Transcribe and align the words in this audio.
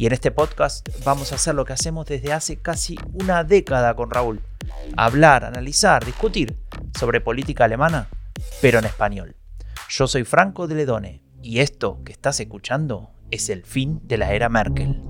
Y 0.00 0.06
en 0.06 0.14
este 0.14 0.30
podcast 0.30 0.88
vamos 1.04 1.30
a 1.30 1.34
hacer 1.34 1.54
lo 1.54 1.66
que 1.66 1.74
hacemos 1.74 2.06
desde 2.06 2.32
hace 2.32 2.56
casi 2.56 2.98
una 3.12 3.44
década 3.44 3.94
con 3.94 4.10
Raúl. 4.10 4.40
Hablar, 4.96 5.44
analizar, 5.44 6.06
discutir 6.06 6.56
sobre 6.98 7.20
política 7.20 7.66
alemana, 7.66 8.08
pero 8.62 8.78
en 8.78 8.86
español. 8.86 9.36
Yo 9.90 10.06
soy 10.06 10.24
Franco 10.24 10.66
de 10.66 10.76
Ledone 10.76 11.22
y 11.42 11.58
esto 11.58 12.00
que 12.02 12.12
estás 12.12 12.40
escuchando 12.40 13.10
es 13.30 13.50
el 13.50 13.62
fin 13.62 14.00
de 14.04 14.16
la 14.16 14.32
era 14.32 14.48
Merkel. 14.48 15.02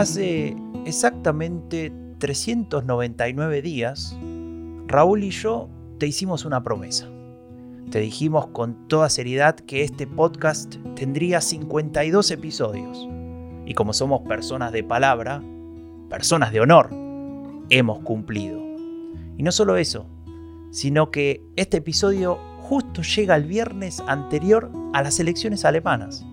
Hace 0.00 0.56
exactamente 0.86 1.92
399 2.20 3.60
días, 3.60 4.16
Raúl 4.86 5.24
y 5.24 5.30
yo 5.30 5.68
te 5.98 6.06
hicimos 6.06 6.46
una 6.46 6.62
promesa. 6.62 7.06
Te 7.90 8.00
dijimos 8.00 8.46
con 8.46 8.88
toda 8.88 9.10
seriedad 9.10 9.56
que 9.56 9.84
este 9.84 10.06
podcast 10.06 10.76
tendría 10.96 11.42
52 11.42 12.30
episodios. 12.30 13.06
Y 13.66 13.74
como 13.74 13.92
somos 13.92 14.22
personas 14.22 14.72
de 14.72 14.82
palabra, 14.82 15.42
personas 16.08 16.50
de 16.50 16.60
honor, 16.60 16.88
hemos 17.68 17.98
cumplido. 17.98 18.58
Y 19.36 19.42
no 19.42 19.52
solo 19.52 19.76
eso, 19.76 20.06
sino 20.70 21.10
que 21.10 21.44
este 21.56 21.76
episodio 21.76 22.38
justo 22.62 23.02
llega 23.02 23.36
el 23.36 23.44
viernes 23.44 24.02
anterior 24.06 24.72
a 24.94 25.02
las 25.02 25.20
elecciones 25.20 25.66
alemanas 25.66 26.24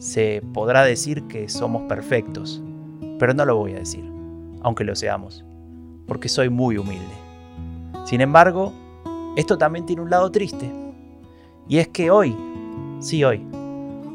se 0.00 0.42
podrá 0.54 0.82
decir 0.82 1.24
que 1.24 1.50
somos 1.50 1.82
perfectos, 1.82 2.62
pero 3.18 3.34
no 3.34 3.44
lo 3.44 3.56
voy 3.56 3.72
a 3.74 3.80
decir, 3.80 4.02
aunque 4.62 4.82
lo 4.82 4.96
seamos, 4.96 5.44
porque 6.06 6.30
soy 6.30 6.48
muy 6.48 6.78
humilde. 6.78 7.14
Sin 8.06 8.22
embargo, 8.22 8.72
esto 9.36 9.58
también 9.58 9.84
tiene 9.84 10.00
un 10.00 10.08
lado 10.08 10.32
triste, 10.32 10.72
y 11.68 11.76
es 11.76 11.88
que 11.88 12.10
hoy, 12.10 12.34
sí 12.98 13.22
hoy, 13.24 13.46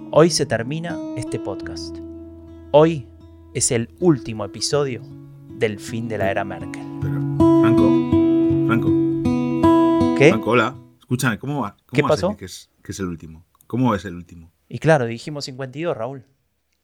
hoy 0.09 0.31
se 0.31 0.47
termina 0.47 0.97
este 1.17 1.39
podcast. 1.39 1.95
Hoy 2.71 3.07
es 3.53 3.69
el 3.69 3.93
último 3.99 4.43
episodio 4.43 5.03
del 5.49 5.79
fin 5.79 6.07
de 6.07 6.17
la 6.17 6.31
era 6.31 6.43
Merkel. 6.43 6.83
Pero, 6.99 7.21
Franco, 7.61 8.65
Franco. 8.65 10.15
¿Qué? 10.17 10.29
Franco, 10.29 10.49
hola. 10.49 10.75
Escúchame, 10.99 11.37
¿cómo 11.37 11.61
va? 11.61 11.77
¿Cómo 11.85 11.93
¿Qué 11.93 12.01
pasó? 12.01 12.35
Que 12.35 12.45
es, 12.45 12.71
que 12.81 12.91
es 12.91 12.99
el 12.99 13.05
último. 13.05 13.45
¿Cómo 13.67 13.93
es 13.93 14.03
el 14.05 14.15
último? 14.15 14.54
Y 14.67 14.79
claro, 14.79 15.05
dijimos 15.05 15.45
52, 15.45 15.95
Raúl. 15.95 16.25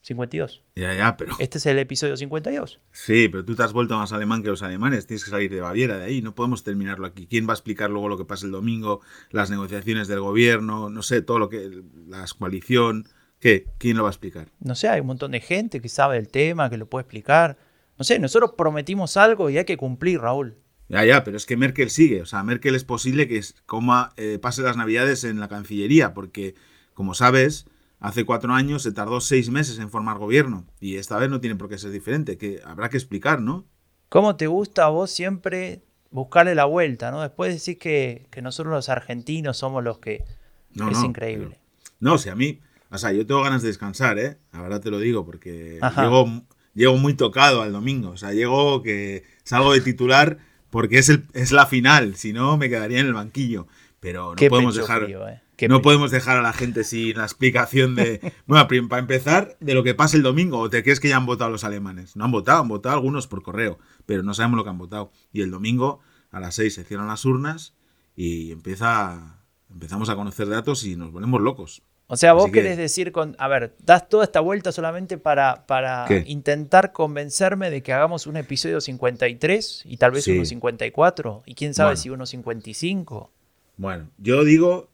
52. 0.01 0.63
Ya, 0.75 0.95
ya, 0.95 1.15
pero. 1.15 1.35
Este 1.39 1.59
es 1.59 1.65
el 1.67 1.77
episodio 1.77 2.17
52. 2.17 2.79
Sí, 2.91 3.29
pero 3.29 3.45
tú 3.45 3.55
te 3.55 3.63
has 3.63 3.71
vuelto 3.71 3.97
más 3.97 4.11
alemán 4.11 4.41
que 4.41 4.49
los 4.49 4.63
alemanes. 4.63 5.05
Tienes 5.05 5.23
que 5.23 5.29
salir 5.29 5.51
de 5.51 5.61
Baviera 5.61 5.97
de 5.97 6.05
ahí. 6.05 6.21
No 6.21 6.33
podemos 6.33 6.63
terminarlo 6.63 7.05
aquí. 7.05 7.27
¿Quién 7.27 7.47
va 7.47 7.51
a 7.51 7.55
explicar 7.55 7.91
luego 7.91 8.09
lo 8.09 8.17
que 8.17 8.25
pasa 8.25 8.45
el 8.45 8.51
domingo? 8.51 9.01
Las 9.29 9.51
negociaciones 9.51 10.07
del 10.07 10.19
gobierno, 10.19 10.89
no 10.89 11.03
sé, 11.03 11.21
todo 11.21 11.37
lo 11.37 11.49
que. 11.49 11.83
La 12.07 12.25
coalición. 12.37 13.07
¿Qué? 13.39 13.67
¿Quién 13.77 13.97
lo 13.97 14.03
va 14.03 14.09
a 14.09 14.11
explicar? 14.11 14.49
No 14.59 14.75
sé, 14.75 14.87
hay 14.87 15.01
un 15.01 15.07
montón 15.07 15.31
de 15.31 15.39
gente 15.39 15.81
que 15.81 15.89
sabe 15.89 16.17
el 16.17 16.27
tema, 16.27 16.69
que 16.69 16.77
lo 16.77 16.87
puede 16.87 17.01
explicar. 17.03 17.57
No 17.97 18.03
sé, 18.03 18.19
nosotros 18.19 18.53
prometimos 18.57 19.17
algo 19.17 19.49
y 19.49 19.57
hay 19.57 19.65
que 19.65 19.77
cumplir, 19.77 20.19
Raúl. 20.21 20.57
Ya, 20.89 21.05
ya, 21.05 21.23
pero 21.23 21.37
es 21.37 21.45
que 21.45 21.57
Merkel 21.57 21.89
sigue. 21.89 22.21
O 22.21 22.25
sea, 22.25 22.43
Merkel 22.43 22.75
es 22.75 22.83
posible 22.83 23.27
que 23.27 23.41
coma, 23.65 24.13
eh, 24.17 24.39
pase 24.39 24.61
las 24.61 24.77
navidades 24.77 25.23
en 25.23 25.39
la 25.39 25.47
Cancillería, 25.47 26.13
porque, 26.13 26.53
como 26.93 27.13
sabes, 27.13 27.65
hace 28.01 28.25
cuatro 28.25 28.51
años 28.53 28.83
se 28.83 28.91
tardó 28.91 29.21
seis 29.21 29.49
meses 29.49 29.79
en 29.79 29.89
formar 29.89 30.17
gobierno. 30.17 30.65
Y 30.81 30.97
esta 30.97 31.17
vez 31.17 31.29
no 31.29 31.39
tiene 31.39 31.55
por 31.55 31.69
qué 31.69 31.77
ser 31.77 31.91
diferente. 31.91 32.37
Que 32.37 32.59
habrá 32.65 32.89
que 32.89 32.97
explicar, 32.97 33.41
¿no? 33.41 33.65
¿Cómo 34.09 34.35
te 34.35 34.47
gusta 34.47 34.85
a 34.85 34.89
vos 34.89 35.09
siempre 35.09 35.83
buscarle 36.09 36.53
la 36.55 36.65
vuelta, 36.65 37.11
no? 37.11 37.21
Después 37.21 37.53
decís 37.53 37.79
que, 37.79 38.27
que 38.29 38.41
nosotros 38.41 38.73
los 38.73 38.89
argentinos 38.89 39.55
somos 39.55 39.81
los 39.81 39.99
que... 39.99 40.25
No, 40.73 40.89
es 40.91 40.97
no, 40.99 41.05
increíble. 41.05 41.47
pero- 41.51 41.61
no, 42.01 42.17
si 42.17 42.27
a 42.29 42.35
mí, 42.35 42.59
o 42.89 42.97
sea, 42.97 43.13
yo 43.13 43.25
tengo 43.25 43.41
ganas 43.43 43.61
de 43.61 43.69
descansar, 43.69 44.19
¿eh? 44.19 44.37
La 44.51 44.61
verdad 44.61 44.81
te 44.81 44.89
lo 44.89 44.99
digo, 44.99 45.25
porque 45.25 45.79
llego, 45.97 46.43
llego 46.73 46.97
muy 46.97 47.13
tocado 47.13 47.61
al 47.61 47.71
domingo. 47.71 48.09
O 48.09 48.17
sea, 48.17 48.33
llego 48.33 48.81
que 48.81 49.23
salgo 49.43 49.71
de 49.73 49.81
titular 49.81 50.39
porque 50.71 50.97
es, 50.97 51.09
el, 51.09 51.25
es 51.33 51.51
la 51.51 51.65
final, 51.67 52.15
si 52.15 52.33
no 52.33 52.57
me 52.57 52.69
quedaría 52.69 52.99
en 52.99 53.05
el 53.07 53.13
banquillo. 53.13 53.67
Pero 54.01 54.31
no 54.31 54.35
Qué 54.35 54.49
podemos 54.49 54.75
dejar... 54.75 55.03
frío, 55.05 55.27
eh. 55.29 55.41
No 55.69 55.83
podemos 55.83 56.09
dejar 56.09 56.37
a 56.37 56.41
la 56.41 56.53
gente 56.53 56.83
sin 56.83 57.15
la 57.17 57.23
explicación 57.23 57.93
de. 57.93 58.33
Bueno, 58.47 58.67
para 58.89 58.99
empezar, 58.99 59.55
de 59.59 59.75
lo 59.75 59.83
que 59.83 59.93
pasa 59.93 60.17
el 60.17 60.23
domingo. 60.23 60.57
¿O 60.57 60.69
te 60.71 60.81
crees 60.81 60.99
que 60.99 61.07
ya 61.07 61.17
han 61.17 61.27
votado 61.27 61.51
los 61.51 61.63
alemanes? 61.63 62.15
No 62.15 62.25
han 62.25 62.31
votado, 62.31 62.61
han 62.63 62.67
votado 62.67 62.95
algunos 62.95 63.27
por 63.27 63.43
correo, 63.43 63.77
pero 64.07 64.23
no 64.23 64.33
sabemos 64.33 64.57
lo 64.57 64.63
que 64.63 64.71
han 64.71 64.79
votado. 64.79 65.11
Y 65.31 65.41
el 65.43 65.51
domingo, 65.51 65.99
a 66.31 66.39
las 66.39 66.55
6 66.55 66.73
se 66.73 66.83
cierran 66.83 67.07
las 67.07 67.23
urnas 67.25 67.75
y 68.15 68.51
empieza. 68.51 69.37
Empezamos 69.71 70.09
a 70.09 70.15
conocer 70.15 70.49
datos 70.49 70.83
y 70.83 70.95
nos 70.95 71.11
volvemos 71.11 71.39
locos. 71.39 71.83
O 72.07 72.17
sea, 72.17 72.33
vos 72.33 72.47
que- 72.47 72.51
querés 72.53 72.77
decir 72.77 73.11
con... 73.13 73.35
A 73.39 73.47
ver, 73.47 73.75
das 73.79 74.09
toda 74.09 74.23
esta 74.25 74.39
vuelta 74.41 74.71
solamente 74.73 75.17
para, 75.19 75.65
para 75.67 76.03
¿Qué? 76.09 76.23
intentar 76.27 76.91
convencerme 76.91 77.69
de 77.69 77.81
que 77.83 77.93
hagamos 77.93 78.25
un 78.27 78.35
episodio 78.35 78.81
53 78.81 79.83
y 79.85 79.95
tal 79.97 80.11
vez 80.11 80.23
Sí. 80.25 80.31
uno 80.35 80.43
54 80.43 81.43
y 81.45 81.53
quién 81.55 81.73
sabe 81.73 81.89
Bueno. 81.91 82.01
si 82.01 82.09
uno 82.09 82.25
55. 82.25 83.31
Bueno, 83.77 84.09
yo 84.17 84.43
digo 84.43 84.89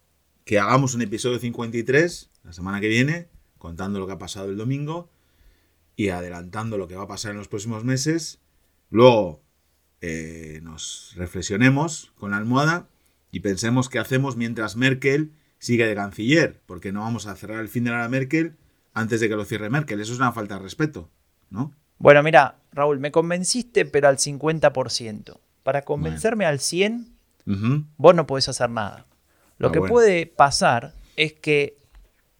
que 0.45 0.59
hagamos 0.59 0.95
un 0.95 1.01
episodio 1.01 1.39
53 1.39 2.29
la 2.43 2.53
semana 2.53 2.79
que 2.79 2.88
viene, 2.88 3.27
contando 3.57 3.99
lo 3.99 4.07
que 4.07 4.13
ha 4.13 4.17
pasado 4.17 4.49
el 4.49 4.57
domingo 4.57 5.09
y 5.95 6.09
adelantando 6.09 6.77
lo 6.77 6.87
que 6.87 6.95
va 6.95 7.03
a 7.03 7.07
pasar 7.07 7.31
en 7.31 7.37
los 7.37 7.49
próximos 7.49 7.83
meses. 7.83 8.39
Luego 8.89 9.41
eh, 9.99 10.61
nos 10.63 11.13
reflexionemos 11.16 12.13
con 12.16 12.31
la 12.31 12.37
almohada 12.37 12.87
y 13.31 13.41
pensemos 13.41 13.89
qué 13.89 13.99
hacemos 13.99 14.37
mientras 14.37 14.77
Merkel 14.77 15.33
sigue 15.59 15.85
de 15.85 15.95
canciller, 15.95 16.61
porque 16.66 16.91
no 16.91 17.01
vamos 17.01 17.27
a 17.27 17.35
cerrar 17.35 17.59
el 17.59 17.67
fin 17.67 17.83
de 17.83 17.91
la 17.91 17.97
era 17.97 18.09
Merkel 18.09 18.55
antes 18.93 19.19
de 19.19 19.27
que 19.27 19.35
lo 19.35 19.43
cierre 19.43 19.69
Merkel. 19.69 19.99
Eso 19.99 20.13
es 20.13 20.19
una 20.19 20.31
falta 20.31 20.55
de 20.55 20.61
respeto, 20.61 21.09
¿no? 21.49 21.73
Bueno, 21.97 22.21
mira, 22.23 22.59
Raúl, 22.71 22.99
me 22.99 23.11
convenciste, 23.11 23.85
pero 23.85 24.07
al 24.07 24.17
50%. 24.17 25.39
Para 25.63 25.81
convencerme 25.81 26.45
al 26.45 26.59
100%, 26.59 27.16
Vos 27.97 28.13
no 28.16 28.28
podés 28.28 28.50
hacer 28.50 28.69
nada. 28.69 29.06
Lo 29.58 29.69
Ah, 29.69 29.72
que 29.72 29.80
bueno. 29.80 29.94
puede 29.94 30.25
pasar 30.25 30.94
es 31.16 31.34
que 31.34 31.78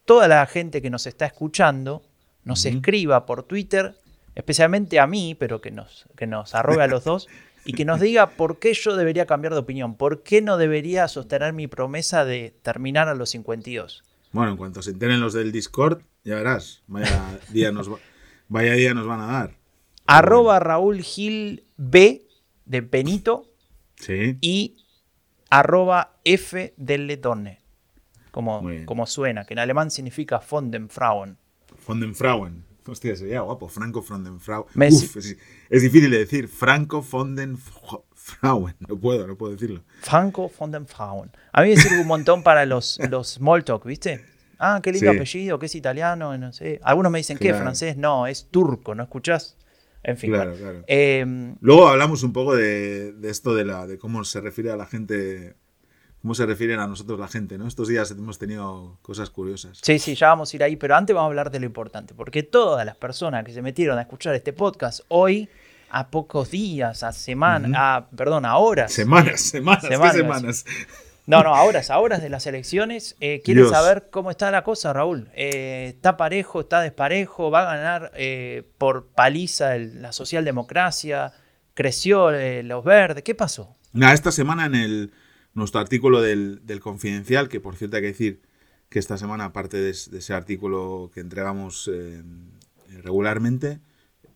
toda 0.04 0.28
la 0.28 0.44
gente 0.46 0.82
que 0.82 0.90
nos 0.90 1.06
está 1.06 1.26
escuchando 1.26 2.02
nos 2.44 2.64
escriba 2.64 3.26
por 3.26 3.42
Twitter, 3.42 3.94
especialmente 4.34 5.00
a 5.00 5.06
mí, 5.06 5.34
pero 5.34 5.60
que 5.60 5.70
nos, 5.70 6.06
que 6.16 6.26
nos 6.26 6.54
arrobe 6.54 6.82
a 6.82 6.86
los 6.86 7.04
dos, 7.04 7.26
y 7.64 7.72
que 7.72 7.84
nos 7.84 8.00
diga 8.00 8.30
por 8.30 8.58
qué 8.58 8.72
yo 8.72 8.96
debería 8.96 9.26
cambiar 9.26 9.52
de 9.52 9.58
opinión, 9.58 9.94
por 9.96 10.22
qué 10.22 10.40
no 10.40 10.56
debería 10.56 11.08
sostener 11.08 11.52
mi 11.52 11.66
promesa 11.66 12.24
de 12.24 12.54
terminar 12.62 13.08
a 13.08 13.14
los 13.14 13.30
52. 13.30 14.04
Bueno, 14.32 14.52
en 14.52 14.56
cuanto 14.56 14.80
se 14.82 14.90
enteren 14.92 15.20
los 15.20 15.32
del 15.34 15.52
Discord, 15.52 16.02
ya 16.24 16.36
verás, 16.36 16.82
vaya 16.86 17.38
día 17.50 17.72
nos, 17.72 17.90
va- 17.92 17.98
vaya 18.48 18.72
día 18.74 18.94
nos 18.94 19.06
van 19.06 19.20
a 19.20 19.26
dar. 19.26 19.56
Arroba 20.06 20.58
Raúl 20.60 21.02
Gil 21.02 21.64
B 21.76 22.22
de 22.64 22.80
Benito 22.80 23.46
Sí. 23.96 24.38
y 24.40 24.76
arroba 25.50 26.14
F 26.24 26.74
del 26.76 27.06
Letone, 27.06 27.60
como, 28.30 28.62
como 28.84 29.06
suena, 29.06 29.44
que 29.44 29.54
en 29.54 29.58
alemán 29.60 29.90
significa 29.90 30.40
von 30.50 30.70
den 30.70 30.88
Frauen. 30.88 31.36
Von 31.86 32.00
den 32.00 32.14
Frauen. 32.14 32.64
Hostia, 32.86 33.14
sería 33.16 33.42
guapo. 33.42 33.68
Franco 33.68 34.00
von 34.00 34.24
den 34.24 34.40
Frauen. 34.40 34.64
Me- 34.72 34.88
Uf, 34.88 35.16
es, 35.16 35.36
es 35.68 35.82
difícil 35.82 36.10
de 36.10 36.18
decir. 36.20 36.48
Franco 36.48 37.02
von 37.02 37.36
den 37.36 37.54
F- 37.56 37.98
Frauen. 38.14 38.74
No 38.88 38.96
puedo, 38.98 39.26
no 39.26 39.36
puedo 39.36 39.52
decirlo. 39.52 39.82
Franco 40.00 40.50
von 40.58 40.70
den 40.70 40.86
Frauen. 40.86 41.30
A 41.52 41.60
mí 41.62 41.68
me 41.68 41.76
sirve 41.76 42.00
un 42.00 42.06
montón 42.06 42.42
para 42.42 42.64
los, 42.64 42.98
los 43.10 43.28
small 43.34 43.62
talk, 43.62 43.84
¿viste? 43.84 44.24
Ah, 44.58 44.80
qué 44.82 44.90
lindo 44.90 45.10
Sí. 45.12 45.16
apellido, 45.18 45.58
que 45.58 45.66
es 45.66 45.74
italiano, 45.74 46.36
no 46.38 46.50
sé. 46.54 46.80
Algunos 46.82 47.12
me 47.12 47.18
dicen, 47.18 47.36
¿qué? 47.36 47.48
Claro. 47.48 47.64
¿Francés? 47.64 47.98
No, 47.98 48.26
es 48.26 48.48
turco, 48.50 48.94
¿no 48.94 49.02
escuchás? 49.02 49.57
En 50.08 50.16
fin. 50.16 50.30
Claro, 50.30 50.50
bueno. 50.52 50.64
claro. 50.64 50.84
Eh, 50.86 51.54
Luego 51.60 51.88
hablamos 51.88 52.22
un 52.22 52.32
poco 52.32 52.56
de, 52.56 53.12
de 53.12 53.30
esto 53.30 53.54
de, 53.54 53.64
la, 53.64 53.86
de 53.86 53.98
cómo 53.98 54.24
se 54.24 54.40
refiere 54.40 54.70
a 54.70 54.76
la 54.76 54.86
gente 54.86 55.54
cómo 56.22 56.34
se 56.34 56.46
refieren 56.46 56.80
a 56.80 56.86
nosotros 56.86 57.18
la 57.20 57.28
gente, 57.28 57.58
¿no? 57.58 57.66
Estos 57.66 57.88
días 57.88 58.10
hemos 58.10 58.38
tenido 58.38 58.98
cosas 59.02 59.30
curiosas. 59.30 59.78
Sí, 59.82 59.98
sí, 59.98 60.14
ya 60.14 60.28
vamos 60.28 60.52
a 60.52 60.56
ir 60.56 60.62
ahí, 60.62 60.76
pero 60.76 60.96
antes 60.96 61.14
vamos 61.14 61.28
a 61.28 61.30
hablar 61.30 61.50
de 61.50 61.60
lo 61.60 61.66
importante, 61.66 62.14
porque 62.14 62.42
todas 62.42 62.84
las 62.84 62.96
personas 62.96 63.44
que 63.44 63.52
se 63.52 63.62
metieron 63.62 63.98
a 63.98 64.02
escuchar 64.02 64.34
este 64.34 64.52
podcast 64.52 65.00
hoy, 65.08 65.48
a 65.90 66.08
pocos 66.10 66.50
días, 66.50 67.02
a 67.02 67.12
semanas, 67.12 67.70
a, 67.76 68.08
perdón, 68.16 68.46
a 68.46 68.56
horas. 68.56 68.92
Semanas, 68.92 69.40
semanas, 69.42 69.82
semanas. 69.86 70.12
¿qué 70.12 70.18
semanas? 70.18 70.64
No, 71.28 71.42
no, 71.42 71.54
a 71.54 71.62
horas, 71.64 71.90
a 71.90 71.98
horas 71.98 72.22
de 72.22 72.30
las 72.30 72.46
elecciones. 72.46 73.14
Eh, 73.20 73.42
¿Quieren 73.44 73.68
saber 73.68 74.08
cómo 74.10 74.30
está 74.30 74.50
la 74.50 74.64
cosa, 74.64 74.94
Raúl? 74.94 75.28
Eh, 75.34 75.92
¿Está 75.94 76.16
parejo, 76.16 76.60
está 76.60 76.80
desparejo? 76.80 77.50
¿Va 77.50 77.70
a 77.70 77.76
ganar 77.76 78.12
eh, 78.16 78.62
por 78.78 79.08
paliza 79.08 79.76
la 79.76 80.12
socialdemocracia? 80.12 81.34
¿Creció 81.74 82.30
eh, 82.30 82.62
los 82.62 82.82
verdes? 82.82 83.22
¿Qué 83.24 83.34
pasó? 83.34 83.76
esta 83.92 84.32
semana 84.32 84.64
en 84.64 84.74
el 84.74 85.12
nuestro 85.52 85.82
artículo 85.82 86.22
del, 86.22 86.62
Confidencial, 86.80 87.50
que 87.50 87.60
por 87.60 87.76
cierto 87.76 87.96
hay 87.96 88.02
que 88.04 88.08
decir 88.08 88.40
que 88.88 88.98
esta 88.98 89.18
semana, 89.18 89.44
aparte 89.44 89.76
de, 89.76 89.90
ese 89.90 90.32
artículo 90.32 91.10
que 91.12 91.20
entregamos 91.20 91.90
regularmente, 93.02 93.80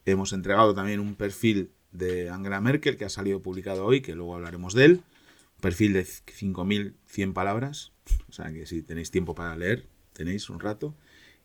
hemos 0.05 0.35
entregado 0.35 0.75
también 0.75 1.01
un 1.01 1.15
perfil 1.15 1.71
de 1.91 2.29
Angela 2.29 2.61
Merkel 2.61 2.99
que 2.99 3.07
ha 3.07 3.09
salido 3.09 3.41
publicado 3.41 3.87
hoy, 3.87 4.03
que 4.03 4.15
luego 4.15 4.35
hablaremos 4.35 4.75
de 4.75 4.85
él. 4.85 5.03
Perfil 5.63 5.93
de 5.93 6.05
5.100 6.05 7.33
palabras, 7.33 7.93
o 8.29 8.33
sea 8.33 8.53
que 8.53 8.67
si 8.67 8.83
tenéis 8.83 9.13
tiempo 9.13 9.37
para 9.37 9.57
leer, 9.57 9.87
tenéis 10.13 10.51
un 10.51 10.59
rato. 10.59 10.97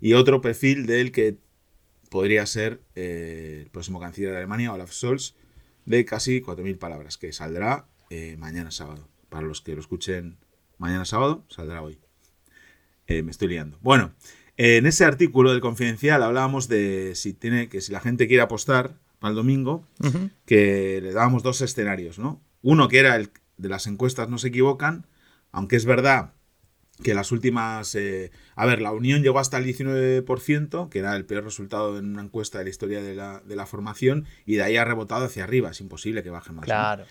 Y 0.01 0.13
otro 0.13 0.41
perfil 0.41 0.87
de 0.87 1.01
él 1.01 1.11
que 1.11 1.37
podría 2.09 2.43
ser 2.47 2.81
eh, 2.95 3.61
el 3.65 3.69
próximo 3.69 3.99
canciller 3.99 4.31
de 4.31 4.37
Alemania, 4.37 4.73
Olaf 4.73 4.91
Scholz, 4.91 5.35
de 5.85 6.03
casi 6.03 6.41
4.000 6.41 6.79
palabras, 6.79 7.17
que 7.17 7.31
saldrá 7.31 7.85
eh, 8.09 8.37
mañana 8.39 8.71
sábado 8.71 9.07
para 9.29 9.45
los 9.45 9.61
que 9.61 9.75
lo 9.75 9.81
escuchen 9.81 10.37
mañana 10.79 11.05
sábado, 11.05 11.45
saldrá 11.47 11.83
hoy. 11.83 11.99
Eh, 13.05 13.21
me 13.21 13.29
estoy 13.29 13.49
liando. 13.49 13.77
Bueno, 13.83 14.13
en 14.57 14.87
ese 14.87 15.05
artículo 15.05 15.51
del 15.51 15.61
Confidencial 15.61 16.23
hablábamos 16.23 16.67
de 16.67 17.13
si 17.13 17.33
tiene 17.33 17.69
que 17.69 17.81
si 17.81 17.91
la 17.91 17.99
gente 17.99 18.27
quiere 18.27 18.41
apostar 18.41 18.97
para 19.19 19.29
el 19.29 19.35
domingo, 19.35 19.87
que 20.47 21.01
le 21.03 21.11
dábamos 21.11 21.43
dos 21.43 21.61
escenarios, 21.61 22.17
¿no? 22.17 22.41
Uno 22.63 22.87
que 22.87 22.97
era 22.97 23.15
el 23.15 23.29
de 23.57 23.69
las 23.69 23.88
encuestas 23.88 24.30
no 24.30 24.38
se 24.38 24.50
equivocan, 24.50 25.06
aunque 25.51 25.75
es 25.75 25.86
verdad 25.86 26.33
que 27.04 27.13
las 27.13 27.31
últimas... 27.31 27.94
Eh, 27.95 28.31
a 28.56 28.65
ver, 28.65 28.81
la 28.81 28.92
Unión 28.92 29.21
llegó 29.21 29.39
hasta 29.39 29.57
el 29.57 29.65
19%, 29.65 30.89
que 30.89 31.00
era 31.00 31.15
el 31.15 31.25
peor 31.25 31.44
resultado 31.44 31.98
en 31.98 32.06
una 32.06 32.24
encuesta 32.24 32.57
de 32.57 32.63
la 32.63 32.69
historia 32.69 33.01
de 33.01 33.15
la, 33.15 33.42
de 33.45 33.56
la 33.56 33.65
formación, 33.65 34.25
y 34.45 34.56
de 34.56 34.63
ahí 34.63 34.77
ha 34.77 34.86
rebotado 34.86 35.25
hacia 35.25 35.44
arriba. 35.44 35.69
Es 35.69 35.81
imposible 35.81 36.24
que 36.24 36.30
baje 36.30 36.51
más. 36.54 36.65
Claro. 36.65 37.06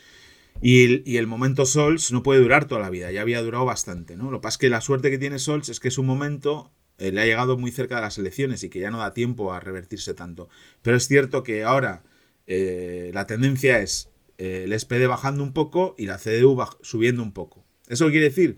Y 0.60 1.16
el, 1.16 1.26
momento 1.26 1.66
Sols 1.66 2.12
no 2.12 2.22
puede 2.22 2.40
durar 2.40 2.66
toda 2.66 2.80
la 2.80 2.90
vida, 2.90 3.10
ya 3.10 3.20
había 3.20 3.42
durado 3.42 3.64
bastante, 3.64 4.16
¿no? 4.16 4.30
Lo 4.30 4.38
que 4.38 4.44
pasa 4.44 4.54
es 4.54 4.58
que 4.58 4.70
la 4.70 4.80
suerte 4.80 5.10
que 5.10 5.18
tiene 5.18 5.38
Sols 5.38 5.68
es 5.68 5.80
que 5.80 5.90
su 5.90 6.02
momento 6.02 6.72
eh, 6.98 7.12
le 7.12 7.20
ha 7.20 7.26
llegado 7.26 7.58
muy 7.58 7.70
cerca 7.70 7.96
de 7.96 8.02
las 8.02 8.16
elecciones 8.16 8.62
y 8.64 8.70
que 8.70 8.80
ya 8.80 8.90
no 8.90 8.98
da 8.98 9.12
tiempo 9.12 9.52
a 9.52 9.60
revertirse 9.60 10.14
tanto. 10.14 10.48
Pero 10.82 10.96
es 10.96 11.06
cierto 11.08 11.42
que 11.42 11.62
ahora 11.62 12.04
eh, 12.46 13.10
la 13.12 13.26
tendencia 13.26 13.80
es 13.80 14.08
el 14.38 14.78
SPD 14.78 15.06
bajando 15.06 15.42
un 15.42 15.52
poco 15.52 15.94
y 15.98 16.06
la 16.06 16.18
CDU 16.18 16.62
subiendo 16.82 17.22
un 17.22 17.32
poco. 17.32 17.64
¿Eso 17.88 18.08
quiere 18.10 18.26
decir? 18.26 18.56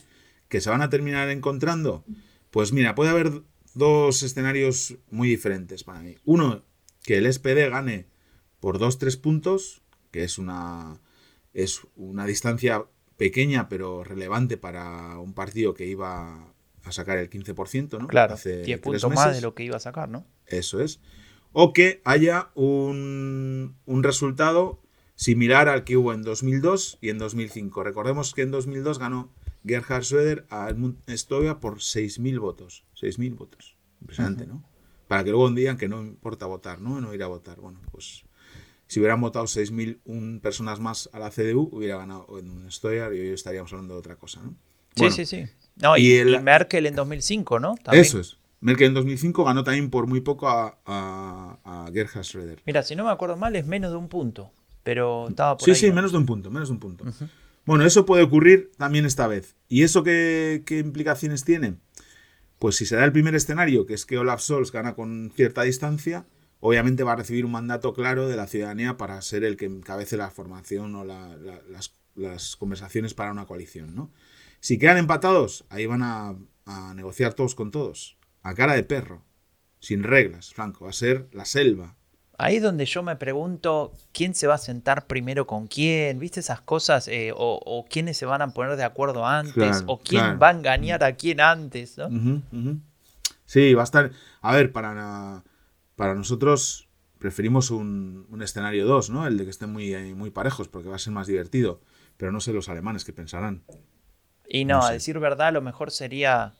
¿Que 0.49 0.61
se 0.61 0.71
van 0.71 0.83
a 0.83 0.91
terminar 0.91 1.29
encontrando? 1.29 2.05
Pues 2.51 2.73
mira, 2.73 2.95
puede 2.95 3.11
haber 3.11 3.43
dos 3.75 4.23
escenarios 4.23 4.97
muy 5.11 5.29
diferentes 5.29 5.85
para 5.85 6.01
mí. 6.01 6.17
Uno, 6.25 6.65
que 7.03 7.19
el 7.19 7.33
SPD 7.33 7.69
gane 7.71 8.07
por 8.61 8.79
2-3 8.79 9.21
puntos, 9.21 9.83
que 10.11 10.25
es 10.25 10.39
una 10.39 11.01
es 11.55 11.81
una 11.97 12.27
distancia 12.27 12.85
pequeña 13.17 13.69
pero 13.69 14.05
relevante 14.05 14.57
para 14.57 15.19
un 15.19 15.35
partido 15.35 15.75
que 15.75 15.87
iba 15.87 16.53
a 16.85 16.93
sacar 16.93 17.19
el 17.19 17.29
15%, 17.29 17.99
¿no? 17.99 18.07
Claro, 18.07 18.35
Hace 18.35 18.63
10 18.63 18.81
puntos 18.81 19.11
más 19.13 19.35
de 19.35 19.43
lo 19.43 19.55
que 19.55 19.65
iba 19.65 19.77
a 19.77 19.81
sacar, 19.81 20.09
¿no? 20.09 20.27
Eso 20.47 20.81
es. 20.81 21.01
O 21.53 21.73
que 21.73 22.01
haya 22.05 22.51
un, 22.55 23.77
un 23.87 24.03
resultado 24.03 24.81
similar 25.19 25.69
al 25.69 25.83
que 25.83 25.97
hubo 25.97 26.13
en 26.13 26.23
2002 26.23 26.99
y 27.01 27.11
en 27.11 27.19
2005. 27.19 27.83
Recordemos 27.83 28.35
que 28.35 28.43
en 28.43 28.53
2002 28.53 29.01
ganó 29.01 29.31
Gerhard 29.67 30.05
Schroeder 30.05 30.47
a 30.49 30.71
Edmund 30.71 30.97
Stoia 31.09 31.59
por 31.59 31.79
6.000 31.79 32.39
votos. 32.39 32.85
6.000 32.95 33.37
votos. 33.37 33.77
Impresionante, 34.01 34.47
¿no? 34.47 34.63
Para 35.09 35.25
que 35.25 35.31
luego 35.31 35.51
digan 35.51 35.77
que 35.77 35.89
no 35.89 36.03
importa 36.03 36.47
votar, 36.47 36.81
¿no? 36.81 37.01
No 37.01 37.13
ir 37.15 37.23
a 37.25 37.27
votar. 37.27 37.59
Bueno, 37.61 37.81
pues 37.91 38.23
si 38.87 39.01
hubieran 39.01 39.21
votado 39.21 39.47
6.000 39.47 40.41
personas 40.41 40.79
más 40.79 41.11
a 41.13 41.19
la 41.19 41.31
CDU, 41.31 41.69
hubiera 41.73 41.99
ganado 41.99 42.39
en 42.39 42.71
Stoyar 42.71 43.13
y 43.13 43.19
hoy 43.19 43.29
estaríamos 43.31 43.73
hablando 43.73 43.95
de 43.95 44.01
otra 44.01 44.15
cosa. 44.15 44.41
¿no? 44.41 44.55
sí, 44.95 45.11
sí, 45.11 45.27
sí. 45.27 45.47
y, 45.97 46.23
Merkel 46.41 46.87
en 46.87 46.95
2005, 46.95 47.59
¿no? 47.59 47.75
Eso 47.91 48.21
es. 48.21 48.39
Merkel 48.61 48.89
en 48.89 48.95
2005 48.95 49.45
ganó 49.45 49.65
también 49.65 49.91
por 49.91 50.07
muy 50.07 50.21
poco 50.21 50.49
a, 50.49 50.79
a, 50.85 51.91
Gerhard 51.93 52.25
Schröder. 52.25 52.61
Mira, 52.67 52.85
si 52.85 52.95
no 52.95 53.05
me 53.05 53.11
acuerdo 53.11 53.37
mal, 53.37 53.57
es 53.57 53.67
menos 53.67 53.91
de 53.91 53.97
un 53.97 54.09
punto. 54.09 54.53
Pero 54.89 55.29
estaba 55.29 55.59
por 55.59 55.67
Sí, 55.67 55.75
sí, 55.75 55.93
menos 55.93 56.13
de 56.13 56.17
un 56.17 56.25
punto, 56.25 56.51
menos 56.51 56.71
de 56.71 56.73
un 56.73 56.81
punto. 56.81 57.05
Bueno, 57.67 57.85
eso 57.85 58.07
puede 58.07 58.23
ocurrir 58.23 58.71
también 58.79 59.05
esta 59.05 59.27
vez. 59.27 59.55
¿Y 59.69 59.83
eso 59.83 60.03
qué, 60.03 60.63
qué, 60.65 60.79
implicaciones 60.79 61.45
tiene? 61.45 61.75
Pues 62.59 62.77
si 62.77 62.87
se 62.87 62.97
da 62.97 63.05
el 63.05 63.13
primer 63.13 63.35
escenario, 63.35 63.85
que 63.85 63.93
es 63.93 64.07
que 64.07 64.17
Olaf 64.17 64.41
Scholz 64.41 64.73
gana 64.73 64.95
con 64.95 65.31
cierta 65.37 65.61
distancia, 65.61 66.25
obviamente 66.61 67.03
va 67.03 67.13
a 67.13 67.17
recibir 67.17 67.45
un 67.45 67.53
mandato 67.53 67.93
claro 67.93 68.29
de 68.29 68.37
la 68.37 68.47
ciudadanía 68.47 68.97
para 68.97 69.21
ser 69.21 69.45
el 69.45 69.59
que 69.59 69.67
encabece 69.67 70.17
la 70.17 70.31
formación 70.31 70.95
o 70.95 71.05
las, 71.05 72.57
conversaciones 72.57 73.13
para 73.13 73.31
una 73.31 73.45
coalición. 73.45 73.95
¿no? 73.95 74.11
Si 74.61 74.79
quedan 74.79 74.97
empatados, 74.97 75.67
ahí 75.69 75.85
van 75.85 76.03
a, 76.03 76.35
negociar 76.95 77.35
todos 77.35 77.55
con 77.55 77.71
todos, 77.71 78.17
a 78.41 78.55
cara 78.55 78.73
de 78.73 78.85
perro, 78.85 79.23
sin 79.81 80.03
reglas, 80.03 80.55
Franco, 80.55 80.87
va 80.87 80.91
a 80.93 80.95
ser 80.95 81.29
la 81.33 81.45
selva. 81.45 81.95
Ahí 82.39 82.57
es 82.57 82.63
donde 82.63 82.87
yo 82.87 83.03
me 83.03 83.17
pregunto 83.17 83.93
quién 84.13 84.35
se 84.35 84.47
va 84.47 84.55
a 84.55 84.59
sentar 84.59 85.07
primero 85.07 85.47
con 85.47 85.67
quién, 85.67 86.19
¿viste 86.19 86.41
esas 86.41 86.61
cosas? 86.61 87.09
Eh, 87.09 87.33
o, 87.37 87.85
quiénes 87.91 88.17
se 88.17 88.27
van 88.27 88.43
a 88.43 88.55
poner 88.55 88.77
de 88.77 88.85
acuerdo 88.85 89.27
antes, 89.27 89.83
o 89.87 89.99
quién 89.99 90.39
va 90.41 90.49
a 90.49 90.53
engañar 90.53 91.03
a 91.03 91.17
quién 91.17 91.41
antes, 91.41 91.99
¿no? 91.99 92.43
Sí, 93.45 93.75
va 93.75 93.83
a 93.83 93.85
estar. 93.85 94.13
A 94.41 94.55
ver, 94.55 94.73
para 94.73 95.43
para 95.99 96.15
nosotros 96.15 96.89
preferimos 97.19 97.73
un, 97.73 98.41
escenario 98.41 98.87
2, 98.87 99.11
¿no? 99.11 99.27
El 99.27 99.37
de 99.37 99.45
que 99.45 99.51
estén 99.51 99.73
muy, 99.73 99.93
muy 100.15 100.31
parejos, 100.31 100.69
porque 100.69 100.89
va 100.89 100.95
a 100.95 101.01
ser 101.01 101.13
más 101.13 101.27
divertido. 101.27 101.81
Pero 102.17 102.31
no 102.31 102.41
sé 102.41 102.53
los 102.53 102.69
alemanes 102.69 103.05
qué 103.05 103.13
pensarán. 103.13 103.65
Y 104.49 104.65
no, 104.65 104.81
a 104.81 104.93
decir 104.93 105.19
verdad, 105.19 105.53
lo 105.53 105.61
mejor 105.61 105.91
sería 105.91 106.55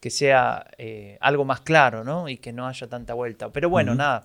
que 0.00 0.08
sea 0.08 0.70
eh, 0.78 1.18
algo 1.20 1.44
más 1.44 1.60
claro, 1.60 2.02
¿no? 2.02 2.30
Y 2.30 2.38
que 2.38 2.52
no 2.52 2.66
haya 2.66 2.88
tanta 2.88 3.12
vuelta. 3.12 3.52
Pero 3.52 3.68
bueno, 3.68 3.94
nada, 3.94 4.24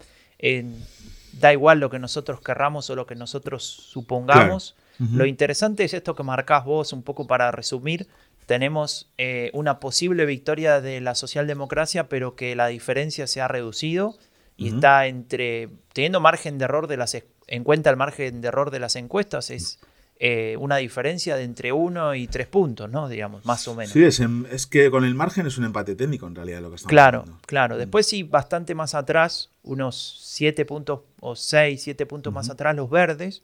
da 1.39 1.53
igual 1.53 1.79
lo 1.79 1.89
que 1.89 1.99
nosotros 1.99 2.41
querramos 2.41 2.89
o 2.89 2.95
lo 2.95 3.05
que 3.05 3.15
nosotros 3.15 3.63
supongamos. 3.63 4.75
Lo 4.99 5.25
interesante 5.25 5.83
es 5.83 5.93
esto 5.93 6.15
que 6.15 6.23
marcás 6.23 6.65
vos, 6.65 6.93
un 6.93 7.03
poco 7.03 7.25
para 7.27 7.51
resumir. 7.51 8.07
Tenemos 8.45 9.11
eh, 9.17 9.49
una 9.53 9.79
posible 9.79 10.25
victoria 10.25 10.81
de 10.81 11.01
la 11.01 11.15
socialdemocracia, 11.15 12.07
pero 12.07 12.35
que 12.35 12.55
la 12.55 12.67
diferencia 12.67 13.25
se 13.27 13.41
ha 13.41 13.47
reducido 13.47 14.17
y 14.55 14.69
está 14.69 15.07
entre, 15.07 15.69
teniendo 15.93 16.19
margen 16.19 16.57
de 16.57 16.65
error 16.65 16.87
de 16.87 16.97
las, 16.97 17.17
en 17.47 17.63
cuenta 17.63 17.89
el 17.89 17.97
margen 17.97 18.41
de 18.41 18.47
error 18.49 18.69
de 18.69 18.79
las 18.79 18.95
encuestas, 18.95 19.49
es 19.49 19.79
eh, 20.25 20.55
una 20.55 20.77
diferencia 20.77 21.35
de 21.35 21.43
entre 21.43 21.73
uno 21.73 22.15
y 22.15 22.27
tres 22.27 22.47
puntos, 22.47 22.89
¿no? 22.89 23.09
Digamos, 23.09 23.43
más 23.43 23.67
o 23.67 23.75
menos. 23.75 23.91
Sí, 23.91 24.05
es, 24.05 24.67
que 24.67 24.89
con 24.89 25.03
el 25.03 25.15
margen 25.15 25.45
es 25.47 25.57
un 25.57 25.65
empate 25.65 25.97
técnico 25.97 26.25
en 26.27 26.33
realidad 26.33 26.61
lo 26.61 26.69
que 26.69 26.77
estamos 26.77 26.89
Claro, 26.89 27.25
claro. 27.45 27.75
Mm. 27.75 27.79
Después 27.79 28.07
sí, 28.07 28.23
bastante 28.23 28.73
más 28.73 28.95
atrás, 28.95 29.49
unos 29.63 30.21
siete 30.23 30.63
puntos 30.63 31.01
o 31.19 31.35
seis, 31.35 31.83
siete 31.83 32.05
puntos 32.05 32.31
más 32.31 32.49
atrás 32.49 32.73
los 32.73 32.89
verdes, 32.89 33.43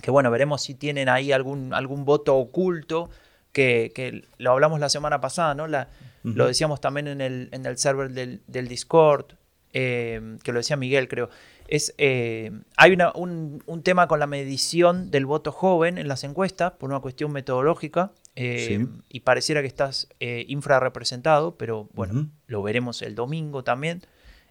que 0.00 0.12
bueno, 0.12 0.30
veremos 0.30 0.62
si 0.62 0.74
tienen 0.74 1.08
ahí 1.08 1.32
algún, 1.32 1.74
algún 1.74 2.04
voto 2.04 2.36
oculto, 2.36 3.10
que, 3.50 4.22
lo 4.38 4.52
hablamos 4.52 4.78
la 4.78 4.88
semana 4.88 5.20
pasada, 5.20 5.56
¿no? 5.56 5.66
La, 5.66 5.88
Lo 6.22 6.46
decíamos 6.46 6.80
también 6.80 7.08
en 7.08 7.20
el, 7.20 7.48
en 7.50 7.66
el 7.66 7.78
server 7.78 8.12
del, 8.12 8.42
del 8.46 8.68
Discord, 8.68 9.32
eh, 9.72 10.36
que 10.44 10.52
lo 10.52 10.58
decía 10.60 10.76
Miguel, 10.76 11.08
creo, 11.08 11.30
es 11.68 11.94
eh, 11.98 12.52
hay 12.76 12.96
un, 13.14 13.82
tema 13.82 14.08
con 14.08 14.20
la 14.20 14.26
medición 14.26 15.10
del 15.10 15.26
voto 15.26 15.52
joven 15.52 15.98
en 15.98 16.08
las 16.08 16.24
encuestas 16.24 16.72
por 16.72 16.90
una 16.90 17.00
cuestión 17.00 17.32
metodológica 17.32 18.12
eh, 18.34 18.86
y 19.08 19.20
pareciera 19.20 19.62
que 19.62 19.66
estás 19.66 20.08
infrarrepresentado, 20.20 21.56
pero 21.56 21.88
bueno, 21.94 22.28
lo 22.46 22.62
veremos 22.62 23.02
el 23.02 23.14
domingo 23.14 23.64
también. 23.64 24.02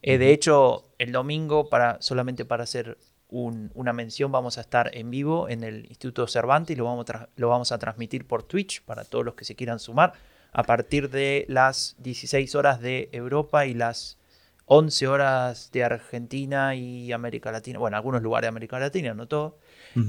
De 0.01 0.31
hecho, 0.31 0.83
el 0.99 1.11
domingo, 1.11 1.69
para, 1.69 2.01
solamente 2.01 2.45
para 2.45 2.63
hacer 2.63 2.97
una 3.29 3.93
mención, 3.93 4.31
vamos 4.31 4.57
a 4.57 4.61
estar 4.61 4.91
en 4.93 5.11
vivo 5.11 5.49
en 5.49 5.63
el 5.63 5.85
Instituto 5.85 6.27
Cervantes 6.27 6.75
y 6.75 6.77
lo 6.77 6.85
vamos, 6.85 7.05
lo 7.35 7.49
vamos 7.49 7.71
a 7.71 7.77
transmitir 7.79 8.25
por 8.25 8.43
Twitch 8.43 8.81
para 8.83 9.03
todos 9.03 9.25
los 9.25 9.35
que 9.35 9.45
se 9.45 9.55
quieran 9.55 9.79
sumar 9.79 10.13
a 10.55 10.63
partir 10.63 11.09
de 11.09 11.45
las 11.49 11.97
16 11.99 12.55
horas 12.55 12.79
de 12.79 13.09
Europa 13.11 13.65
y 13.65 13.73
las 13.73 14.17
11 14.65 15.07
horas 15.07 15.69
de 15.71 15.83
Argentina 15.83 16.75
y 16.75 17.11
América 17.11 17.51
Latina, 17.51 17.79
bueno, 17.79 17.97
algunos 17.97 18.21
lugares 18.21 18.45
de 18.45 18.49
América 18.49 18.79
Latina, 18.79 19.13
no 19.13 19.27
todo. 19.27 19.59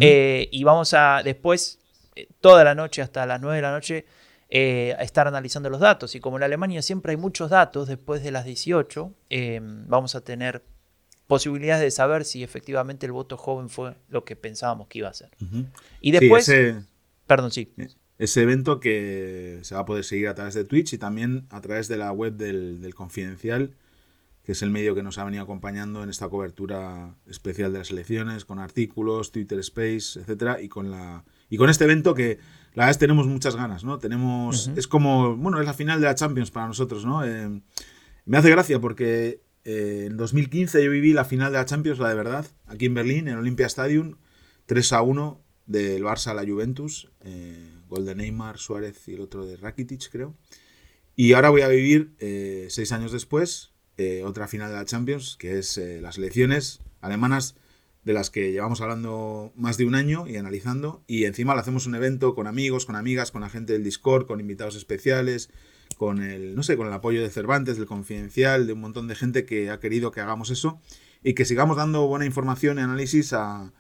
Eh, 0.00 0.48
y 0.50 0.64
vamos 0.64 0.94
a 0.94 1.22
después, 1.22 1.78
eh, 2.14 2.28
toda 2.40 2.64
la 2.64 2.74
noche, 2.74 3.02
hasta 3.02 3.26
las 3.26 3.40
9 3.40 3.56
de 3.56 3.62
la 3.62 3.70
noche, 3.70 4.06
eh, 4.48 4.94
estar 5.00 5.26
analizando 5.26 5.68
los 5.70 5.80
datos. 5.80 6.14
Y 6.14 6.20
como 6.20 6.36
en 6.36 6.44
Alemania 6.44 6.80
siempre 6.80 7.10
hay 7.10 7.16
muchos 7.16 7.50
datos, 7.50 7.88
después 7.88 8.22
de 8.22 8.30
las 8.30 8.44
18, 8.44 9.12
eh, 9.28 9.60
vamos 9.62 10.14
a 10.14 10.20
tener 10.20 10.62
posibilidades 11.26 11.82
de 11.82 11.90
saber 11.90 12.24
si 12.24 12.44
efectivamente 12.44 13.06
el 13.06 13.12
voto 13.12 13.36
joven 13.36 13.68
fue 13.68 13.94
lo 14.08 14.24
que 14.24 14.36
pensábamos 14.36 14.86
que 14.86 14.98
iba 14.98 15.08
a 15.08 15.14
ser. 15.14 15.30
Y 16.00 16.12
después... 16.12 16.48
ese, 16.48 16.82
perdón, 17.26 17.50
sí. 17.50 17.72
Ese 18.18 18.42
evento 18.42 18.78
que 18.78 19.58
se 19.62 19.74
va 19.74 19.80
a 19.80 19.84
poder 19.84 20.04
seguir 20.04 20.28
a 20.28 20.34
través 20.34 20.54
de 20.54 20.64
Twitch 20.64 20.92
y 20.92 20.98
también 20.98 21.46
a 21.50 21.60
través 21.60 21.88
de 21.88 21.96
la 21.96 22.12
web 22.12 22.34
del, 22.34 22.80
del 22.80 22.94
Confidencial, 22.94 23.74
que 24.46 24.52
es 24.52 24.62
el 24.62 24.70
medio 24.70 24.94
que 24.94 25.02
nos 25.02 25.18
ha 25.18 25.24
venido 25.24 25.42
acompañando 25.42 26.04
en 26.04 26.08
esta 26.08 26.28
cobertura 26.28 27.16
especial 27.26 27.72
de 27.72 27.80
las 27.80 27.90
elecciones, 27.90 28.44
con 28.44 28.60
artículos, 28.60 29.32
Twitter 29.32 29.58
Space, 29.58 30.20
etcétera, 30.20 30.62
y 30.62 30.68
con 30.68 30.88
la 30.88 31.24
y 31.50 31.56
con 31.56 31.68
este 31.68 31.82
evento 31.82 32.14
que 32.14 32.38
la 32.74 32.84
verdad 32.84 32.90
es 32.90 32.98
tenemos 32.98 33.26
muchas 33.26 33.56
ganas, 33.56 33.82
¿no? 33.82 33.98
Tenemos 33.98 34.70
es 34.76 34.86
como, 34.86 35.36
bueno, 35.36 35.58
es 35.58 35.66
la 35.66 35.74
final 35.74 36.00
de 36.00 36.06
la 36.06 36.14
Champions 36.14 36.52
para 36.52 36.68
nosotros, 36.68 37.04
¿no? 37.04 37.24
Eh, 37.24 37.60
me 38.24 38.38
hace 38.38 38.48
gracia 38.48 38.78
porque 38.78 39.42
eh, 39.64 40.04
en 40.06 40.16
2015 40.16 40.84
yo 40.84 40.92
viví 40.92 41.12
la 41.12 41.24
final 41.24 41.50
de 41.50 41.58
la 41.58 41.64
Champions, 41.64 41.98
la 41.98 42.08
de 42.10 42.14
verdad, 42.14 42.46
aquí 42.66 42.86
en 42.86 42.94
Berlín, 42.94 43.26
en 43.26 43.38
Olympia 43.38 43.66
Stadium, 43.66 44.14
3 44.66 44.92
a 44.92 45.02
1 45.02 45.40
del 45.66 46.04
Barça 46.04 46.28
a 46.28 46.34
la 46.34 46.44
Juventus, 46.44 47.10
eh, 47.24 47.80
gol 47.88 48.06
de 48.06 48.14
Neymar, 48.14 48.58
Suárez 48.58 49.08
y 49.08 49.14
el 49.14 49.22
otro 49.22 49.44
de 49.44 49.56
Rakitic, 49.56 50.08
creo. 50.08 50.36
Y 51.16 51.32
ahora 51.32 51.50
voy 51.50 51.62
a 51.62 51.68
vivir, 51.68 52.14
seis 52.68 52.92
años 52.92 53.10
después, 53.10 53.72
eh, 53.98 54.22
otra 54.24 54.48
final 54.48 54.70
de 54.70 54.76
la 54.76 54.84
Champions, 54.84 55.36
que 55.38 55.58
es 55.58 55.78
eh, 55.78 56.00
las 56.00 56.18
elecciones 56.18 56.80
alemanas 57.00 57.54
de 58.04 58.12
las 58.12 58.30
que 58.30 58.52
llevamos 58.52 58.80
hablando 58.80 59.52
más 59.56 59.78
de 59.78 59.84
un 59.84 59.94
año 59.94 60.28
y 60.28 60.36
analizando. 60.36 61.02
Y 61.06 61.24
encima 61.24 61.54
le 61.54 61.60
hacemos 61.60 61.86
un 61.86 61.94
evento 61.94 62.34
con 62.34 62.46
amigos, 62.46 62.86
con 62.86 62.94
amigas, 62.94 63.32
con 63.32 63.40
la 63.40 63.48
gente 63.48 63.72
del 63.72 63.82
Discord, 63.82 64.26
con 64.26 64.38
invitados 64.38 64.76
especiales, 64.76 65.50
con 65.96 66.22
el, 66.22 66.54
no 66.54 66.62
sé, 66.62 66.76
con 66.76 66.86
el 66.86 66.92
apoyo 66.92 67.22
de 67.22 67.30
Cervantes, 67.30 67.78
del 67.78 67.86
Confidencial, 67.86 68.66
de 68.66 68.74
un 68.74 68.80
montón 68.80 69.08
de 69.08 69.16
gente 69.16 69.44
que 69.44 69.70
ha 69.70 69.80
querido 69.80 70.12
que 70.12 70.20
hagamos 70.20 70.50
eso 70.50 70.80
y 71.24 71.34
que 71.34 71.44
sigamos 71.44 71.76
dando 71.76 72.06
buena 72.06 72.26
información 72.26 72.78
y 72.78 72.82
análisis 72.82 73.32
a, 73.32 73.72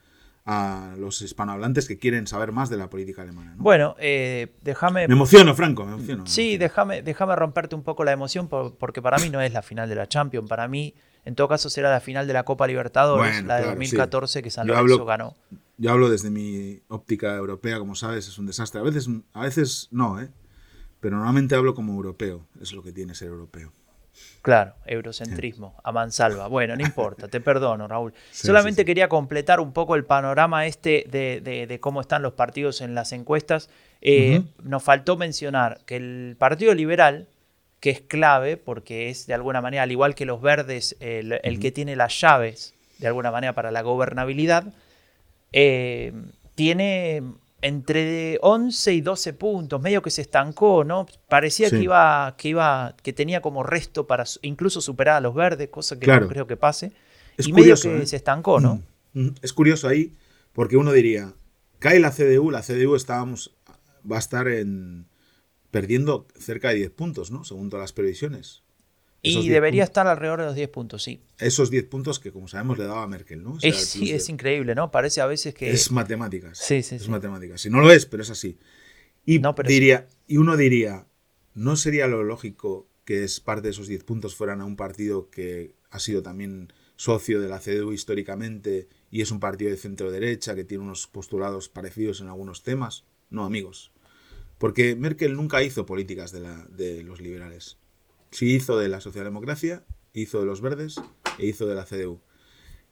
a 0.46 0.94
los 0.96 1.20
hispanohablantes 1.22 1.88
que 1.88 1.98
quieren 1.98 2.28
saber 2.28 2.52
más 2.52 2.70
de 2.70 2.76
la 2.76 2.88
política 2.88 3.22
alemana. 3.22 3.54
Bueno, 3.58 3.96
eh, 3.98 4.54
déjame... 4.62 5.08
Me 5.08 5.14
emociono, 5.14 5.54
Franco, 5.56 5.84
me 5.84 5.94
emociono. 5.94 6.24
Sí, 6.26 6.56
déjame, 6.56 7.02
déjame 7.02 7.34
romperte 7.34 7.74
un 7.74 7.82
poco 7.82 8.04
la 8.04 8.12
emoción 8.12 8.48
porque 8.48 9.02
para 9.02 9.18
mí 9.18 9.28
no 9.28 9.40
es 9.40 9.52
la 9.52 9.62
final 9.62 9.88
de 9.88 9.96
la 9.96 10.06
Champions, 10.08 10.48
para 10.48 10.68
mí 10.68 10.94
en 11.24 11.34
todo 11.34 11.48
caso 11.48 11.68
será 11.68 11.90
la 11.90 11.98
final 11.98 12.28
de 12.28 12.32
la 12.32 12.44
Copa 12.44 12.68
Libertadores, 12.68 13.44
la 13.44 13.56
de 13.56 13.66
2014 13.66 14.44
que 14.44 14.50
San 14.50 14.68
Lorenzo 14.68 15.04
ganó. 15.04 15.34
Yo 15.76 15.90
hablo 15.90 16.08
desde 16.08 16.30
mi 16.30 16.80
óptica 16.86 17.34
europea, 17.34 17.80
como 17.80 17.96
sabes, 17.96 18.28
es 18.28 18.38
un 18.38 18.46
desastre. 18.46 18.80
A 18.80 18.84
veces, 18.84 19.08
a 19.32 19.42
veces 19.42 19.88
no, 19.90 20.20
¿eh? 20.20 20.30
pero 21.00 21.16
normalmente 21.16 21.56
hablo 21.56 21.74
como 21.74 21.92
europeo, 21.94 22.46
es 22.60 22.72
lo 22.72 22.84
que 22.84 22.92
tiene 22.92 23.16
ser 23.16 23.28
europeo. 23.28 23.72
Claro, 24.46 24.74
eurocentrismo, 24.86 25.74
a 25.82 25.90
mansalva. 25.90 26.46
Bueno, 26.46 26.76
no 26.76 26.82
importa, 26.84 27.26
te 27.26 27.40
perdono, 27.50 27.88
Raúl. 27.88 28.14
Solamente 28.30 28.84
quería 28.84 29.08
completar 29.08 29.58
un 29.58 29.72
poco 29.72 29.96
el 29.96 30.04
panorama 30.04 30.66
este 30.66 31.04
de, 31.10 31.78
cómo 31.80 32.00
están 32.00 32.22
los 32.22 32.34
partidos 32.34 32.80
en 32.80 32.94
las 32.94 33.10
encuestas. 33.10 33.68
Eh, 34.02 34.44
nos 34.62 34.84
faltó 34.84 35.16
mencionar 35.16 35.80
que 35.84 35.96
el 35.96 36.36
Partido 36.38 36.74
Liberal, 36.74 37.26
que 37.80 37.90
es 37.90 38.00
clave, 38.02 38.56
porque 38.56 39.10
es 39.10 39.26
de 39.26 39.34
alguna 39.34 39.60
manera, 39.60 39.82
al 39.82 39.90
igual 39.90 40.14
que 40.14 40.26
los 40.26 40.40
verdes, 40.40 40.94
el, 41.00 41.58
que 41.58 41.72
tiene 41.72 41.96
las 41.96 42.20
llaves, 42.20 42.72
de 42.98 43.08
alguna 43.08 43.32
manera, 43.32 43.52
para 43.52 43.72
la 43.72 43.82
gobernabilidad, 43.82 44.72
eh, 45.50 46.12
tiene 46.54 47.24
entre 47.62 48.38
11 48.42 48.94
y 48.94 49.00
12 49.00 49.32
puntos, 49.32 49.80
medio 49.80 50.02
que 50.02 50.10
se 50.10 50.22
estancó, 50.22 50.84
¿no? 50.84 51.06
Parecía 51.28 51.70
que 51.70 51.80
iba, 51.80 52.34
que 52.36 52.48
iba, 52.48 52.94
que 53.02 53.12
tenía 53.12 53.40
como 53.40 53.62
resto 53.62 54.06
para 54.06 54.24
incluso 54.42 54.80
superar 54.80 55.16
a 55.16 55.20
los 55.20 55.34
verdes, 55.34 55.68
cosa 55.68 55.98
que 55.98 56.06
no 56.06 56.28
creo 56.28 56.46
que 56.46 56.56
pase. 56.56 56.92
Es 57.36 57.48
y 57.48 57.52
curioso, 57.52 57.88
medio 57.88 58.00
que 58.00 58.04
¿eh? 58.04 58.08
se 58.08 58.16
estancó, 58.16 58.60
¿no? 58.60 58.82
Mm, 59.14 59.26
mm. 59.26 59.34
Es 59.42 59.52
curioso 59.52 59.88
ahí, 59.88 60.14
porque 60.52 60.76
uno 60.76 60.92
diría, 60.92 61.34
cae 61.78 61.98
la 61.98 62.10
CDU, 62.10 62.50
la 62.50 62.62
CDU 62.62 62.94
estábamos, 62.94 63.54
va 64.10 64.16
a 64.16 64.20
estar 64.20 64.48
en 64.48 65.06
perdiendo 65.70 66.26
cerca 66.38 66.70
de 66.70 66.76
10 66.76 66.90
puntos, 66.90 67.30
¿no? 67.30 67.44
Según 67.44 67.68
todas 67.68 67.84
las 67.84 67.92
previsiones. 67.92 68.62
Y 69.26 69.48
debería 69.48 69.84
estar 69.84 70.06
alrededor 70.06 70.40
de 70.40 70.46
los 70.46 70.54
10 70.54 70.68
puntos, 70.68 71.02
sí. 71.02 71.20
Esos 71.38 71.70
10 71.70 71.84
puntos 71.86 72.18
que, 72.18 72.32
como 72.32 72.48
sabemos, 72.48 72.78
le 72.78 72.84
daba 72.84 73.02
a 73.02 73.06
Merkel, 73.06 73.42
¿no? 73.42 73.58
es, 73.60 73.76
sí, 73.86 74.12
es 74.12 74.28
increíble, 74.28 74.74
¿no? 74.74 74.90
Parece 74.90 75.20
a 75.20 75.26
veces 75.26 75.54
que... 75.54 75.70
Es 75.70 75.90
matemáticas. 75.90 76.58
Sí, 76.58 76.82
sí, 76.82 76.96
Es 76.96 77.08
matemáticas. 77.08 77.60
Si 77.60 77.70
no 77.70 77.80
lo 77.80 77.90
es, 77.90 78.06
pero 78.06 78.22
es 78.22 78.30
así. 78.30 78.58
Y, 79.24 79.40
diría, 79.66 80.06
y 80.28 80.36
uno 80.36 80.56
diría, 80.56 81.06
¿no 81.54 81.76
sería 81.76 82.06
lo 82.06 82.22
lógico 82.22 82.88
que 83.04 83.24
es 83.24 83.40
parte 83.40 83.68
de 83.68 83.70
esos 83.70 83.88
10 83.88 84.04
puntos 84.04 84.36
fueran 84.36 84.60
a 84.60 84.64
un 84.64 84.76
partido 84.76 85.30
que 85.30 85.74
ha 85.90 85.98
sido 85.98 86.22
también 86.22 86.72
socio 86.96 87.40
de 87.40 87.48
la 87.48 87.60
CDU 87.60 87.92
históricamente 87.92 88.88
y 89.10 89.20
es 89.22 89.30
un 89.30 89.40
partido 89.40 89.70
de 89.70 89.76
centro-derecha 89.76 90.54
que 90.54 90.64
tiene 90.64 90.84
unos 90.84 91.06
postulados 91.06 91.68
parecidos 91.68 92.20
en 92.20 92.28
algunos 92.28 92.62
temas? 92.62 93.04
No, 93.30 93.44
amigos. 93.44 93.92
Porque 94.58 94.96
Merkel 94.96 95.34
nunca 95.34 95.62
hizo 95.62 95.86
políticas 95.86 96.32
de, 96.32 96.40
la, 96.40 96.64
de 96.66 97.02
los 97.02 97.20
liberales. 97.20 97.78
Sí 98.36 98.54
hizo 98.54 98.78
de 98.78 98.90
la 98.90 99.00
socialdemocracia, 99.00 99.82
hizo 100.12 100.40
de 100.40 100.44
los 100.44 100.60
verdes 100.60 101.00
e 101.38 101.46
hizo 101.46 101.66
de 101.66 101.74
la 101.74 101.86
CDU. 101.86 102.20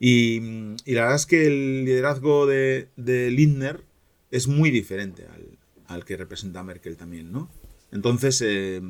Y, 0.01 0.41
la 0.87 1.03
verdad 1.03 1.17
es 1.17 1.27
que 1.27 1.47
el 1.47 1.85
liderazgo 1.85 2.47
de, 2.47 2.89
Lindner 2.97 3.83
es 4.31 4.49
muy 4.49 4.71
diferente 4.71 5.27
al, 5.87 6.07
que 6.07 6.17
representa 6.17 6.63
Merkel 6.63 6.97
también, 6.97 7.31
¿no? 7.31 7.51
Entonces, 7.93 8.43
eh, 8.43 8.81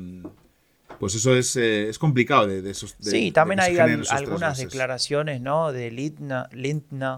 pues 0.97 1.15
eso 1.15 1.35
es, 1.35 1.57
eh, 1.57 1.89
es 1.89 1.99
complicado 1.99 2.47
de, 2.47 2.71
esos. 2.71 2.95
sí, 3.01 3.31
también 3.31 3.59
hay 3.59 3.77
algunas 3.77 4.57
declaraciones, 4.57 5.41
¿no? 5.41 5.73
De 5.73 5.91
Lindner 5.91 7.17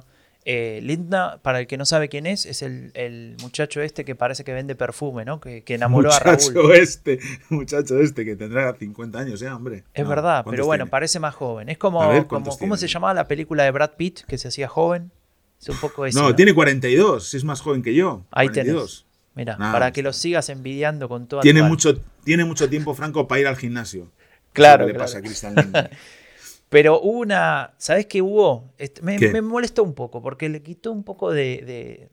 eh, 0.49 0.79
Lindner, 0.81 1.39
para 1.41 1.59
el 1.59 1.67
que 1.67 1.75
no 1.75 1.85
sabe 1.85 2.07
quién 2.07 2.25
es, 2.25 2.45
es 2.45 2.61
el, 2.61 3.35
muchacho 3.41 3.81
este 3.81 4.05
que 4.05 4.15
parece 4.15 4.45
que 4.45 4.53
vende 4.53 4.75
perfume, 4.75 5.25
¿no? 5.25 5.41
Que, 5.41 5.61
enamoró 5.67 6.09
a 6.09 6.19
Raúl. 6.19 6.37
Muchacho 6.37 6.73
este, 6.73 7.19
muchacho 7.49 7.99
este 7.99 8.23
que 8.23 8.37
tendrá 8.37 8.73
50 8.73 9.19
años, 9.19 9.41
¿eh, 9.41 9.49
hombre? 9.49 9.83
Es 9.93 10.07
verdad, 10.07 10.45
pero 10.49 10.65
bueno, 10.65 10.87
parece 10.87 11.19
más 11.19 11.35
joven. 11.35 11.67
Es 11.67 11.77
como, 11.77 11.99
como 12.27 12.57
¿cómo 12.57 12.77
se 12.77 12.87
llamaba 12.87 13.13
la 13.13 13.27
película 13.27 13.65
de 13.65 13.71
Brad 13.71 13.91
Pitt 13.97 14.21
que 14.21 14.37
se 14.37 14.47
hacía 14.47 14.69
joven? 14.69 15.11
Es 15.61 15.67
un 15.67 15.77
poco 15.81 16.07
No, 16.07 16.33
tiene 16.33 16.53
42, 16.53 17.33
es 17.33 17.43
más 17.43 17.59
joven 17.59 17.83
que 17.83 17.93
yo. 17.93 18.23
Ahí 18.31 18.47
tenés. 18.47 19.05
Mira, 19.35 19.57
para 19.57 19.91
que 19.91 20.01
lo 20.01 20.13
sigas 20.13 20.47
envidiando 20.47 21.09
con 21.09 21.27
toda 21.27 21.41
tiene 21.41 21.61
mucho 21.61 21.99
Tiene 22.23 22.45
mucho 22.45 22.69
tiempo, 22.69 22.93
Franco, 22.93 23.27
para 23.27 23.41
ir 23.41 23.47
al 23.47 23.57
gimnasio. 23.57 24.09
Claro. 24.53 24.87
¿Qué 24.87 24.93
le 24.93 24.97
pasa 24.97 25.17
a 25.17 25.21
Cristian 25.21 25.55
Pero 26.69 26.99
hubo 27.01 27.19
una. 27.19 27.73
¿Sabes 27.77 28.07
qué 28.07 28.21
hubo? 28.21 28.73
Me, 29.01 29.41
molestó 29.41 29.83
un 29.83 29.93
poco 29.93 30.21
porque 30.21 30.49
le 30.49 30.61
quitó 30.61 30.91
un 30.91 31.03
poco 31.03 31.31
de, 31.31 32.09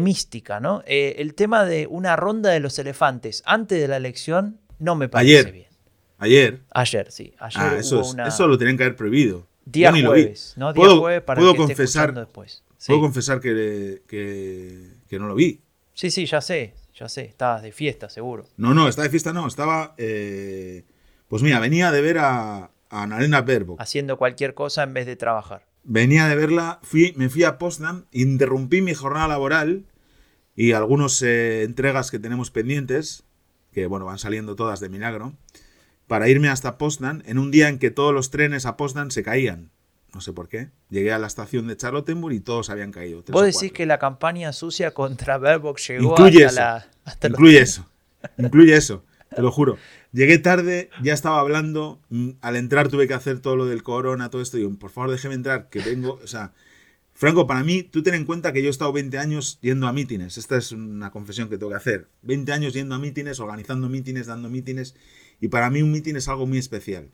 mística, 0.00 0.60
¿no? 0.60 0.82
Eh, 0.86 1.16
el 1.18 1.34
tema 1.34 1.64
de 1.64 1.86
una 1.86 2.16
ronda 2.16 2.50
de 2.50 2.60
los 2.60 2.78
elefantes 2.78 3.42
antes 3.44 3.80
de 3.80 3.88
la 3.88 3.96
elección 3.96 4.58
no 4.78 4.94
me 4.94 5.08
parece 5.08 5.52
bien. 5.52 5.66
Ayer. 6.18 6.62
Ayer, 6.72 7.10
sí. 7.10 7.34
Ayer 7.38 7.62
ah, 7.62 7.76
eso, 7.78 8.02
eso 8.26 8.46
lo 8.46 8.58
tenían 8.58 8.76
que 8.76 8.84
haber 8.84 8.96
prohibido. 8.96 9.46
Día 9.64 9.92
jueves, 9.92 10.54
¿no? 10.56 10.72
Día 10.72 10.88
jueves 10.90 11.22
para 11.22 11.40
puedo 11.40 11.52
que 11.52 11.58
confesar, 11.58 12.14
después. 12.14 12.62
Puedo 12.86 13.00
confesar 13.00 13.40
que, 13.40 14.02
que, 14.06 15.18
no 15.18 15.28
lo 15.28 15.34
vi. 15.34 15.60
Sí, 15.92 16.10
sí, 16.10 16.24
ya 16.26 16.40
sé, 16.40 16.74
ya 16.94 17.08
sé. 17.08 17.26
Estabas 17.26 17.62
de 17.62 17.72
fiesta, 17.72 18.08
seguro. 18.08 18.46
No, 18.56 18.72
no, 18.74 18.88
estaba 18.88 19.04
de 19.04 19.10
fiesta, 19.10 19.32
no. 19.32 19.46
Estaba. 19.46 19.94
Eh, 19.98 20.84
pues 21.28 21.42
mira, 21.42 21.60
venía 21.60 21.92
de 21.92 22.00
ver 22.00 22.18
a, 22.18 22.70
a 22.90 23.04
Annalena 23.04 23.40
Baerbock. 23.42 23.80
Haciendo 23.80 24.18
cualquier 24.18 24.54
cosa 24.54 24.82
en 24.82 24.92
vez 24.92 25.06
de 25.06 25.16
trabajar. 25.16 25.66
Venía 25.82 26.28
de 26.28 26.36
verla, 26.36 26.78
fui, 26.82 27.14
me 27.16 27.28
fui 27.30 27.44
a 27.44 27.56
Poznan, 27.56 28.06
interrumpí 28.12 28.82
mi 28.82 28.92
jornada 28.94 29.28
laboral 29.28 29.86
y 30.54 30.72
algunas 30.72 31.22
eh, 31.22 31.62
entregas 31.62 32.10
que 32.10 32.18
tenemos 32.18 32.50
pendientes, 32.50 33.24
que 33.72 33.86
bueno, 33.86 34.04
van 34.04 34.18
saliendo 34.18 34.56
todas 34.56 34.80
de 34.80 34.90
milagro, 34.90 35.32
para 36.06 36.28
irme 36.28 36.48
hasta 36.48 36.76
Poznan 36.76 37.22
en 37.24 37.38
un 37.38 37.50
día 37.50 37.68
en 37.68 37.78
que 37.78 37.90
todos 37.90 38.12
los 38.12 38.30
trenes 38.30 38.66
a 38.66 38.76
Poznan 38.76 39.10
se 39.10 39.22
caían. 39.22 39.70
No 40.12 40.20
sé 40.20 40.32
por 40.32 40.48
qué. 40.48 40.70
Llegué 40.90 41.12
a 41.12 41.18
la 41.18 41.28
estación 41.28 41.68
de 41.68 41.76
Charlottenburg 41.76 42.34
y 42.34 42.40
todos 42.40 42.68
habían 42.68 42.90
caído. 42.90 43.22
Vos 43.28 43.44
decís 43.44 43.72
que 43.72 43.86
la 43.86 43.98
campaña 43.98 44.52
sucia 44.52 44.90
contra 44.90 45.38
Baerbock 45.38 45.78
llegó 45.78 46.10
incluye 46.10 46.46
hasta 46.46 46.88
la... 47.04 47.28
incluye 47.28 47.60
eso. 47.60 47.86
Incluye 48.36 48.76
eso. 48.76 49.04
Te 49.34 49.42
lo 49.42 49.52
juro. 49.52 49.76
Llegué 50.12 50.38
tarde, 50.38 50.90
ya 51.02 51.12
estaba 51.14 51.38
hablando. 51.40 52.00
Mm, 52.08 52.30
al 52.40 52.56
entrar 52.56 52.88
tuve 52.88 53.06
que 53.06 53.14
hacer 53.14 53.40
todo 53.40 53.56
lo 53.56 53.66
del 53.66 53.82
corona, 53.82 54.28
todo 54.30 54.42
esto. 54.42 54.56
Digo, 54.56 54.76
por 54.78 54.90
favor, 54.90 55.10
déjeme 55.10 55.34
entrar, 55.34 55.68
que 55.68 55.78
vengo. 55.80 56.18
O 56.22 56.26
sea, 56.26 56.52
Franco, 57.14 57.46
para 57.46 57.62
mí, 57.62 57.82
tú 57.84 58.02
ten 58.02 58.14
en 58.14 58.24
cuenta 58.24 58.52
que 58.52 58.60
yo 58.62 58.68
he 58.68 58.70
estado 58.70 58.92
20 58.92 59.18
años 59.18 59.58
yendo 59.62 59.86
a 59.86 59.92
mítines. 59.92 60.36
Esta 60.36 60.56
es 60.56 60.72
una 60.72 61.10
confesión 61.10 61.48
que 61.48 61.58
tengo 61.58 61.70
que 61.70 61.76
hacer. 61.76 62.08
20 62.22 62.50
años 62.52 62.72
yendo 62.72 62.94
a 62.94 62.98
mítines, 62.98 63.38
organizando 63.38 63.88
mítines, 63.88 64.26
dando 64.26 64.48
mítines. 64.48 64.96
Y 65.40 65.48
para 65.48 65.70
mí 65.70 65.80
un 65.82 65.92
mítin 65.92 66.16
es 66.16 66.26
algo 66.28 66.46
muy 66.46 66.58
especial. 66.58 67.10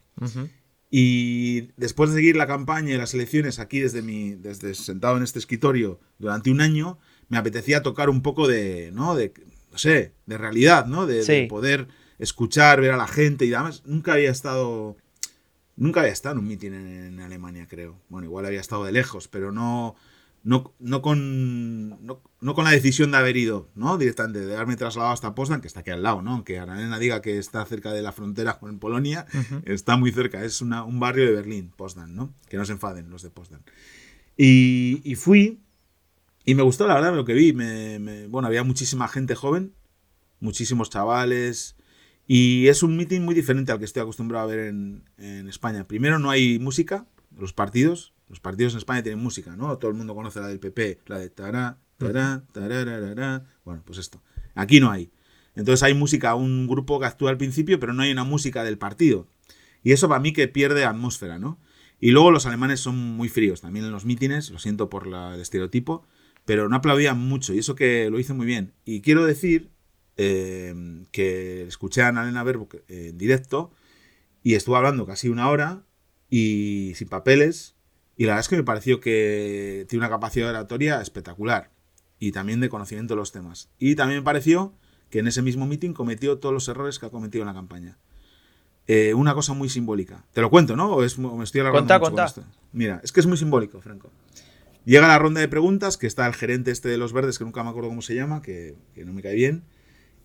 Y 0.91 1.73
después 1.77 2.11
de 2.11 2.17
seguir 2.17 2.37
la 2.37 2.47
campaña 2.47 2.95
y 2.95 2.97
las 2.97 3.13
elecciones 3.13 3.59
aquí 3.59 3.81
desde, 3.81 4.03
mi, 4.03 4.35
desde 4.35 4.75
sentado 4.75 5.17
en 5.17 5.23
este 5.23 5.39
escritorio 5.39 6.01
durante 6.19 6.51
un 6.51 6.61
año, 6.61 6.99
me 7.29 7.37
apetecía 7.39 7.83
tocar 7.83 8.09
un 8.09 8.23
poco 8.23 8.47
de, 8.47 8.91
¿no? 8.95 9.17
de 9.17 9.33
no 9.73 9.79
sé, 9.79 10.15
de 10.27 10.39
realidad, 10.39 10.87
¿no? 10.87 11.07
De, 11.07 11.17
de 11.17 11.23
Sí. 11.23 11.47
poder 11.49 11.89
escuchar, 12.19 12.81
ver 12.81 12.93
a 12.93 12.97
la 12.97 13.07
gente 13.09 13.45
y 13.47 13.55
además 13.55 13.83
nunca 13.87 14.15
había 14.15 14.31
estado, 14.31 14.97
nunca 15.77 16.01
había 16.01 16.13
estado 16.13 16.35
en 16.35 16.39
un 16.41 16.49
meeting 16.49 16.73
en, 16.73 16.87
en 17.07 17.21
Alemania, 17.21 17.67
creo. 17.69 17.97
Bueno, 18.09 18.27
igual 18.27 18.47
había 18.47 18.61
estado 18.61 18.85
de 18.85 18.93
lejos, 18.93 19.29
pero 19.29 19.53
no, 19.53 19.95
no, 20.45 20.73
no 20.79 21.03
con, 21.03 21.91
no, 22.07 22.21
no 22.41 22.55
con 22.55 22.65
la 22.65 22.71
decisión 22.71 23.11
de 23.11 23.17
haber 23.19 23.37
ido, 23.37 23.69
¿no? 23.75 23.99
Directamente, 23.99 24.41
de 24.47 24.55
haberme 24.55 24.77
trasladado 24.77 25.13
hasta 25.13 25.35
Poznan, 25.35 25.61
que 25.61 25.67
está 25.67 25.81
aquí 25.81 25.91
al 25.91 26.03
lado, 26.03 26.23
¿no? 26.23 26.33
Aunque 26.33 26.59
Annalena 26.59 26.99
diga 26.99 27.21
que 27.21 27.37
está 27.39 27.65
cerca 27.67 27.93
de 27.93 28.03
la 28.03 28.13
frontera 28.13 28.59
con 28.59 28.79
Polonia, 28.79 29.27
está 29.65 29.97
muy 29.97 30.13
cerca, 30.13 30.45
es 30.45 30.61
una- 30.61 30.85
un 30.85 31.01
barrio 31.01 31.27
de 31.27 31.33
Berlín, 31.33 31.73
Poznan, 31.77 32.15
¿no? 32.15 32.33
Que 32.49 32.57
no 32.57 32.65
se 32.65 32.73
enfaden 32.73 33.11
los 33.11 33.23
de 33.23 33.31
Poznan. 33.31 33.63
Y, 34.37 35.01
y 35.05 35.15
fui, 35.17 35.61
y 36.45 36.55
me 36.55 36.63
gustó 36.63 36.87
la 36.87 36.95
verdad 36.95 37.15
lo 37.15 37.25
que 37.25 37.33
vi. 37.35 37.53
Me, 37.53 37.99
me- 37.99 38.27
bueno, 38.29 38.47
había 38.49 38.63
muchísima 38.63 39.09
gente 39.09 39.35
joven, 39.35 39.73
muchísimos 40.41 40.91
chavales, 40.91 41.75
y 42.27 42.69
es 42.69 42.83
un 42.83 42.97
meeting 42.97 43.21
muy 43.21 43.35
diferente 43.35 43.73
al 43.73 43.79
que 43.79 43.85
estoy 43.85 44.03
acostumbrado 44.03 44.45
a 44.45 44.49
ver 44.49 44.67
en, 44.67 45.05
España. 45.49 45.87
Primero, 45.87 46.19
no 46.19 46.31
hay 46.31 46.59
música, 46.59 47.07
los 47.39 47.53
partidos. 47.53 48.13
Los 48.29 48.41
partidos 48.41 48.73
en 48.73 48.79
España 48.79 49.03
tienen 49.05 49.23
música, 49.23 49.55
¿no? 49.57 49.79
Todo 49.79 49.91
el 49.91 49.97
mundo 49.97 50.15
conoce 50.15 50.41
la 50.41 50.49
del 50.49 50.59
PP, 50.59 51.03
la 51.07 51.19
de 51.19 51.31
tará, 51.31 51.79
tará, 51.97 52.43
tarararara. 52.51 53.45
Bueno, 53.65 53.83
pues 53.85 53.99
esto. 53.99 54.21
Aquí 54.57 54.81
no 54.81 54.91
hay. 54.91 55.13
Entonces 55.55 55.85
hay 55.85 55.95
música, 55.95 56.35
un 56.35 56.67
grupo 56.67 56.99
que 56.99 57.07
actúa 57.07 57.31
al 57.31 57.37
principio, 57.37 57.79
pero 57.79 57.93
no 57.93 58.03
hay 58.03 58.11
una 58.11 58.25
música 58.25 58.65
del 58.65 58.79
partido. 58.79 59.29
Y 59.85 59.93
eso 59.93 60.09
para 60.09 60.21
mí 60.21 60.33
que 60.33 60.49
pierde 60.49 60.85
atmósfera, 60.85 61.39
¿no? 61.39 61.61
Y 62.01 62.11
luego 62.11 62.33
los 62.33 62.47
alemanes 62.47 62.81
son 62.81 62.97
muy 62.99 63.29
fríos 63.29 63.61
también 63.61 63.85
en 63.85 63.93
los 63.93 64.05
mítines, 64.05 64.51
lo 64.51 64.59
siento 64.59 64.91
por 64.91 65.07
el 65.07 65.41
estereotipo, 65.41 66.05
pero 66.45 66.69
no 66.69 66.77
aplaudían 66.77 67.19
mucho 67.19 67.55
y 67.55 67.59
eso 67.59 67.75
que 67.75 68.11
lo 68.11 68.19
hizo 68.19 68.35
muy 68.35 68.47
bien. 68.47 68.75
Y 68.85 69.01
quiero 69.01 69.25
decir 69.25 69.71
eh, 70.17 70.75
que 71.13 71.63
escuché 71.63 72.03
a 72.03 72.09
Annalena 72.09 72.43
Baerbock 72.43 72.75
eh, 72.75 73.09
en 73.11 73.19
directo 73.19 73.71
y 74.43 74.55
estuvo 74.55 74.77
hablando 74.77 75.07
casi 75.07 75.29
una 75.29 75.51
hora 75.51 75.83
y 76.31 76.93
sin 76.95 77.09
papeles 77.09 77.77
y 78.17 78.25
la 78.25 78.33
verdad 78.33 78.41
es 78.41 78.49
que 78.49 78.57
me 78.57 78.65
pareció 78.65 79.01
que 79.01 79.87
tiene 79.89 80.05
una 80.05 80.11
capacidad 80.11 80.49
oratoria 80.49 81.01
espectacular 81.01 81.71
y 82.19 82.33
también 82.33 82.61
de 82.61 82.69
conocimiento 82.69 83.15
de 83.15 83.19
los 83.19 83.33
temas. 83.33 83.69
Y 83.79 83.95
también 83.95 84.21
me 84.21 84.25
pareció 84.25 84.73
que 85.11 85.19
en 85.19 85.27
ese 85.27 85.43
mismo 85.43 85.67
meeting 85.67 85.93
cometió 85.93 86.39
todos 86.39 86.53
los 86.53 86.67
errores 86.69 86.99
que 86.99 87.07
ha 87.07 87.11
cometido 87.11 87.43
en 87.43 87.49
la 87.49 87.55
campaña. 87.55 87.99
Eh, 88.87 89.15
una 89.15 89.35
cosa 89.35 89.53
muy 89.53 89.69
simbólica. 89.69 90.25
Te 90.33 90.41
lo 90.41 90.49
cuento, 90.49 90.77
¿no? 90.77 90.93
¿O 90.93 91.05
es, 91.05 91.19
o 91.19 91.37
me 91.37 91.45
estoy 91.45 91.61
alargando 91.61 91.99
mucho 91.99 92.13
con 92.13 92.25
esto? 92.25 92.45
Mira, 92.73 93.01
es 93.05 93.13
que 93.13 93.21
es 93.21 93.27
muy 93.27 93.37
simbólico, 93.37 93.81
Franco. 93.81 94.11
Llega 94.85 95.09
la 95.09 95.19
ronda 95.19 95.41
de 95.41 95.49
preguntas, 95.49 95.97
que 95.97 96.07
está 96.07 96.27
el 96.27 96.35
gerente 96.35 96.71
este 96.71 96.89
de 96.89 96.97
los 96.97 97.13
verdes, 97.13 97.39
que 97.39 97.45
nunca 97.45 97.65
me 97.65 97.71
acuerdo 97.71 97.89
cómo 97.89 98.03
se 98.03 98.15
llama, 98.15 98.41
que, 98.43 98.77
que 98.95 99.05
no 99.05 99.13
me 99.13 99.23
cae 99.23 99.35
bien. 99.35 99.65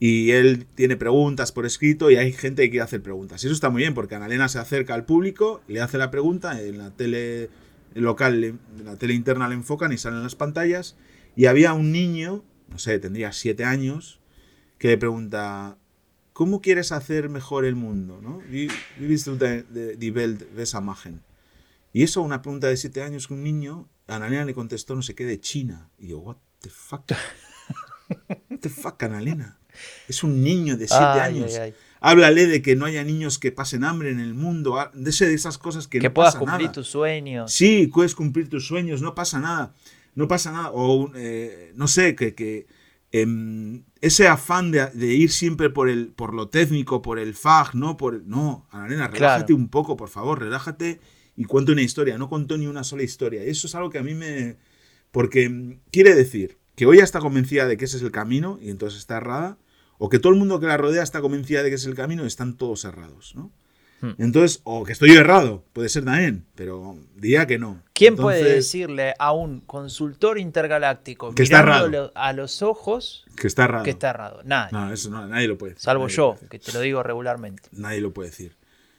Y 0.03 0.31
él 0.31 0.65
tiene 0.73 0.97
preguntas 0.97 1.51
por 1.51 1.67
escrito 1.67 2.09
y 2.09 2.15
hay 2.15 2.33
gente 2.33 2.63
que 2.63 2.71
quiere 2.71 2.83
hacer 2.83 3.03
preguntas. 3.03 3.43
Y 3.43 3.45
eso 3.45 3.53
está 3.53 3.69
muy 3.69 3.83
bien, 3.83 3.93
porque 3.93 4.15
Annalena 4.15 4.49
se 4.49 4.57
acerca 4.57 4.95
al 4.95 5.05
público, 5.05 5.61
le 5.67 5.79
hace 5.79 5.99
la 5.99 6.09
pregunta, 6.09 6.59
en 6.59 6.79
la 6.79 6.89
tele 6.89 7.51
local, 7.93 8.43
en 8.43 8.59
la 8.83 8.95
tele 8.95 9.13
interna 9.13 9.47
le 9.47 9.53
enfocan 9.53 9.93
y 9.93 9.99
salen 9.99 10.23
las 10.23 10.33
pantallas. 10.33 10.95
Y 11.35 11.45
había 11.45 11.73
un 11.73 11.91
niño, 11.91 12.43
no 12.69 12.79
sé, 12.79 12.97
tendría 12.97 13.31
siete 13.31 13.63
años, 13.63 14.19
que 14.79 14.87
le 14.87 14.97
pregunta, 14.97 15.77
¿cómo 16.33 16.61
quieres 16.61 16.91
hacer 16.91 17.29
mejor 17.29 17.63
el 17.63 17.75
mundo? 17.75 18.21
¿no? 18.23 18.41
Wie, 18.49 18.69
willst 18.99 19.27
du 19.27 19.37
die 19.37 20.09
Welt 20.09 20.51
besser? 20.55 20.81
Y 21.93 22.01
eso, 22.01 22.23
una 22.23 22.41
pregunta 22.41 22.69
de 22.69 22.77
siete 22.77 23.03
años 23.03 23.27
que 23.27 23.35
un 23.35 23.43
niño, 23.43 23.87
Annalena 24.07 24.45
le 24.45 24.55
contestó 24.55 24.95
no 24.95 25.03
sé 25.03 25.13
qué 25.13 25.25
de 25.25 25.39
China. 25.39 25.91
Y 25.99 26.07
yo, 26.07 26.17
what 26.21 26.37
the 26.61 26.71
fuck? 26.71 27.03
What 28.27 28.59
the 28.59 28.69
fuck, 28.69 29.03
Annalena? 29.03 29.60
Es 30.07 30.23
un 30.23 30.43
niño 30.43 30.77
de 30.77 30.87
siete 30.87 31.03
Ay, 31.03 31.19
años. 31.37 31.51
ay, 31.55 31.59
ay. 31.61 31.73
Háblale 32.03 32.47
de 32.47 32.61
que 32.63 32.75
no 32.75 32.85
haya 32.85 33.03
niños 33.03 33.37
que 33.37 33.51
pasen 33.51 33.83
hambre 33.83 34.09
en 34.09 34.19
el 34.19 34.33
mundo, 34.33 34.79
ha- 34.79 34.91
de 34.93 35.09
esas 35.11 35.57
cosas 35.59 35.87
que, 35.87 35.99
Que 35.99 36.07
no 36.07 36.13
puedas 36.15 36.33
pasa 36.33 36.39
cumplir 36.39 36.61
nada. 36.67 36.71
tus 36.73 36.87
sueños. 36.87 37.51
Sí, 37.53 37.87
puedes 37.93 38.15
cumplir 38.15 38.49
tus 38.49 38.65
sueños, 38.65 39.01
no 39.03 39.13
pasa 39.13 39.39
nada. 39.39 39.73
No 40.15 40.27
pasa 40.27 40.51
nada. 40.51 40.71
O, 40.73 41.11
eh, 41.15 41.71
no 41.75 41.87
sé, 41.87 42.15
que, 42.15 42.33
que, 42.33 42.65
em, 43.11 43.83
ese 44.01 44.27
afán 44.27 44.71
de, 44.71 44.87
de 44.87 45.13
ir 45.13 45.31
siempre 45.31 45.69
por, 45.69 45.89
el, 45.89 46.07
por 46.07 46.33
lo 46.33 46.47
técnico, 46.49 47.01
por 47.01 47.19
el 47.19 47.33
fag, 47.35 47.75
no 47.75 47.97
por... 47.97 48.15
el- 48.15 48.27
no, 48.27 48.65
Annalena, 48.71 49.07
relájate 49.07 49.47
Claro. 49.47 49.55
un 49.61 49.69
poco, 49.69 49.95
por 49.95 50.09
favor, 50.09 50.39
relájate 50.39 50.99
y 51.35 51.43
cuenta 51.45 51.71
una 51.71 51.81
historia. 51.83 52.17
No 52.17 52.29
contó 52.29 52.57
ni 52.57 52.67
una 52.67 52.83
sola 52.83 53.03
historia. 53.03 53.43
Eso 53.43 53.67
es 53.67 53.75
algo 53.75 53.89
que 53.89 53.99
a 53.99 54.03
mí 54.03 54.15
me... 54.15 54.57
Porque 55.11 55.47
mm, 55.49 55.79
quiere 55.91 56.15
decir 56.15 56.57
que 56.75 56.85
hoy 56.87 56.97
ya 56.97 57.03
está 57.03 57.19
convencida 57.19 57.67
de 57.67 57.77
que 57.77 57.85
ese 57.85 57.97
es 57.97 58.03
el 58.03 58.11
camino 58.11 58.57
y 58.61 58.69
entonces 58.69 58.99
está 58.99 59.17
errada, 59.17 59.57
o 60.03 60.09
que 60.09 60.17
todo 60.17 60.33
el 60.33 60.39
mundo 60.39 60.59
que 60.59 60.65
la 60.65 60.77
rodea 60.77 61.03
está 61.03 61.21
convencida 61.21 61.61
de 61.61 61.69
que 61.69 61.75
es 61.75 61.85
el 61.85 61.93
camino 61.93 62.23
y 62.23 62.27
están 62.27 62.57
todos 62.57 62.85
errados, 62.85 63.33
¿no? 63.35 63.51
Hmm. 64.01 64.13
Entonces, 64.17 64.61
o 64.63 64.83
que 64.83 64.93
estoy 64.93 65.11
errado, 65.11 65.63
puede 65.73 65.87
ser 65.89 66.03
también, 66.05 66.43
pero 66.55 66.97
diría 67.15 67.45
que 67.45 67.59
no. 67.59 67.83
¿Quién 67.93 68.15
puede 68.15 68.43
decirle 68.43 69.13
a 69.19 69.31
un 69.31 69.59
consultor 69.61 70.39
intergaláctico 70.39 71.35
Que 71.35 71.43
está 71.43 71.61
mirándolo 71.61 72.11
a 72.15 72.33
los 72.33 72.63
ojos 72.63 73.25
Que 73.35 73.45
está 73.45 73.65
errado. 73.65 73.83
que 73.83 73.91
está 73.91 74.09
errado? 74.09 74.41
Nadie. 74.43 74.71
No, 74.71 74.91
eso 74.91 75.11
no, 75.11 75.27
nadie 75.27 75.47
lo 75.47 75.59
puede 75.59 75.73
decir. 75.73 75.83
salvo 75.83 76.05
nadie 76.05 76.15
yo, 76.15 76.35
que 76.49 76.57
te 76.57 76.71
lo 76.73 76.79
digo 76.79 77.03
regularmente. 77.03 77.69
Nadie 77.73 78.01
lo 78.01 78.11
puede 78.11 78.29
decir. 78.31 78.55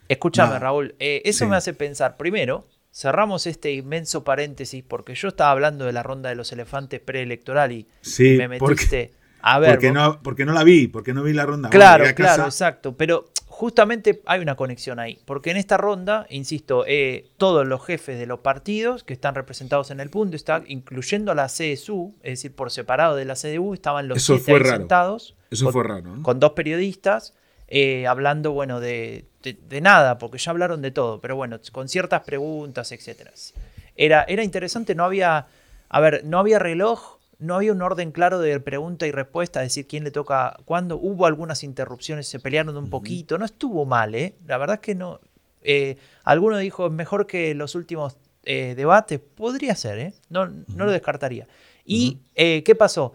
Escúchame. 0.09 0.57
Raúl, 0.61 0.95
eh, 1.01 1.21
eso 1.25 1.47
Sí. 1.47 1.51
me 1.51 1.57
hace 1.57 1.75
pensar, 1.75 2.17
primero, 2.17 2.69
cerramos 2.93 3.49
este 3.49 3.73
inmenso 3.73 4.23
paréntesis 4.23 4.85
porque 4.87 5.17
yo 5.17 5.27
estaba 5.29 5.51
hablando 5.51 5.85
de 5.85 5.93
la 5.95 6.05
ronda 6.05 6.29
de 6.29 6.37
los 6.37 6.53
elefantes 6.53 7.01
preelectoral 7.01 7.73
y 7.73 7.89
Sí, 8.03 8.37
me 8.37 8.59
porque, 8.59 8.75
metiste 8.75 9.13
a 9.43 9.59
ver. 9.59 9.71
porque, 9.73 9.89
vos- 9.91 9.95
no, 9.95 10.23
porque 10.23 10.45
no 10.45 10.53
la 10.53 10.65
vi, 10.65 10.87
porque 10.89 11.13
no 11.15 11.23
vi 11.23 11.33
la 11.33 11.45
ronda. 11.47 11.69
Claro, 11.71 12.05
Bueno, 12.05 12.15
claro, 12.17 12.45
casa- 12.45 12.47
exacto. 12.49 12.97
Pero 12.97 13.27
justamente 13.47 14.23
hay 14.27 14.41
una 14.41 14.55
conexión 14.57 14.99
ahí. 14.99 15.21
Porque 15.25 15.51
en 15.51 15.57
esta 15.57 15.77
ronda, 15.77 16.27
insisto, 16.31 16.85
eh, 16.87 17.31
todos 17.37 17.67
los 17.67 17.85
jefes 17.85 18.19
de 18.19 18.27
los 18.27 18.41
partidos 18.41 19.05
que 19.05 19.13
están 19.13 19.35
representados 19.35 19.91
en 19.91 20.01
el 20.01 20.11
punto, 20.11 20.35
está, 20.37 20.63
incluyendo 20.67 21.31
a 21.33 21.35
la 21.35 21.47
CSU, 21.49 22.15
es 22.23 22.33
decir, 22.39 22.55
por 22.55 22.71
separado 22.71 23.15
de 23.17 23.25
la 23.25 23.35
CDU, 23.37 23.75
estaban 23.75 24.09
los 24.09 24.19
Eso 24.19 24.35
siete 24.35 24.45
fue 24.53 24.55
ahí 24.55 24.65
raro. 24.65 24.77
sentados. 24.79 25.35
Eso 25.51 25.65
con, 25.67 25.73
fue 25.75 25.85
raro, 25.85 26.17
¿no? 26.17 26.23
con 26.23 26.41
dos 26.41 26.53
periodistas. 26.53 27.35
eh, 27.75 28.07
hablando, 28.07 28.53
bueno, 28.53 28.81
de, 28.81 29.25
de- 29.43 29.55
de 29.67 29.81
nada, 29.81 30.19
porque 30.19 30.37
ya 30.37 30.51
hablaron 30.51 30.83
de 30.83 30.91
todo, 30.91 31.23
pero 31.23 31.37
bueno, 31.37 31.59
con 31.73 31.89
ciertas 31.89 32.21
preguntas, 32.23 32.93
etcétera. 32.93 33.31
Era, 33.97 34.25
era 34.29 34.43
interesante, 34.45 34.95
no 34.95 35.05
había, 35.05 35.47
a 35.89 36.01
ver, 36.01 36.23
no 36.27 36.39
había 36.39 36.59
reloj, 36.59 37.17
no 37.43 37.57
había 37.57 37.73
un 37.73 37.83
orden 37.83 38.13
claro 38.13 38.39
de 38.39 38.59
pregunta 38.61 39.07
y 39.07 39.11
respuesta, 39.11 39.63
es 39.63 39.71
decir, 39.71 39.87
quién 39.87 40.05
le 40.05 40.11
toca 40.11 40.57
cuándo. 40.65 40.97
Hubo 40.97 41.27
algunas 41.27 41.65
interrupciones, 41.65 42.29
se 42.29 42.39
pelearon 42.39 42.77
un 42.77 42.89
poquito, 42.89 43.37
no 43.39 43.45
estuvo 43.45 43.85
mal, 43.85 44.15
¿eh? 44.15 44.37
La 44.47 44.59
verdad 44.59 44.75
es 44.75 44.81
que 44.81 44.95
no. 44.95 45.21
Eh, 45.63 45.97
alguno 46.25 46.59
dijo, 46.59 46.91
mejor 46.91 47.27
que 47.27 47.55
los 47.55 47.75
últimos 47.75 48.17
eh, 48.45 48.75
debates. 48.77 49.21
Podría 49.21 49.75
ser, 49.77 49.99
¿eh? 49.99 50.15
No, 50.29 50.47
no 50.47 50.85
lo 50.85 50.91
descartaría. 50.91 51.47
¿Y 51.85 52.19
eh, 52.35 52.63
qué 52.65 52.75
pasó? 52.75 53.13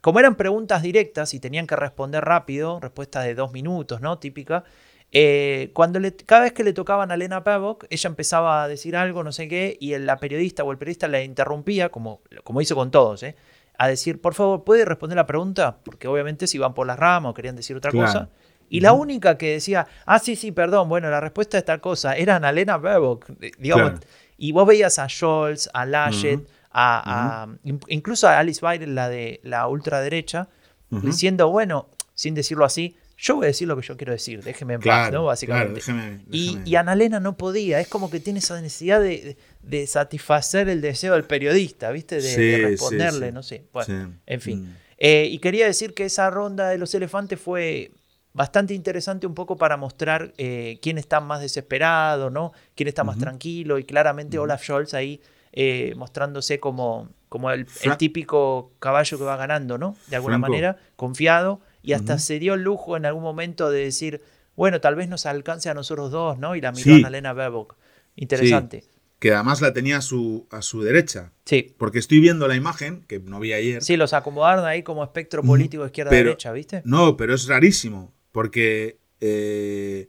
Como 0.00 0.18
eran 0.18 0.34
preguntas 0.34 0.82
directas 0.82 1.34
y 1.34 1.40
tenían 1.40 1.66
que 1.66 1.76
responder 1.76 2.24
rápido, 2.24 2.80
respuesta 2.80 3.20
de 3.20 3.34
dos 3.34 3.52
minutos, 3.52 4.00
¿no? 4.00 4.18
Típica. 4.18 4.64
Eh, 5.12 5.70
cuando 5.74 5.98
le, 5.98 6.14
cada 6.14 6.42
vez 6.42 6.52
que 6.52 6.62
le 6.64 6.72
tocaban 6.72 7.10
a 7.10 7.14
Elena 7.14 7.42
Pavok, 7.42 7.84
ella 7.90 8.08
empezaba 8.08 8.62
a 8.62 8.68
decir 8.68 8.96
algo, 8.96 9.24
no 9.24 9.32
sé 9.32 9.48
qué, 9.48 9.76
y 9.80 9.92
el- 9.94 10.06
la 10.06 10.18
periodista 10.18 10.62
o 10.64 10.70
el 10.72 10.78
periodista 10.78 11.08
la 11.08 11.22
interrumpía, 11.22 11.88
como, 11.88 12.20
como 12.44 12.60
hizo 12.60 12.74
con 12.76 12.90
todos, 12.90 13.22
¿eh? 13.24 13.34
a 13.78 13.88
decir, 13.88 14.20
por 14.20 14.34
favor, 14.34 14.62
¿puede 14.62 14.84
responder 14.84 15.16
la 15.16 15.26
pregunta? 15.26 15.78
Porque 15.82 16.06
obviamente 16.06 16.46
si 16.46 16.58
iban 16.58 16.74
por 16.74 16.86
las 16.86 16.98
ramas 16.98 17.30
o 17.30 17.34
querían 17.34 17.56
decir 17.56 17.76
otra 17.76 17.90
Claro. 17.90 18.06
cosa. 18.06 18.28
Y 18.68 18.80
la 18.80 18.92
única 18.92 19.36
que 19.38 19.52
decía, 19.52 19.86
ah, 20.06 20.18
sí, 20.20 20.36
sí, 20.36 20.52
perdón, 20.52 20.88
bueno, 20.88 21.10
la 21.10 21.18
respuesta 21.18 21.58
es 21.58 21.64
tal 21.64 21.80
cosa, 21.80 22.14
era 22.14 22.36
Annalena 22.36 22.76
Baerbock, 22.76 23.30
eh, 23.40 23.50
digamos. 23.58 23.90
Claro. 23.92 24.06
Y 24.38 24.52
vos 24.52 24.66
veías 24.66 24.98
a 25.00 25.08
Scholz, 25.08 25.68
a 25.72 25.86
Laschet, 25.86 26.36
Ujú. 26.40 26.46
a, 26.72 27.42
a- 27.44 27.48
in- 27.64 27.80
incluso 27.88 28.28
a 28.28 28.38
Alice 28.38 28.64
Weidel, 28.64 28.94
la 28.94 29.08
de 29.08 29.40
la 29.42 29.66
ultraderecha, 29.66 30.48
diciendo, 30.90 31.48
bueno, 31.50 31.88
sin 32.14 32.34
decirlo 32.34 32.64
así, 32.64 32.96
yo 33.22 33.36
voy 33.36 33.44
a 33.44 33.48
decir 33.48 33.68
lo 33.68 33.76
que 33.76 33.86
yo 33.86 33.96
quiero 33.96 34.12
decir, 34.12 34.42
déjeme 34.42 34.74
en 34.74 34.80
paz, 34.80 34.84
Claro, 34.86 35.18
¿no? 35.18 35.24
Básicamente. 35.26 35.80
claro, 35.80 36.00
déjeme- 36.00 36.24
Y, 36.30 36.46
déjeme. 36.46 36.62
y 36.70 36.74
Annalena 36.76 37.20
no 37.20 37.36
podía, 37.36 37.78
es 37.80 37.88
como 37.88 38.10
que 38.10 38.18
tiene 38.20 38.38
esa 38.38 38.58
necesidad 38.60 39.00
de, 39.00 39.36
de 39.62 39.86
satisfacer 39.86 40.68
el 40.68 40.80
deseo 40.80 41.12
del 41.14 41.24
periodista, 41.24 41.90
¿viste? 41.90 42.16
De, 42.16 42.22
de 42.22 42.28
Sí, 42.28 42.34
sí, 42.36 42.56
responderle, 42.64 43.26
sí. 43.28 43.32
no 43.32 43.42
sé. 43.42 43.64
Bueno, 43.72 43.86
Sí. 44.12 44.18
en 44.26 44.40
fin. 44.40 44.62
Mm. 44.62 44.76
Eh, 45.02 45.28
y 45.30 45.38
quería 45.38 45.66
decir 45.66 45.92
que 45.94 46.04
esa 46.06 46.30
ronda 46.30 46.68
de 46.70 46.78
los 46.78 46.94
elefantes 46.94 47.38
fue 47.40 47.92
bastante 48.32 48.74
interesante 48.74 49.26
un 49.26 49.34
poco 49.34 49.56
para 49.56 49.76
mostrar 49.76 50.32
eh, 50.38 50.78
quién 50.80 50.98
está 50.98 51.20
más 51.20 51.40
desesperado, 51.40 52.30
¿no? 52.30 52.52
Quién 52.74 52.88
está 52.88 53.02
más 53.04 53.18
tranquilo 53.18 53.78
y 53.78 53.84
claramente 53.84 54.38
Olaf 54.38 54.62
Scholz 54.62 54.94
ahí 54.94 55.20
eh, 55.52 55.94
mostrándose 55.96 56.60
como, 56.60 57.08
como 57.28 57.50
el, 57.50 57.66
el 57.82 57.96
típico 57.96 58.72
caballo 58.78 59.18
que 59.18 59.24
va 59.24 59.36
ganando, 59.36 59.78
¿no? 59.78 59.96
De 60.06 60.16
alguna 60.16 60.36
Franco. 60.36 60.48
manera, 60.52 60.76
confiado 60.96 61.60
y 61.82 61.92
hasta 61.94 62.18
se 62.18 62.38
dio 62.38 62.54
el 62.54 62.62
lujo 62.62 62.96
en 62.96 63.06
algún 63.06 63.22
momento 63.22 63.70
de 63.70 63.84
decir, 63.84 64.20
bueno, 64.56 64.80
tal 64.80 64.94
vez 64.96 65.08
nos 65.08 65.26
alcance 65.26 65.68
a 65.70 65.74
nosotros 65.74 66.10
dos, 66.10 66.38
¿no? 66.38 66.54
Y 66.56 66.60
la 66.60 66.72
miró 66.72 66.84
Sí. 66.84 66.92
a 66.92 66.96
Annalena 66.96 67.32
Baerbock. 67.32 67.76
Interesante. 68.16 68.84
que 69.18 69.34
además 69.34 69.60
la 69.60 69.74
tenía 69.74 69.98
a 69.98 70.00
su, 70.00 70.46
a 70.50 70.62
su 70.62 70.80
derecha. 70.82 71.32
Sí. 71.44 71.74
Porque 71.76 71.98
estoy 71.98 72.20
viendo 72.20 72.48
la 72.48 72.56
imagen, 72.56 73.04
que 73.06 73.18
no 73.18 73.38
vi 73.38 73.52
ayer. 73.52 73.82
Sí, 73.82 73.98
los 73.98 74.14
acomodaron 74.14 74.64
ahí 74.64 74.82
como 74.82 75.04
espectro 75.04 75.42
político 75.42 75.84
izquierda-derecha, 75.84 76.52
¿viste? 76.52 76.80
No, 76.86 77.18
pero 77.18 77.34
es 77.34 77.46
rarísimo, 77.46 78.14
porque 78.32 78.98
eh, 79.20 80.08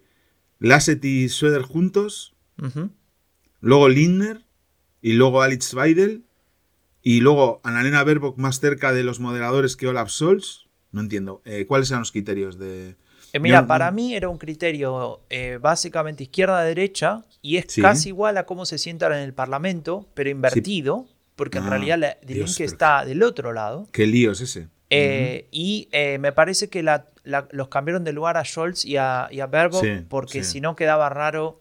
Lasset 0.59 1.03
y 1.03 1.27
Schroeder 1.27 1.61
juntos, 1.63 2.35
luego 3.59 3.89
Lindner, 3.89 4.45
y 5.01 5.13
luego 5.13 5.41
Alex 5.41 5.73
Weidel, 5.73 6.23
y 7.01 7.19
luego 7.19 7.59
Annalena 7.65 8.03
Baerbock 8.05 8.37
más 8.37 8.59
cerca 8.61 8.93
de 8.93 9.03
los 9.03 9.19
moderadores 9.19 9.75
que 9.75 9.87
Olaf 9.87 10.09
Scholz. 10.09 10.67
No 10.91 11.01
entiendo. 11.01 11.41
Eh, 11.45 11.65
¿Cuáles 11.67 11.89
eran 11.89 12.01
los 12.01 12.11
criterios 12.11 12.57
de...? 12.57 12.95
Eh, 13.33 13.39
mira, 13.39 13.65
para 13.65 13.91
mí 13.91 14.13
era 14.13 14.27
un 14.27 14.37
criterio 14.37 15.21
eh, 15.29 15.57
básicamente 15.61 16.23
izquierda-derecha 16.23 17.23
y 17.41 17.55
es 17.57 17.65
casi 17.81 18.09
igual 18.09 18.37
a 18.37 18.45
cómo 18.45 18.65
se 18.65 18.77
sientan 18.77 19.13
en 19.13 19.19
el 19.19 19.33
Parlamento, 19.33 20.05
pero 20.13 20.29
invertido, 20.29 21.07
porque 21.37 21.59
en 21.59 21.63
ah, 21.63 21.69
realidad 21.69 21.97
la, 21.97 22.17
que 22.19 22.63
está 22.65 23.05
del 23.05 23.23
otro 23.23 23.53
lado. 23.53 23.87
¿Qué 23.93 24.05
lío 24.05 24.33
es 24.33 24.41
ese? 24.41 24.67
Y 25.49 25.87
me 26.19 26.33
parece 26.33 26.67
que 26.67 26.83
los 27.23 27.67
cambiaron 27.69 28.03
de 28.03 28.11
lugar 28.11 28.35
a 28.35 28.43
Scholz 28.43 28.83
y 28.83 28.97
a, 28.97 29.29
y 29.31 29.39
porque 30.09 30.43
si 30.43 30.59
no 30.59 30.75
quedaba 30.75 31.07
raro 31.07 31.60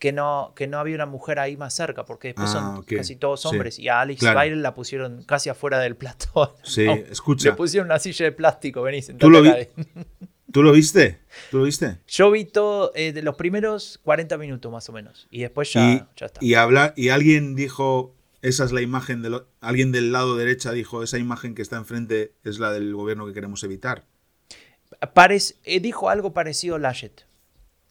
que 0.00 0.12
no, 0.12 0.54
que 0.56 0.66
no 0.66 0.78
había 0.78 0.94
una 0.94 1.04
mujer 1.04 1.38
ahí 1.38 1.58
más 1.58 1.74
cerca, 1.74 2.06
porque 2.06 2.28
después 2.28 2.50
son 2.50 2.64
ah, 2.64 2.80
casi 2.88 3.16
todos 3.16 3.44
hombres. 3.44 3.78
Y 3.78 3.88
a 3.88 4.00
Alex 4.00 4.20
claro. 4.20 4.56
la 4.56 4.74
pusieron 4.74 5.22
casi 5.24 5.50
afuera 5.50 5.78
del 5.78 5.94
platón. 5.94 6.48
Sí, 6.64 6.86
escucha. 7.10 7.50
Le 7.50 7.54
pusieron 7.54 7.86
una 7.86 7.98
silla 7.98 8.24
de 8.24 8.32
plástico, 8.32 8.80
venís, 8.80 9.12
¿Tú 9.18 9.28
lo, 9.28 9.42
¿Tú 10.52 10.62
lo 10.62 10.72
viste? 10.72 11.18
¿Tú 11.50 11.58
lo 11.58 11.64
viste? 11.64 11.98
Yo 12.06 12.30
vi 12.30 12.46
todo 12.46 12.92
eh, 12.94 13.12
de 13.12 13.22
los 13.22 13.36
primeros 13.36 14.00
40 14.02 14.38
minutos 14.38 14.72
más 14.72 14.88
o 14.88 14.92
menos. 14.92 15.28
Y 15.30 15.42
después 15.42 15.70
ya, 15.72 16.08
ya 16.16 16.26
está. 16.26 16.42
Y, 16.42 16.54
habla, 16.54 16.94
y 16.96 17.10
alguien 17.10 17.54
dijo, 17.54 18.14
esa 18.40 18.64
es 18.64 18.72
la 18.72 18.80
imagen, 18.80 19.20
de 19.20 19.42
alguien 19.60 19.92
del 19.92 20.12
lado 20.12 20.34
derecha 20.36 20.72
dijo, 20.72 21.02
esa 21.02 21.18
imagen 21.18 21.54
que 21.54 21.60
está 21.60 21.76
enfrente 21.76 22.32
es 22.42 22.58
la 22.58 22.72
del 22.72 22.94
gobierno 22.94 23.26
que 23.26 23.34
queremos 23.34 23.62
evitar. 23.64 24.06
Eh, 25.64 25.80
dijo 25.80 26.08
algo 26.08 26.32
parecido 26.32 26.78
Laschet. 26.78 27.26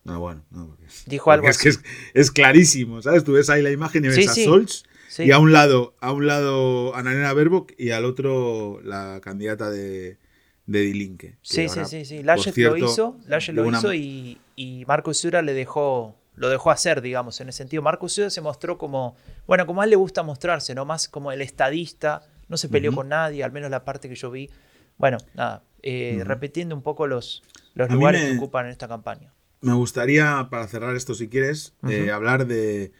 Ah, 0.09 0.17
bueno, 0.17 0.43
no, 0.49 0.75
Dijo 1.05 1.31
algo 1.31 1.47
es 1.47 1.59
que 1.59 1.71
es, 2.13 2.31
clarísimo, 2.31 2.99
¿sabes? 3.01 3.23
Tú 3.23 3.33
ves 3.33 3.49
ahí 3.51 3.61
la 3.61 3.69
imagen 3.69 4.03
y 4.05 4.07
ves 4.07 4.27
a 4.27 4.33
Solz 4.33 4.83
y 5.19 5.31
a 5.31 5.37
un 5.37 5.53
lado, 5.53 5.93
a 5.99 6.11
un 6.11 6.25
lado 6.25 6.95
Annalena 6.95 7.31
Baerbock 7.33 7.73
y 7.77 7.91
al 7.91 8.05
otro 8.05 8.79
la 8.83 9.19
candidata 9.21 9.69
de, 9.69 10.17
de 10.65 10.79
Dilinque. 10.79 11.37
Sí, 11.43 11.69
sí, 11.69 11.81
sí, 11.85 12.05
sí. 12.05 12.23
Laschet 12.23 12.57
lo 12.57 12.75
hizo, 12.75 13.17
lo 13.53 13.69
hizo 13.69 13.93
y, 13.93 14.39
y 14.55 14.83
Marco 14.87 15.13
Sura 15.13 15.43
le 15.43 15.53
dejó, 15.53 16.15
lo 16.35 16.49
dejó 16.49 16.71
hacer, 16.71 17.01
digamos, 17.01 17.39
en 17.39 17.49
ese 17.49 17.59
sentido. 17.59 17.83
Marco 17.83 18.09
Sura 18.09 18.31
se 18.31 18.41
mostró 18.41 18.79
como, 18.79 19.15
bueno, 19.45 19.67
como 19.67 19.81
a 19.81 19.83
él 19.83 19.91
le 19.91 19.95
gusta 19.95 20.23
mostrarse, 20.23 20.73
¿no? 20.73 20.85
Más 20.85 21.07
como 21.07 21.31
el 21.31 21.41
estadista, 21.41 22.23
no 22.47 22.57
se 22.57 22.67
peleó 22.67 22.93
con 22.93 23.09
nadie, 23.09 23.43
al 23.43 23.51
menos 23.51 23.69
la 23.69 23.85
parte 23.85 24.09
que 24.09 24.15
yo 24.15 24.31
vi. 24.31 24.49
Bueno, 24.97 25.17
nada, 25.35 25.61
eh, 25.83 26.23
repitiendo 26.25 26.75
un 26.75 26.81
poco 26.81 27.05
los, 27.05 27.43
los 27.75 27.91
lugares 27.91 28.25
que 28.25 28.37
ocupan 28.37 28.65
en 28.65 28.71
esta 28.71 28.87
campaña 28.87 29.31
me 29.61 29.73
gustaría, 29.73 30.47
para 30.49 30.67
cerrar 30.67 30.95
esto 30.95 31.13
si 31.13 31.27
quieres, 31.27 31.73
eh, 31.87 32.11
hablar 32.11 32.47
de, 32.47 32.91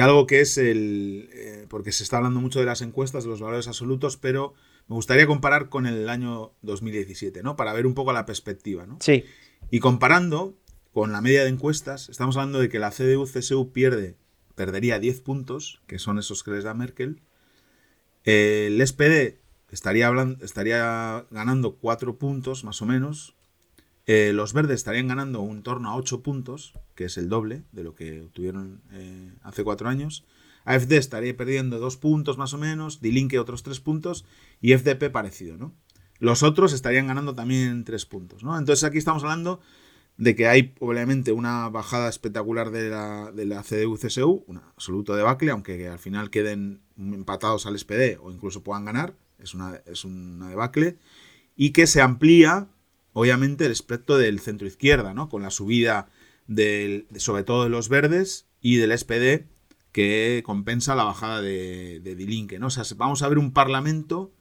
algo 0.00 0.26
que 0.26 0.40
es 0.40 0.58
el... 0.58 1.28
Eh, 1.32 1.66
porque 1.68 1.92
se 1.92 2.02
está 2.02 2.18
hablando 2.18 2.40
mucho 2.40 2.60
de 2.60 2.66
las 2.66 2.82
encuestas, 2.82 3.24
de 3.24 3.30
los 3.30 3.40
valores 3.40 3.68
absolutos, 3.68 4.16
pero 4.16 4.54
me 4.88 4.94
gustaría 4.94 5.26
comparar 5.26 5.68
con 5.68 5.86
el 5.86 6.08
año 6.08 6.52
2017, 6.62 7.42
¿no? 7.42 7.56
Para 7.56 7.72
ver 7.72 7.86
un 7.86 7.94
poco 7.94 8.12
la 8.12 8.26
perspectiva, 8.26 8.86
¿no? 8.86 8.98
Sí. 9.00 9.24
Y 9.70 9.80
comparando 9.80 10.54
con 10.92 11.12
la 11.12 11.22
media 11.22 11.44
de 11.44 11.48
encuestas, 11.48 12.08
estamos 12.10 12.36
hablando 12.36 12.58
de 12.58 12.68
que 12.68 12.78
la 12.78 12.90
CDU-CSU 12.90 13.72
pierde, 13.72 14.16
perdería 14.54 14.98
10 14.98 15.20
puntos, 15.22 15.80
que 15.86 15.98
son 15.98 16.18
esos 16.18 16.42
que 16.42 16.50
les 16.50 16.64
da 16.64 16.74
Merkel. 16.74 17.22
el 18.24 18.86
SPD 18.86 19.40
estaría, 19.70 20.08
hablando, 20.08 20.44
estaría 20.44 21.26
ganando 21.30 21.76
4 21.76 22.18
puntos, 22.18 22.64
más 22.64 22.82
o 22.82 22.86
menos, 22.86 23.34
eh, 24.06 24.32
los 24.34 24.52
verdes 24.52 24.76
estarían 24.76 25.08
ganando 25.08 25.40
un 25.40 25.62
torno 25.62 25.90
a 25.90 25.96
8 25.96 26.22
puntos, 26.22 26.74
que 26.94 27.04
es 27.04 27.16
el 27.18 27.28
doble 27.28 27.62
de 27.72 27.84
lo 27.84 27.94
que 27.94 28.22
obtuvieron 28.22 28.82
eh, 28.92 29.32
hace 29.42 29.62
4 29.62 29.88
años. 29.88 30.24
AFD 30.64 30.92
estaría 30.92 31.36
perdiendo 31.36 31.78
2 31.78 31.96
puntos 31.98 32.38
más 32.38 32.54
o 32.54 32.58
menos, 32.58 33.00
Dilinque 33.00 33.38
otros 33.38 33.62
3 33.62 33.80
puntos 33.80 34.24
y 34.60 34.76
FDP 34.76 35.10
parecido, 35.10 35.56
¿no? 35.56 35.72
Los 36.18 36.42
otros 36.42 36.72
estarían 36.72 37.08
ganando 37.08 37.34
también 37.34 37.84
3 37.84 38.06
puntos, 38.06 38.44
¿no? 38.44 38.58
Entonces 38.58 38.84
aquí 38.84 38.98
estamos 38.98 39.22
hablando 39.22 39.60
de 40.16 40.36
que 40.36 40.46
hay 40.46 40.74
obviamente 40.80 41.32
una 41.32 41.68
bajada 41.68 42.08
espectacular 42.08 42.70
de 42.70 42.90
la, 42.90 43.32
de 43.32 43.44
la 43.46 43.62
CDU-CSU, 43.62 44.44
un 44.46 44.58
absoluto 44.58 45.16
debacle, 45.16 45.50
aunque 45.50 45.88
al 45.88 45.98
final 45.98 46.30
queden 46.30 46.82
empatados 46.96 47.66
al 47.66 47.78
SPD 47.78 48.18
o 48.20 48.30
incluso 48.30 48.62
puedan 48.62 48.84
ganar, 48.84 49.14
es 49.38 49.54
una, 49.54 49.80
es 49.86 50.04
una 50.04 50.48
debacle, 50.48 50.98
y 51.56 51.70
que 51.70 51.86
se 51.86 52.00
amplía 52.00 52.68
obviamente 53.12 53.66
el 53.66 53.72
aspecto 53.72 54.18
del 54.18 54.40
centro 54.40 54.66
izquierda, 54.66 55.14
¿no? 55.14 55.28
Con 55.28 55.42
la 55.42 55.50
subida 55.50 56.08
del, 56.46 57.06
sobre 57.16 57.44
todo 57.44 57.64
de 57.64 57.70
los 57.70 57.88
verdes 57.88 58.46
y 58.60 58.76
del 58.76 58.96
SPD 58.96 59.46
que 59.92 60.42
compensa 60.44 60.94
la 60.94 61.04
bajada 61.04 61.42
de, 61.42 62.00
de 62.00 62.16
Die 62.16 62.58
¿no? 62.58 62.68
O 62.68 62.70
sea, 62.70 62.84
vamos 62.96 63.22
a 63.22 63.28
ver 63.28 63.38
un 63.38 63.52
parlamento, 63.52 64.32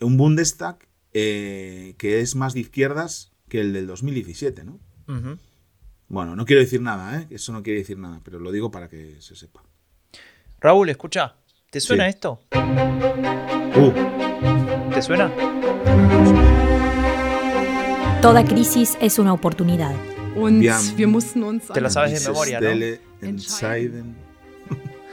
un 0.00 0.16
Bundestag 0.16 0.78
eh, 1.12 1.94
que 1.98 2.20
es 2.20 2.36
más 2.36 2.54
de 2.54 2.60
izquierdas 2.60 3.32
que 3.48 3.60
el 3.60 3.72
del 3.72 3.86
2017, 3.86 4.64
¿no? 4.64 4.78
Bueno, 6.08 6.36
no 6.36 6.44
quiero 6.44 6.60
decir 6.60 6.80
nada, 6.80 7.20
¿eh? 7.20 7.26
Eso 7.30 7.52
no 7.52 7.62
quiere 7.62 7.80
decir 7.80 7.98
nada, 7.98 8.20
pero 8.22 8.38
lo 8.38 8.52
digo 8.52 8.70
para 8.70 8.88
que 8.88 9.16
se 9.20 9.34
sepa. 9.34 9.62
Raúl, 10.60 10.90
escucha, 10.90 11.36
¿te 11.70 11.80
suena 11.80 12.08
esto? 12.08 12.42
Uh. 12.54 13.92
¿Te 14.92 15.02
suena? 15.02 15.32
Toda 18.28 18.44
crisis 18.44 18.98
es 19.00 19.18
una 19.18 19.32
oportunidad. 19.32 19.96
Te 21.72 21.80
lo 21.80 21.88
sabes 21.88 22.22
de 22.22 22.28
memoria, 22.28 22.60
¿no? 22.60 22.68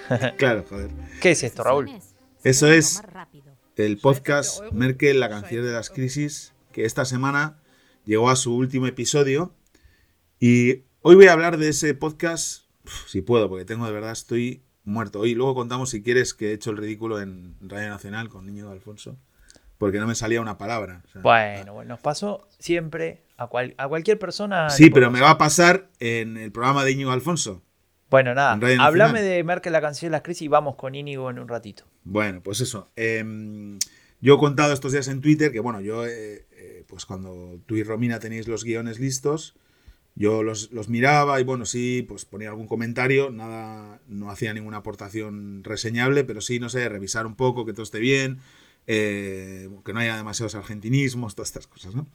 claro, 0.37 0.65
joder. 0.69 0.91
¿Qué 1.21 1.31
es 1.31 1.41
esto, 1.41 1.63
Raúl? 1.63 1.89
Eso 2.43 2.67
es 2.67 3.01
el 3.77 3.99
podcast 3.99 4.61
Merkel, 4.73 5.21
la 5.21 5.29
canción 5.29 5.63
de 5.63 5.71
las 5.71 5.89
crisis, 5.89 6.53
que 6.73 6.83
esta 6.83 7.05
semana 7.05 7.57
llegó 8.03 8.29
a 8.29 8.35
su 8.35 8.53
último 8.53 8.85
episodio. 8.85 9.55
Y 10.41 10.83
hoy 10.99 11.15
voy 11.15 11.27
a 11.27 11.31
hablar 11.31 11.57
de 11.57 11.69
ese 11.69 11.93
podcast, 11.93 12.65
si 13.07 13.21
puedo, 13.21 13.47
porque 13.47 13.63
tengo 13.63 13.85
de 13.85 13.93
verdad, 13.93 14.11
estoy 14.11 14.61
muerto. 14.83 15.25
Y 15.25 15.35
luego 15.35 15.55
contamos, 15.55 15.89
si 15.91 16.03
quieres, 16.03 16.33
que 16.33 16.49
he 16.49 16.53
hecho 16.53 16.71
el 16.71 16.75
ridículo 16.75 17.21
en 17.21 17.55
Radio 17.61 17.87
Nacional 17.87 18.27
con 18.27 18.45
Niño 18.45 18.65
de 18.65 18.73
Alfonso 18.73 19.17
porque 19.77 19.99
no 19.99 20.07
me 20.07 20.15
salía 20.15 20.41
una 20.41 20.57
palabra. 20.57 21.03
bueno, 21.15 21.73
bueno, 21.73 21.89
nos 21.89 21.99
pasó 21.99 22.47
siempre 22.59 23.23
a, 23.37 23.49
a 23.77 23.87
cualquier 23.87 24.19
persona. 24.19 24.69
Sí, 24.69 24.89
pero 24.89 25.11
me 25.11 25.21
va 25.21 25.31
a 25.31 25.37
pasar 25.37 25.89
en 25.99 26.37
el 26.37 26.51
programa 26.51 26.83
de 26.83 26.91
Íñigo 26.91 27.11
Alfonso. 27.11 27.61
Bueno, 28.09 28.35
nada, 28.35 28.57
háblame 28.79 29.21
de 29.21 29.43
Merkel, 29.43 29.73
la 29.73 29.81
canción 29.81 30.11
de 30.11 30.13
las 30.13 30.21
crisis 30.21 30.43
y 30.43 30.47
vamos 30.47 30.75
con 30.75 30.95
Íñigo 30.95 31.29
en 31.29 31.39
un 31.39 31.47
ratito. 31.47 31.85
Bueno, 32.03 32.41
pues 32.41 32.61
eso. 32.61 32.89
Em, 32.95 33.79
yo 34.21 34.35
he 34.35 34.37
contado 34.37 34.73
estos 34.73 34.91
días 34.91 35.07
en 35.07 35.21
Twitter 35.21 35.51
que, 35.51 35.59
bueno, 35.59 35.81
yo, 35.81 36.05
eh, 36.05 36.45
eh, 36.51 36.85
pues 36.87 37.05
cuando 37.05 37.59
tú 37.65 37.75
y 37.75 37.83
Romina 37.83 38.19
tenéis 38.19 38.47
los 38.47 38.63
guiones 38.63 38.99
listos, 38.99 39.55
yo 40.13 40.43
los, 40.43 40.71
los, 40.71 40.87
miraba 40.87 41.41
y, 41.41 41.43
bueno, 41.43 41.65
sí, 41.65 42.05
pues 42.07 42.25
ponía 42.25 42.49
algún 42.49 42.67
comentario, 42.67 43.31
nada, 43.31 43.99
no 44.07 44.29
hacía 44.29 44.53
ninguna 44.53 44.77
aportación 44.77 45.63
reseñable, 45.63 46.23
pero 46.23 46.41
sí, 46.41 46.59
no 46.59 46.69
sé, 46.69 46.87
revisar 46.87 47.25
un 47.25 47.35
poco, 47.35 47.65
que 47.65 47.73
todo 47.73 47.83
esté 47.83 47.99
bien, 47.99 48.39
eh, 48.87 49.69
que 49.83 49.93
no 49.93 49.99
haya 49.99 50.15
demasiados 50.15 50.55
argentinismos, 50.55 51.35
todas 51.35 51.49
estas 51.49 51.67
cosas, 51.67 51.95
¿no? 51.95 52.07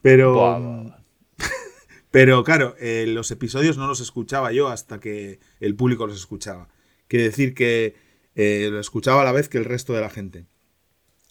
Pero, 0.00 0.94
pero 2.10 2.44
claro, 2.44 2.74
eh, 2.78 3.04
los 3.06 3.30
episodios 3.30 3.76
no 3.76 3.86
los 3.86 4.00
escuchaba 4.00 4.52
yo 4.52 4.68
hasta 4.68 5.00
que 5.00 5.40
el 5.60 5.76
público 5.76 6.06
los 6.06 6.16
escuchaba. 6.16 6.68
Quiere 7.08 7.26
decir 7.26 7.54
que 7.54 7.96
eh, 8.34 8.68
lo 8.70 8.80
escuchaba 8.80 9.20
a 9.20 9.24
la 9.24 9.32
vez 9.32 9.48
que 9.48 9.58
el 9.58 9.64
resto 9.64 9.92
de 9.92 10.00
la 10.00 10.10
gente. 10.10 10.46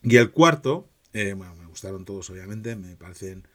Y 0.04 0.18
el 0.18 0.32
cuarto, 0.32 0.90
bueno, 1.14 1.56
me 1.56 1.66
gustaron 1.66 2.06
todos, 2.06 2.30
obviamente, 2.30 2.76
me 2.76 2.96
parecen 2.96 3.48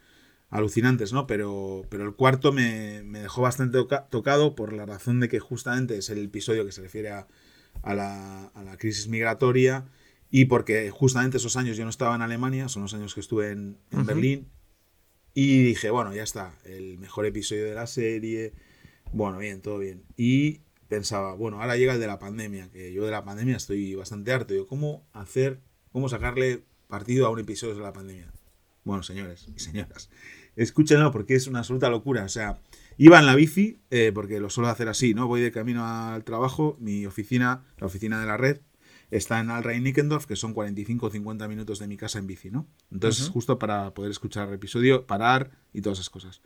alucinantes, 0.51 1.13
¿no? 1.13 1.27
Pero, 1.27 1.85
pero 1.91 2.05
el 2.05 2.15
cuarto 2.15 2.53
me, 2.53 3.03
dejó 3.03 3.43
bastante 3.43 3.79
tocado 4.11 4.55
por 4.55 4.73
la 4.73 4.87
razón 4.87 5.21
de 5.21 5.29
que 5.29 5.41
justamente 5.41 5.99
es 5.99 6.09
el 6.09 6.25
episodio 6.25 6.65
que 6.65 6.73
se 6.73 6.81
refiere 6.81 7.11
a, 7.11 7.27
la, 7.85 8.47
a 8.47 8.63
la 8.65 8.77
crisis 8.77 9.09
migratoria 9.09 9.85
y 10.31 10.47
porque 10.47 10.91
justamente 10.91 11.39
esos 11.39 11.57
años 11.57 11.77
yo 11.77 11.85
no 11.85 11.91
estaba 11.91 12.15
en 12.15 12.23
Alemania, 12.23 12.69
son 12.69 12.83
los 12.83 12.95
años 12.95 13.15
que 13.15 13.21
estuve 13.21 13.51
en, 13.51 13.79
Berlín, 13.91 14.49
y 15.35 15.63
dije, 15.63 15.91
bueno, 15.91 16.15
ya 16.15 16.23
está, 16.23 16.59
el 16.65 16.99
mejor 16.99 17.27
episodio 17.27 17.65
de 17.65 17.75
la 17.75 17.87
serie, 17.87 18.55
bueno, 19.13 19.39
bien, 19.39 19.63
todo 19.63 19.79
bien. 19.79 20.05
Y 20.17 20.63
pensaba, 20.89 21.35
bueno, 21.35 21.61
ahora 21.61 21.77
llega 21.77 21.95
el 21.95 22.01
de 22.01 22.07
la 22.07 22.19
pandemia, 22.19 22.71
que 22.71 22.93
yo 22.93 23.05
de 23.05 23.11
la 23.11 23.25
pandemia 23.25 23.57
estoy 23.57 23.95
bastante 23.95 24.33
harto, 24.33 24.55
yo 24.55 24.67
¿cómo 24.67 25.07
hacer, 25.13 25.61
cómo 25.93 26.09
sacarle 26.09 26.65
partido 26.89 27.27
a 27.27 27.31
un 27.31 27.39
episodio 27.39 27.75
de 27.75 27.83
la 27.83 27.93
pandemia? 27.93 28.33
Bueno, 28.85 29.03
señores 29.03 29.47
y 29.55 29.61
señoras, 29.61 30.11
escúchenlo 30.57 31.13
porque 31.13 31.35
es 31.35 31.47
una 31.47 31.61
absoluta 31.61 31.89
locura, 31.89 32.25
o 32.25 32.29
sea, 32.29 32.59
Iba 33.01 33.21
en 33.21 33.27
la 33.27 33.37
bici, 33.37 33.81
eh, 33.91 34.11
porque 34.13 34.41
lo 34.41 34.51
suelo 34.51 34.69
hacer 34.71 34.89
así, 34.89 35.15
¿no? 35.15 35.29
Voy 35.29 35.41
de 35.41 35.53
camino 35.53 35.87
al 35.87 36.25
trabajo, 36.25 36.77
mi 36.81 37.07
oficina, 37.07 37.63
la 37.79 37.87
oficina 37.87 38.21
de 38.21 38.27
la 38.27 38.37
red, 38.37 38.59
está 39.11 39.41
en 39.41 39.51
Alrain 39.51 39.83
Nickendorf, 39.83 40.27
que 40.27 40.37
son 40.37 40.53
45 40.53 41.07
o 41.07 41.11
50 41.11 41.49
minutos 41.49 41.79
de 41.79 41.87
mi 41.87 41.97
casa 41.97 42.19
en 42.19 42.27
bici, 42.27 42.51
¿no? 42.51 42.67
Entonces, 42.91 43.29
justo 43.29 43.59
para 43.59 43.95
poder 43.95 44.11
escuchar 44.11 44.49
el 44.49 44.55
episodio, 44.55 45.07
parar 45.07 45.51
y 45.73 45.81
todas 45.81 45.99
esas 45.99 46.11
cosas. 46.11 46.43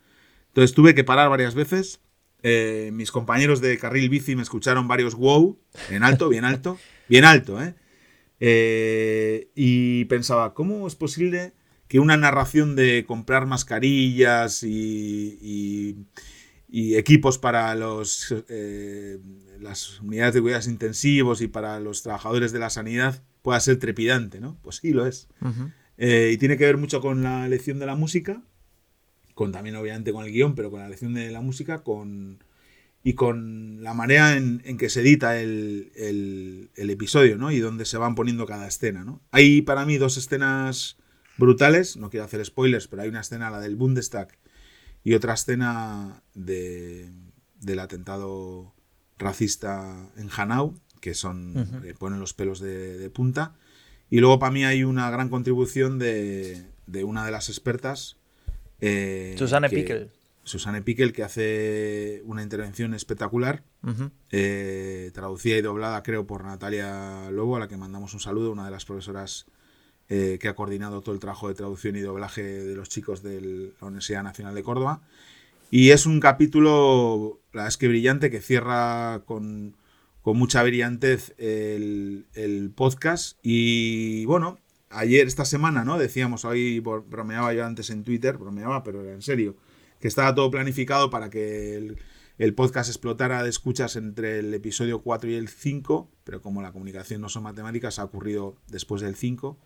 Entonces 0.49 0.75
tuve 0.75 0.95
que 0.95 1.05
parar 1.05 1.31
varias 1.31 1.55
veces. 1.55 2.01
Eh, 2.43 2.91
mis 2.93 3.11
compañeros 3.11 3.61
de 3.61 3.79
carril 3.79 4.09
bici 4.09 4.37
me 4.37 4.43
escucharon 4.43 4.89
varios 4.89 5.15
wow, 5.15 5.59
en 5.91 6.03
alto, 6.03 6.29
bien 6.29 6.45
alto, 6.45 6.79
bien 7.09 7.25
alto, 7.25 7.63
¿eh? 7.63 7.75
Eh, 8.41 9.51
y 9.55 10.05
pensaba, 10.07 10.53
¿cómo 10.53 10.87
es 10.89 10.97
posible 10.97 11.53
que 11.87 12.01
una 12.01 12.17
narración 12.17 12.75
de 12.75 13.05
comprar 13.07 13.47
mascarillas 13.47 14.63
y, 14.65 15.39
y, 15.41 15.97
equipos 16.73 17.39
para 17.39 17.75
los, 17.75 18.35
eh, 18.49 19.19
las 19.61 20.01
unidades 20.01 20.35
de 20.35 20.41
cuidados 20.41 20.67
intensivos 20.69 21.43
y 21.43 21.49
para 21.49 21.79
los 21.81 22.03
trabajadores 22.03 22.51
de 22.53 22.59
la 22.59 22.71
sanidad 22.71 23.23
pueda 23.43 23.61
ser 23.61 23.79
trepidante, 23.79 24.41
¿no? 24.41 24.59
Pues 24.63 24.77
sí, 24.77 24.93
lo 24.93 25.07
es. 25.07 25.29
Eh, 25.99 26.31
y 26.33 26.39
tiene 26.39 26.57
que 26.57 26.65
ver 26.65 26.79
mucho 26.79 27.01
con 27.01 27.23
la 27.23 27.45
elección 27.47 27.79
de 27.79 27.87
la 27.87 27.95
música, 27.95 28.43
con 29.35 29.53
también 29.53 29.77
obviamente 29.77 30.13
con 30.13 30.25
el 30.25 30.33
guion, 30.33 30.55
pero 30.55 30.71
con 30.71 30.81
la 30.81 30.87
elección 30.87 31.13
de 31.13 31.31
la 31.31 31.43
música, 31.43 31.83
con 31.83 32.43
y 33.05 33.15
con 33.15 33.83
la 33.83 33.95
manera 33.95 34.37
en, 34.37 34.61
que 34.79 34.89
se 34.89 35.01
edita 35.01 35.39
el, 35.41 36.71
episodio, 36.77 37.37
¿no? 37.37 37.51
Y 37.51 37.59
donde 37.59 37.85
se 37.85 37.99
van 37.99 38.15
poniendo 38.15 38.47
cada 38.47 38.69
escena, 38.69 39.05
¿no? 39.05 39.21
Hay 39.31 39.63
para 39.63 39.85
mí 39.85 39.99
dos 39.99 40.17
escenas 40.17 40.97
brutales, 41.37 41.97
no 41.97 42.11
quiero 42.11 42.25
hacer 42.25 42.45
spoilers, 42.45 42.87
pero 42.87 43.03
hay 43.03 43.09
una 43.09 43.21
escena, 43.21 43.51
la 43.51 43.61
del 43.61 43.77
Bundestag, 43.77 44.39
y 45.05 45.15
otra 45.15 45.35
escena 45.35 46.23
de, 46.35 47.11
del 47.61 47.79
atentado 47.81 48.73
racista 49.19 50.11
en 50.17 50.29
Hanau, 50.37 50.79
que 51.01 51.15
son, 51.15 51.83
ponen 51.99 52.21
los 52.21 52.35
pelos 52.35 52.61
de, 52.61 53.11
punta. 53.11 53.55
Y 54.11 54.21
luego 54.21 54.39
para 54.39 54.53
mí 54.53 54.65
hay 54.65 54.85
una 54.85 55.11
gran 55.11 55.29
contribución 55.29 55.99
de, 55.99 56.67
de 56.87 57.05
una 57.05 57.25
de 57.25 57.31
las 57.31 57.49
expertas. 57.49 58.17
Eh, 58.81 59.35
Susana 59.39 59.69
Pickel 59.69 60.11
Susana 60.45 60.83
Pickel, 60.83 61.13
que 61.13 61.23
hace 61.23 62.23
una 62.25 62.43
intervención 62.43 62.95
espectacular, 62.95 63.63
eh, 64.31 65.11
traducida 65.15 65.57
y 65.57 65.63
doblada, 65.63 66.03
creo, 66.03 66.27
por 66.27 66.45
Natalia 66.45 67.31
Lobo, 67.31 67.57
a 67.57 67.61
la 67.61 67.69
que 67.69 67.77
mandamos 67.77 68.13
un 68.15 68.21
saludo, 68.21 68.51
una 68.51 68.65
de 68.65 68.73
las 68.73 68.85
profesoras 68.85 69.47
eh, 70.15 70.39
que 70.39 70.49
ha 70.49 70.55
coordinado 70.55 71.01
todo 71.01 71.15
el 71.15 71.23
trabajo 71.23 71.49
de 71.49 71.55
traducción 71.55 71.97
y 71.97 72.01
doblaje 72.01 72.43
de 72.43 72.75
los 72.77 72.91
chicos 72.91 73.23
de 73.23 73.73
la 73.81 73.87
Universidad 73.87 74.23
Nacional 74.23 74.55
de 74.55 74.63
Córdoba. 74.63 75.01
Y 75.71 75.89
es 75.89 76.05
un 76.05 76.21
capítulo, 76.21 77.41
la 77.53 77.63
verdad 77.63 77.69
es 77.69 77.79
que 77.79 77.89
brillante, 77.89 78.31
que 78.31 78.43
cierra 78.43 79.23
con, 79.25 79.75
mucha 80.23 80.63
brillantez 80.65 81.33
el, 81.39 82.27
el, 82.35 82.73
podcast. 82.75 83.39
Y 83.43 84.27
bueno, 84.27 84.59
ayer, 84.91 85.27
esta 85.27 85.47
semana, 85.47 85.83
¿no? 85.83 85.97
Decíamos, 85.97 86.45
hoy 86.45 86.81
bromeaba 86.81 87.55
yo 87.55 87.65
antes 87.65 87.89
en 87.89 88.05
Twitter, 88.05 88.37
bromeaba, 88.37 88.85
pero 88.85 89.01
era 89.01 89.15
en 89.15 89.23
serio 89.23 89.57
que 89.99 90.09
estaba 90.09 90.35
todo 90.35 90.51
planificado 90.51 91.09
para 91.09 91.31
que 91.31 91.97
el, 92.37 92.55
podcast 92.55 92.91
explotara 92.91 93.43
de 93.43 93.49
escuchas 93.49 93.97
entre 93.97 94.41
el 94.41 94.53
episodio 94.53 95.01
4 95.01 95.31
y 95.31 95.35
el 95.37 95.49
5, 95.49 96.11
pero 96.25 96.43
como 96.43 96.61
la 96.61 96.73
comunicación 96.73 97.23
no 97.23 97.31
son 97.31 97.45
matemáticas, 97.45 97.99
ha 97.99 98.05
ocurrido 98.05 98.57
después 98.67 99.01
del 99.01 99.15
5 99.15 99.57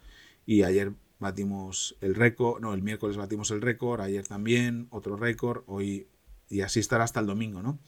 y 0.47 0.63
ayer 0.63 0.93
batimos 1.19 1.97
el 2.01 2.15
récord, 2.15 2.63
no, 2.63 2.73
el 2.73 2.83
miércoles 2.83 3.17
batimos 3.17 3.51
el 3.51 3.61
récord, 3.61 4.01
ayer 4.01 4.27
también, 4.27 4.87
otro 4.91 5.17
récord, 5.17 5.65
hoy 5.67 6.07
y 6.49 6.61
así 6.61 6.79
estará 6.79 7.05
hasta 7.05 7.21
el 7.21 7.27
domingo, 7.27 7.63
¿no? 7.63 7.79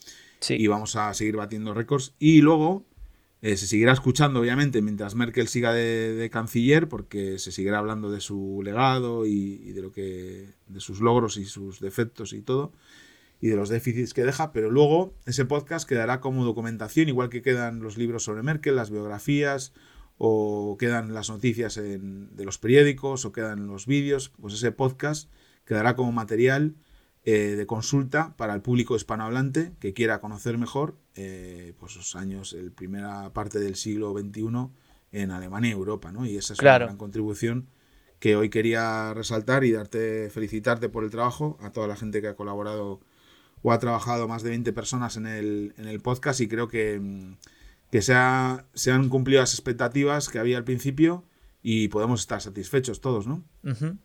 Sí. 0.41 0.55
Y 0.59 0.67
vamos 0.67 0.97
a 0.97 1.15
seguir 1.15 1.37
batiendo 1.37 1.75
récords 1.75 2.15
y 2.19 2.41
luego 2.41 2.85
eh, 3.41 3.57
se 3.57 3.69
seguirá 3.69 3.93
escuchando, 3.93 4.41
obviamente, 4.41 4.83
mientras 4.83 5.15
Merkel 5.15 5.47
siga 5.47 5.73
de, 5.73 6.29
canciller, 6.33 6.89
porque 6.89 7.39
se 7.39 7.53
seguirá 7.53 7.79
hablando 7.79 8.11
de 8.11 8.21
su 8.21 8.61
legado 8.65 9.27
y, 9.27 9.73
de 9.73 9.83
lo 9.83 9.93
que. 9.93 10.55
de 10.67 10.81
sus 10.81 11.01
logros 11.01 11.37
y 11.37 11.45
sus 11.45 11.79
defectos 11.81 12.33
y 12.33 12.43
todo. 12.43 12.73
Y 13.41 13.47
de 13.47 13.55
los 13.55 13.69
déficits 13.69 14.15
que 14.15 14.25
deja, 14.25 14.53
pero 14.53 14.69
luego 14.69 15.15
ese 15.25 15.45
podcast 15.45 15.89
quedará 15.89 16.21
como 16.21 16.45
documentación, 16.45 17.09
igual 17.09 17.29
que 17.29 17.41
quedan 17.41 17.81
los 17.81 17.97
libros 17.97 18.25
sobre 18.25 18.43
Merkel, 18.43 18.75
las 18.75 18.91
biografías, 18.91 19.73
o 20.19 20.77
quedan 20.79 21.15
las 21.15 21.31
noticias 21.31 21.77
de 21.77 22.45
los 22.45 22.59
periódicos, 22.59 23.25
o 23.25 23.33
quedan 23.33 23.69
los 23.69 23.87
vídeos, 23.87 24.33
pues 24.41 24.55
ese 24.55 24.73
podcast 24.73 25.31
quedará 25.65 25.95
como 25.95 26.13
material 26.13 26.75
eh, 27.25 27.57
de 27.57 27.67
consulta 27.67 28.35
para 28.37 28.55
el 28.55 28.63
público 28.63 28.97
hispanohablante 28.97 29.73
que 29.81 29.93
quiera 29.93 30.21
conocer 30.21 30.59
mejor 30.59 30.97
eh, 31.15 31.75
pues 31.79 31.95
los 31.97 32.17
años, 32.17 32.55
la 32.59 32.71
primera 32.71 33.33
parte 33.33 33.59
del 33.59 33.77
siglo 33.77 34.13
XXI 34.13 34.71
en 35.13 35.31
Alemania 35.31 35.71
y 35.71 35.73
Europa, 35.73 36.13
¿no? 36.13 36.27
Y 36.27 36.37
esa 36.37 36.55
es 36.55 36.61
una 36.61 36.79
gran 36.79 36.97
contribución 36.97 37.69
que 38.19 38.37
hoy 38.37 38.51
quería 38.51 39.15
resaltar 39.15 39.65
y 39.65 39.73
darte, 39.73 40.31
felicitarte 40.31 40.89
por 40.89 41.05
el 41.05 41.11
trabajo, 41.11 41.57
a 41.61 41.71
toda 41.71 41.87
la 41.87 41.97
gente 41.97 42.21
que 42.21 42.29
ha 42.29 42.35
colaborado 42.35 43.01
o 43.63 43.73
ha 43.73 43.79
trabajado 43.79 44.29
más 44.29 44.43
de 44.43 44.51
20 44.51 44.73
personas 44.73 45.17
en 45.17 45.27
el, 45.27 45.75
en 45.77 45.87
el 45.87 46.01
podcast 46.01 46.41
y 46.41 46.49
creo 46.49 46.69
que, 46.69 46.99
mm, 46.99 47.37
que 47.91 48.03
se, 48.03 48.15
se 48.75 48.93
han 48.93 49.09
cumplido 49.09 49.41
las 49.41 49.55
expectativas 49.55 50.29
que 50.29 50.39
había 50.39 50.57
al 50.57 50.65
principio 50.65 51.25
y 51.63 51.89
podemos 51.89 52.21
estar 52.21 52.41
satisfechos 52.41 53.01
todos, 53.01 53.27
¿no? 53.27 53.43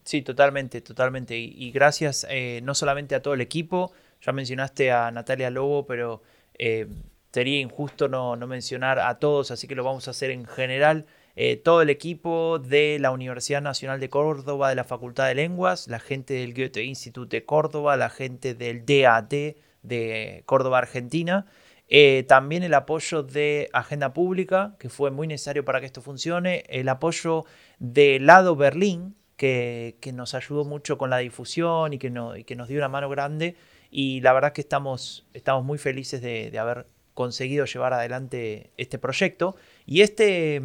Sí, 0.04 0.22
totalmente, 0.22 0.82
totalmente. 0.82 1.38
Y, 1.38 1.72
gracias 1.72 2.26
eh, 2.30 2.62
no 2.64 2.76
solamente 2.76 3.16
a 3.16 3.22
todo 3.22 3.34
el 3.34 3.42
equipo, 3.42 3.94
ya 4.22 4.32
mencionaste 4.32 4.92
a 4.92 5.12
Natalia 5.12 5.50
Lobo, 5.50 5.86
pero 5.86 6.22
eh, 6.56 6.88
sería 7.32 7.60
injusto 7.60 8.08
no, 8.08 8.36
mencionar 8.48 9.00
a 9.00 9.20
todos, 9.20 9.52
así 9.52 9.68
que 9.68 9.76
lo 9.76 9.84
vamos 9.84 10.08
a 10.08 10.12
hacer 10.12 10.32
en 10.32 10.46
general. 10.46 11.06
Eh, 11.36 11.58
todo 11.58 11.82
el 11.82 11.90
equipo 11.90 12.60
de 12.60 12.98
la 13.00 13.12
Universidad 13.12 13.62
Nacional 13.62 14.00
de 14.00 14.10
Córdoba, 14.10 14.70
de 14.70 14.76
la 14.76 14.84
Facultad 14.84 15.28
de 15.28 15.36
Lenguas, 15.36 15.88
la 15.88 16.00
gente 16.00 16.36
del 16.36 16.54
Goethe 16.54 16.84
Institute 16.84 17.38
de 17.38 17.46
Córdoba, 17.46 17.98
la 17.98 18.10
gente 18.10 18.54
del 18.54 18.86
DAT 18.86 19.34
de 19.82 20.44
Córdoba, 20.46 20.80
Argentina, 20.80 21.46
eh, 21.96 22.24
también 22.28 22.64
el 22.64 22.74
apoyo 22.74 23.22
de 23.22 23.70
Agenda 23.72 24.16
Pública, 24.16 24.76
que 24.80 24.90
fue 24.90 25.12
muy 25.12 25.28
necesario 25.28 25.64
para 25.64 25.80
que 25.80 25.86
esto 25.86 26.02
funcione. 26.02 26.64
El 26.68 26.90
apoyo 26.90 27.46
de 27.78 28.20
Lado 28.20 28.56
Berlín, 28.56 29.16
que, 29.38 29.96
nos 30.12 30.34
ayudó 30.34 30.66
mucho 30.66 30.98
con 30.98 31.12
la 31.12 31.20
difusión 31.20 31.94
y 31.94 32.00
que, 32.00 32.12
que, 32.48 32.56
nos 32.56 32.68
dio 32.68 32.80
una 32.80 32.90
mano 32.90 33.10
grande. 33.10 33.56
Y 33.92 34.22
la 34.22 34.34
verdad 34.34 34.54
que 34.54 34.62
estamos, 34.62 35.28
estamos 35.36 35.64
muy 35.64 35.78
felices 35.78 36.20
de, 36.24 36.58
haber 36.58 36.88
conseguido 37.14 37.66
llevar 37.66 37.94
adelante 37.94 38.72
este 38.78 38.98
proyecto. 38.98 39.56
Y 39.86 40.02
este, 40.02 40.64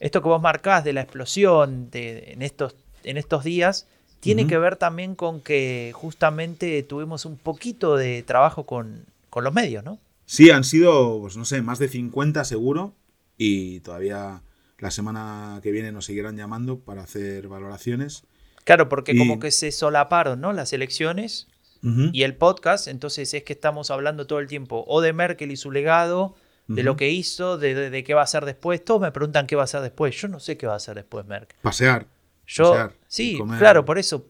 esto 0.00 0.20
que 0.20 0.28
vos 0.28 0.42
marcás 0.42 0.84
de 0.84 0.92
la 0.92 1.00
explosión 1.00 1.90
de, 1.90 2.30
en, 2.30 2.42
estos, 2.42 2.76
en 3.04 3.16
estos 3.16 3.42
días 3.42 3.88
tiene 4.20 4.46
que 4.46 4.58
ver 4.58 4.76
también 4.76 5.14
con 5.14 5.40
que 5.40 5.92
justamente 5.94 6.82
tuvimos 6.82 7.24
un 7.24 7.38
poquito 7.38 7.96
de 7.96 8.22
trabajo 8.22 8.66
con, 8.66 9.06
con 9.30 9.44
los 9.44 9.54
medios, 9.54 9.82
¿no? 9.82 9.98
Sí, 10.32 10.50
han 10.50 10.64
sido, 10.64 11.20
pues 11.20 11.36
no 11.36 11.44
sé, 11.44 11.60
más 11.60 11.78
de 11.78 11.88
50 11.88 12.42
seguro 12.44 12.94
y 13.36 13.80
todavía 13.80 14.42
la 14.78 14.90
semana 14.90 15.60
que 15.62 15.70
viene 15.72 15.92
nos 15.92 16.06
seguirán 16.06 16.38
llamando 16.38 16.78
para 16.78 17.02
hacer 17.02 17.48
valoraciones. 17.48 18.24
Claro, 18.64 18.88
porque 18.88 19.14
como 19.14 19.38
que 19.38 19.50
se 19.50 19.70
solaparon, 19.72 20.40
¿no? 20.40 20.54
Las 20.54 20.72
elecciones 20.72 21.48
y 21.82 22.22
el 22.22 22.34
podcast, 22.34 22.88
entonces 22.88 23.34
es 23.34 23.42
que 23.42 23.52
estamos 23.52 23.90
hablando 23.90 24.26
todo 24.26 24.38
el 24.38 24.46
tiempo 24.46 24.86
o 24.88 25.02
de 25.02 25.12
Merkel 25.12 25.50
y 25.50 25.56
su 25.58 25.70
legado, 25.70 26.34
de 26.66 26.82
lo 26.82 26.96
que 26.96 27.10
hizo, 27.10 27.58
de, 27.58 28.02
qué 28.02 28.14
va 28.14 28.22
a 28.22 28.24
hacer 28.24 28.46
después. 28.46 28.82
Todos 28.82 29.02
me 29.02 29.12
preguntan 29.12 29.46
qué 29.46 29.54
va 29.54 29.62
a 29.62 29.64
hacer 29.64 29.82
después. 29.82 30.18
Yo 30.18 30.28
no 30.28 30.40
sé 30.40 30.56
qué 30.56 30.66
va 30.66 30.72
a 30.72 30.76
hacer 30.76 30.94
después 30.94 31.26
Merkel. 31.26 31.58
Pasear. 31.60 32.06
Yo, 32.46 32.90
sí, 33.06 33.38
claro, 33.58 33.84
por 33.84 33.98
eso. 33.98 34.26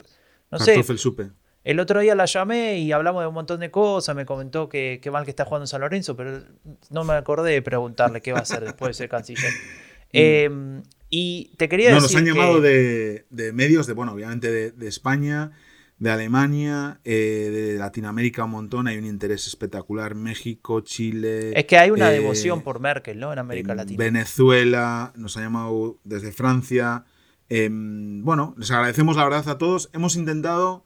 No 0.51 0.59
sé. 0.59 0.83
Supe. 0.99 1.31
El 1.65 1.79
otro 1.79 2.01
día 2.01 2.15
la 2.15 2.25
llamé 2.25 2.79
y 2.81 2.91
hablamos 2.91 3.23
de 3.23 3.29
un 3.29 3.35
montón 3.35 3.61
de 3.61 3.71
cosas, 3.71 4.17
me 4.17 4.27
comentó 4.27 4.69
que, 4.69 4.99
qué 5.01 5.11
mal 5.11 5.25
que 5.25 5.31
está 5.31 5.45
jugando 5.45 5.67
San 5.67 5.81
Lorenzo, 5.81 6.17
pero 6.17 6.43
no 6.91 7.05
me 7.05 7.15
acordé 7.15 7.53
de 7.53 7.63
preguntarle 7.63 8.21
qué 8.21 8.33
va 8.33 8.41
a 8.41 8.43
hacer 8.43 8.65
después 8.65 8.91
de 8.91 8.95
ser 8.95 9.09
canciller. 9.09 9.53
Em, 10.15 10.83
y 11.09 11.53
te 11.57 11.71
quería 11.71 11.89
decir. 11.89 12.03
nos 12.03 12.15
han 12.17 12.27
llamado 12.27 12.61
de, 12.61 13.25
medios, 13.55 13.87
de 13.87 13.95
bueno, 13.95 14.13
obviamente 14.13 14.71
de, 14.71 14.87
España, 14.87 15.53
de 15.99 16.11
Alemania, 16.11 17.01
eh, 17.05 17.49
de 17.51 17.79
Latinoamérica 17.79 18.45
un 18.45 18.51
montón, 18.51 18.89
hay 18.89 18.99
un 18.99 19.07
interés 19.07 19.47
espectacular. 19.47 20.15
México, 20.15 20.83
Chile. 20.83 21.59
Es 21.59 21.65
que 21.65 21.79
hay 21.79 21.91
una 21.91 22.11
eh, 22.11 22.21
devoción 22.21 22.61
por 22.61 22.79
Merkel, 22.79 23.19
¿no? 23.19 23.33
En 23.33 23.39
América 23.39 23.75
Latina. 23.75 23.97
Venezuela, 23.97 25.15
nos 25.17 25.35
han 25.39 25.45
llamado 25.45 25.99
desde 26.05 26.31
Francia. 26.31 27.07
Em, 27.49 28.23
bueno, 28.23 28.55
les 28.59 28.71
agradecemos 28.71 29.17
la 29.17 29.25
verdad 29.25 29.49
a 29.49 29.57
todos. 29.57 29.89
Hemos 29.95 30.17
intentado 30.17 30.85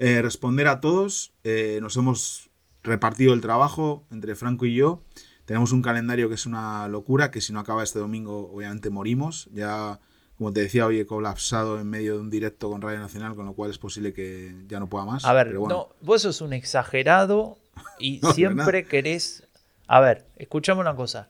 eh, 0.00 0.22
responder 0.22 0.66
a 0.66 0.80
todos. 0.80 1.32
Eh, 1.44 1.78
nos 1.82 1.94
hemos 1.96 2.48
repartido 2.82 3.34
el 3.34 3.42
trabajo 3.42 4.06
entre 4.10 4.34
Franco 4.34 4.64
y 4.64 4.74
yo. 4.74 5.02
Tenemos 5.44 5.72
un 5.72 5.82
calendario 5.82 6.30
que 6.30 6.36
es 6.36 6.46
una 6.46 6.88
locura, 6.88 7.30
que 7.30 7.42
si 7.42 7.52
no 7.52 7.60
acaba 7.60 7.82
este 7.82 7.98
domingo 7.98 8.50
obviamente 8.50 8.88
morimos. 8.88 9.50
Ya, 9.52 10.00
como 10.38 10.54
te 10.54 10.62
decía, 10.62 10.86
hoy 10.86 11.00
he 11.00 11.06
colapsado 11.06 11.78
en 11.78 11.90
medio 11.90 12.14
de 12.14 12.20
un 12.20 12.30
directo 12.30 12.70
con 12.70 12.80
Radio 12.80 12.98
Nacional, 12.98 13.34
con 13.34 13.44
lo 13.44 13.52
cual 13.52 13.70
es 13.70 13.76
posible 13.76 14.14
que 14.14 14.54
ya 14.68 14.80
no 14.80 14.88
pueda 14.88 15.04
más. 15.04 15.26
A 15.26 15.34
ver, 15.34 15.52
no, 15.52 15.90
vos 16.00 16.22
sos 16.22 16.40
un 16.40 16.54
exagerado 16.54 17.58
y 17.98 18.20
No, 18.22 18.32
siempre 18.32 18.86
querés... 18.86 19.46
A 19.86 20.00
ver, 20.00 20.24
escuchame 20.36 20.80
una 20.80 20.96
cosa. 20.96 21.28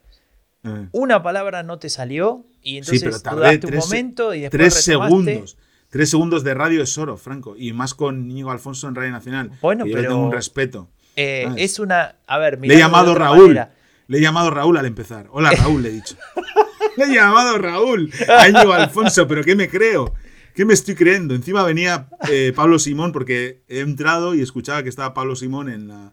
Eh. 0.63 0.87
Una 0.93 1.25
palabra 1.25 1.65
no 1.65 1.81
te 1.81 1.89
salió 1.89 2.45
y 2.63 2.77
entonces 2.77 3.03
pero 3.03 3.21
tardé 3.21 3.59
dudaste 3.59 3.67
un 3.67 3.77
momento 3.79 4.35
y 4.35 4.43
después 4.43 4.75
Tres 4.75 4.87
retomaste. 4.87 5.15
segundos. 5.17 5.57
Tres 5.91 6.09
segundos 6.11 6.45
de 6.45 6.55
radio 6.55 6.83
es 6.83 6.97
oro, 6.99 7.17
Franco. 7.17 7.55
Y 7.59 7.73
más 7.73 7.95
con 7.95 8.31
Íñigo 8.31 8.51
Alfonso 8.51 8.89
en 8.89 8.95
Radio 8.95 9.11
Nacional. 9.11 9.51
Bueno, 9.61 9.85
que 9.85 9.91
yo 9.91 9.97
pero- 9.97 10.09
tengo 10.11 10.25
un 10.27 10.33
respeto. 10.33 10.89
Eh, 11.17 11.49
es 11.57 11.79
una... 11.81 12.15
A 12.27 12.39
ver, 12.39 12.59
Le 12.63 12.75
he 12.75 12.79
llamado 12.79 13.15
Raúl. 13.15 13.49
manera. 13.49 13.75
Le 14.07 14.19
he 14.19 14.21
llamado 14.21 14.51
Raúl 14.51 14.77
al 14.77 14.87
empezar. 14.87 15.27
Hola 15.31 15.51
Raúl, 15.51 15.83
le 15.83 15.89
he 15.91 15.93
dicho. 15.93 16.17
le 16.97 17.05
he 17.05 17.15
llamado 17.15 17.59
Raúl 17.59 18.11
a 18.29 18.49
Íñigo 18.49 18.73
Alfonso, 18.73 19.27
pero 19.29 19.43
¿qué 19.45 19.55
me 19.57 19.69
creo? 19.69 20.15
¿Qué 20.55 20.65
me 20.65 20.75
estoy 20.75 20.95
creyendo? 20.95 21.35
Encima 21.35 21.63
venía 21.65 22.09
eh, 22.29 22.53
Pablo 22.55 22.79
Simón 22.79 23.13
porque 23.13 23.63
he 23.69 23.81
entrado 23.81 24.35
y 24.35 24.41
escuchaba 24.43 24.83
que 24.83 24.89
estaba 24.89 25.13
Pablo 25.15 25.37
Simón 25.37 25.69
en 25.69 25.89
la, 25.89 26.13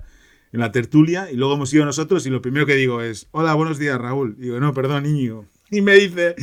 en 0.52 0.60
la 0.60 0.72
tertulia 0.72 1.32
y 1.32 1.36
luego 1.36 1.54
hemos 1.56 1.74
ido 1.74 1.86
nosotros 1.86 2.26
y 2.26 2.30
lo 2.30 2.42
primero 2.42 2.66
que 2.66 2.76
digo 2.76 3.02
es, 3.02 3.28
hola, 3.32 3.54
buenos 3.56 3.78
días 3.80 4.00
Raúl. 4.00 4.36
Digo, 4.38 4.60
no, 4.60 4.74
perdón, 4.74 5.06
Íñigo. 5.06 5.46
Y 5.70 5.82
me 5.82 5.96
dice 5.96 6.36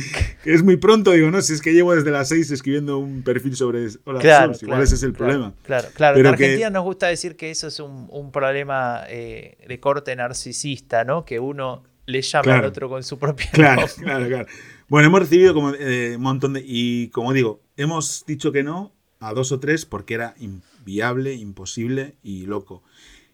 que 0.43 0.53
es 0.53 0.61
muy 0.63 0.77
pronto. 0.77 1.11
Digo, 1.11 1.31
no, 1.31 1.41
si 1.41 1.53
es 1.53 1.61
que 1.61 1.73
llevo 1.73 1.95
desde 1.95 2.11
las 2.11 2.29
seis 2.29 2.51
escribiendo 2.51 2.99
un 2.99 3.23
perfil 3.23 3.55
sobre 3.55 3.87
Hola 4.03 4.19
Claro. 4.19 4.51
Igual 4.53 4.59
claro, 4.59 4.83
ese 4.83 4.95
es 4.95 5.03
el 5.03 5.13
claro, 5.13 5.31
problema. 5.33 5.53
Claro, 5.63 5.87
claro. 5.95 6.15
Pero 6.15 6.29
en 6.29 6.35
que- 6.35 6.43
Argentina 6.45 6.69
nos 6.69 6.83
gusta 6.83 7.07
decir 7.07 7.35
que 7.35 7.49
eso 7.49 7.67
es 7.67 7.79
un, 7.79 8.07
un 8.11 8.31
problema 8.31 9.01
eh, 9.09 9.57
de 9.67 9.79
corte 9.79 10.15
narcisista, 10.15 11.03
¿no? 11.03 11.25
Que 11.25 11.39
uno 11.39 11.83
le 12.05 12.21
llama 12.21 12.59
al 12.59 12.65
otro 12.65 12.87
con 12.87 13.03
su 13.03 13.17
propia 13.17 13.49
Claro, 13.53 13.81
voz. 13.81 13.95
claro, 13.95 14.27
claro. 14.27 14.47
Bueno, 14.89 15.07
hemos 15.07 15.21
recibido 15.21 15.55
como 15.55 15.73
eh, 15.73 16.13
un 16.17 16.21
montón 16.21 16.53
de. 16.53 16.63
Y 16.63 17.07
como 17.09 17.33
digo, 17.33 17.63
hemos 17.77 18.23
dicho 18.27 18.51
que 18.51 18.61
no 18.61 18.93
a 19.19 19.33
dos 19.33 19.51
o 19.51 19.59
tres 19.59 19.87
porque 19.87 20.13
era 20.13 20.35
inviable, 20.37 21.33
imposible 21.33 22.13
y 22.21 22.45
loco. 22.45 22.83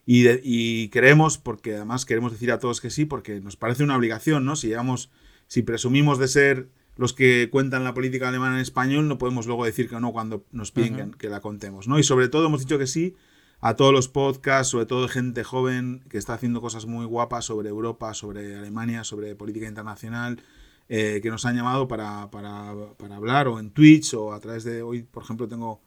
Y, 0.06 0.23
de- 0.23 0.39
y 0.41 0.88
queremos, 0.88 1.38
porque 1.38 1.75
además 1.75 2.06
queremos 2.06 2.32
decir 2.32 2.49
a 2.54 2.60
todos 2.60 2.80
que 2.80 2.89
sí, 2.89 3.04
porque 3.04 3.41
nos 3.41 3.58
parece 3.58 3.84
una 3.84 3.97
obligación, 3.97 4.45
¿no? 4.45 4.56
Si 4.56 4.67
llegamos, 4.67 5.12
si 5.51 5.63
presumimos 5.63 6.17
de 6.17 6.29
ser 6.29 6.69
los 6.95 7.11
que 7.13 7.49
cuentan 7.51 7.83
la 7.83 7.93
política 7.93 8.29
alemana 8.29 8.55
en 8.55 8.61
español, 8.61 9.09
no 9.09 9.17
podemos 9.17 9.47
luego 9.47 9.65
decir 9.65 9.89
que 9.89 9.99
no 9.99 10.13
cuando 10.13 10.45
nos 10.53 10.71
piden 10.71 11.11
que- 11.11 11.27
la 11.27 11.41
contemos, 11.41 11.89
¿no? 11.89 11.99
Y 11.99 12.03
sobre 12.03 12.29
todo 12.29 12.45
hemos 12.45 12.61
dicho 12.61 12.77
que 12.79 12.87
sí 12.87 13.15
a 13.59 13.75
todos 13.75 13.91
los 13.91 14.07
podcasts, 14.07 14.69
sobre 14.71 14.85
todo 14.85 15.09
gente 15.09 15.43
joven 15.43 16.05
que 16.09 16.17
está 16.17 16.35
haciendo 16.35 16.61
cosas 16.61 16.85
muy 16.85 17.05
guapas 17.05 17.43
sobre 17.43 17.67
Europa, 17.67 18.13
sobre 18.13 18.55
Alemania, 18.55 19.03
sobre 19.03 19.35
política 19.35 19.67
internacional, 19.67 20.41
eh, 20.87 21.19
que 21.21 21.29
nos 21.29 21.43
han 21.45 21.57
llamado 21.57 21.85
para, 21.85 22.31
para- 22.31 22.73
para 22.97 23.17
hablar 23.17 23.49
o 23.49 23.59
en 23.59 23.71
Twitch 23.71 24.13
o 24.13 24.31
a 24.31 24.39
través 24.39 24.63
de 24.63 24.81
hoy, 24.83 25.03
por 25.03 25.23
ejemplo, 25.23 25.49
tengo 25.49 25.81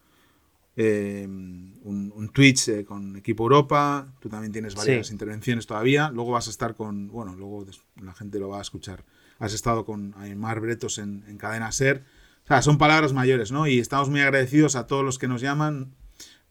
eh, 0.77 1.23
un, 1.25 2.11
un 2.13 2.29
Twitch 2.29 2.67
eh, 2.67 2.85
con 2.85 3.15
Equipo 3.15 3.43
Europa, 3.45 4.13
tú 4.19 4.27
también 4.29 4.51
tienes 4.51 4.75
varias 4.75 5.07
Sí. 5.07 5.13
intervenciones 5.13 5.65
todavía, 5.65 6.11
luego 6.11 6.31
vas 6.33 6.47
a 6.47 6.49
estar 6.51 6.75
con, 6.75 7.07
bueno, 7.07 7.33
luego 7.35 7.65
la 8.01 8.13
gente 8.13 8.39
lo 8.39 8.49
va 8.49 8.59
a 8.59 8.61
escuchar, 8.61 9.05
has 9.39 9.53
estado 9.53 9.85
con 9.85 10.13
Aymar 10.17 10.59
Bretos 10.59 10.97
en, 10.97 11.23
en 11.27 11.37
Cadena 11.37 11.71
Ser, 11.71 12.03
o 12.45 12.47
sea, 12.47 12.61
son 12.61 12.77
palabras 12.77 13.11
mayores, 13.11 13.51
¿no? 13.51 13.65
Y 13.65 13.79
estamos 13.79 14.09
muy 14.09 14.21
agradecidos 14.21 14.75
a 14.75 14.85
todos 14.85 15.03
los 15.03 15.17
que 15.17 15.27
nos 15.27 15.41
llaman 15.41 15.95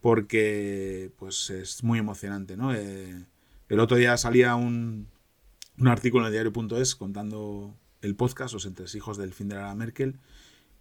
porque, 0.00 1.12
pues, 1.18 1.50
es 1.50 1.84
muy 1.84 2.00
emocionante, 2.00 2.56
¿no? 2.56 2.74
Eh, 2.74 3.26
el 3.68 3.80
otro 3.80 3.96
día 3.96 4.16
salía 4.16 4.56
un, 4.56 5.08
un 5.78 5.88
artículo 5.88 6.24
en 6.24 6.26
el 6.26 6.32
diario.es 6.32 6.96
contando 6.96 7.76
el 8.02 8.16
podcast, 8.16 8.52
Los 8.52 8.66
entresijos 8.66 9.16
del 9.18 9.32
fin 9.32 9.48
de 9.48 9.54
la 9.54 9.74
Merkel, 9.74 10.18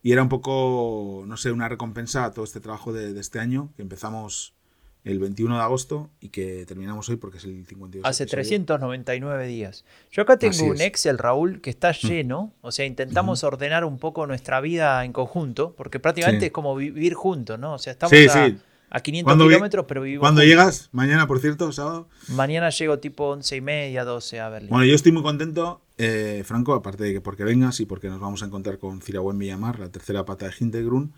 y 0.02 0.12
era 0.13 0.24
un 0.24 0.30
poco, 0.30 1.24
no 1.28 1.38
sé, 1.38 1.52
una 1.52 1.70
recompensa 1.70 2.26
a 2.26 2.32
todo 2.32 2.44
este 2.44 2.60
trabajo 2.60 2.92
de 2.92 3.18
este 3.20 3.39
año, 3.39 3.72
que 3.76 3.84
empezamos 3.84 4.56
el 5.04 5.20
21 5.20 5.58
de 5.58 5.62
agosto 5.63 6.10
y 6.22 6.30
que 6.30 6.66
terminamos 6.66 7.10
hoy 7.10 7.18
porque 7.18 7.38
es 7.38 7.44
el 7.44 7.66
52. 7.66 8.08
Hace 8.10 8.24
episodio. 8.24 8.42
399 8.44 9.48
días. 9.48 9.84
Yo 10.12 10.22
acá 10.24 10.38
tengo 10.38 10.52
Así 10.52 10.63
un 10.63 10.76
es. 10.76 10.82
Excel, 10.82 11.18
Raúl, 11.18 11.60
que 11.62 11.70
está 11.70 11.92
lleno. 11.92 12.54
O 12.62 12.72
sea, 12.72 12.86
intentamos 12.86 13.44
ordenar 13.44 13.84
un 13.86 14.00
poco 14.00 14.26
nuestra 14.28 14.62
vida 14.62 15.04
en 15.04 15.12
conjunto, 15.13 15.74
porque 15.78 16.00
prácticamente 16.00 16.42
Sí. 16.42 16.46
es 16.48 16.52
como 16.52 16.76
vivir 16.76 17.13
juntos, 17.16 17.60
¿no? 17.60 17.74
O 17.74 17.80
sea, 17.80 17.92
estamos 17.94 18.18
Sí, 18.18 18.28
a, 18.30 18.48
sí. 18.48 18.58
a 18.89 19.00
500 19.02 19.30
¿Cuándo 19.30 19.46
vi- 19.48 19.56
kilómetros, 19.56 19.86
pero 19.88 20.02
vivimos 20.04 20.22
¿Cuándo 20.22 20.42
juntos. 20.42 20.50
llegas? 20.50 20.89
Mañana, 20.94 21.28
por 21.28 21.39
cierto, 21.39 21.72
sábado. 21.72 22.08
Mañana 22.30 22.70
llego 22.70 23.00
tipo 23.00 23.26
11 23.30 23.58
y 23.58 23.62
media, 23.62 24.06
12 24.06 24.39
a 24.39 24.50
Berlín. 24.50 24.70
Bueno, 24.70 24.86
yo 24.86 24.96
estoy 24.96 25.12
muy 25.12 25.24
contento, 25.24 25.82
eh, 25.98 26.44
Franco, 26.46 26.74
aparte 26.74 27.04
de 27.04 27.13
que 27.13 27.20
porque 27.22 27.44
vengas 27.44 27.80
y 27.82 27.86
porque 27.86 28.08
nos 28.08 28.20
vamos 28.22 28.42
a 28.42 28.46
encontrar 28.46 28.78
con 28.80 29.02
Cirawen 29.02 29.38
Villamar, 29.38 29.80
la 29.80 29.89
tercera 29.89 30.24
pata 30.26 30.46
de 30.48 30.54
Hintergrund. 30.58 31.12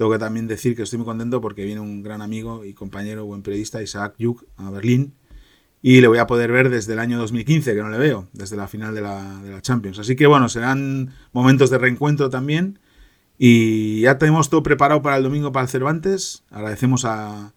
Tengo 0.00 0.12
que 0.12 0.18
también 0.18 0.46
decir 0.46 0.74
que 0.74 0.84
estoy 0.84 0.96
muy 0.96 1.04
contento 1.04 1.42
porque 1.42 1.62
viene 1.62 1.82
un 1.82 2.02
gran 2.02 2.22
amigo 2.22 2.64
y 2.64 2.72
compañero, 2.72 3.26
buen 3.26 3.42
periodista, 3.42 3.82
Isaac 3.82 4.14
Yuk, 4.16 4.46
a 4.56 4.70
Berlín. 4.70 5.12
Y 5.82 6.00
le 6.00 6.08
voy 6.08 6.16
a 6.16 6.26
poder 6.26 6.50
ver 6.50 6.70
desde 6.70 6.94
el 6.94 7.00
año 7.00 7.18
2015, 7.18 7.74
que 7.74 7.82
no 7.82 7.90
le 7.90 7.98
veo, 7.98 8.26
desde 8.32 8.56
la 8.56 8.66
final 8.66 8.94
de 8.94 9.02
la, 9.02 9.42
de 9.42 9.50
la 9.50 9.60
Champions. 9.60 9.98
Así 9.98 10.16
que 10.16 10.26
bueno, 10.26 10.48
serán 10.48 11.12
momentos 11.34 11.68
de 11.68 11.76
reencuentro 11.76 12.30
también. 12.30 12.78
Y 13.36 14.00
ya 14.00 14.16
tenemos 14.16 14.48
todo 14.48 14.62
preparado 14.62 15.02
para 15.02 15.18
el 15.18 15.22
domingo 15.22 15.52
para 15.52 15.64
el 15.64 15.68
Cervantes. 15.68 16.44
Agradecemos 16.48 17.04
a, 17.04 17.52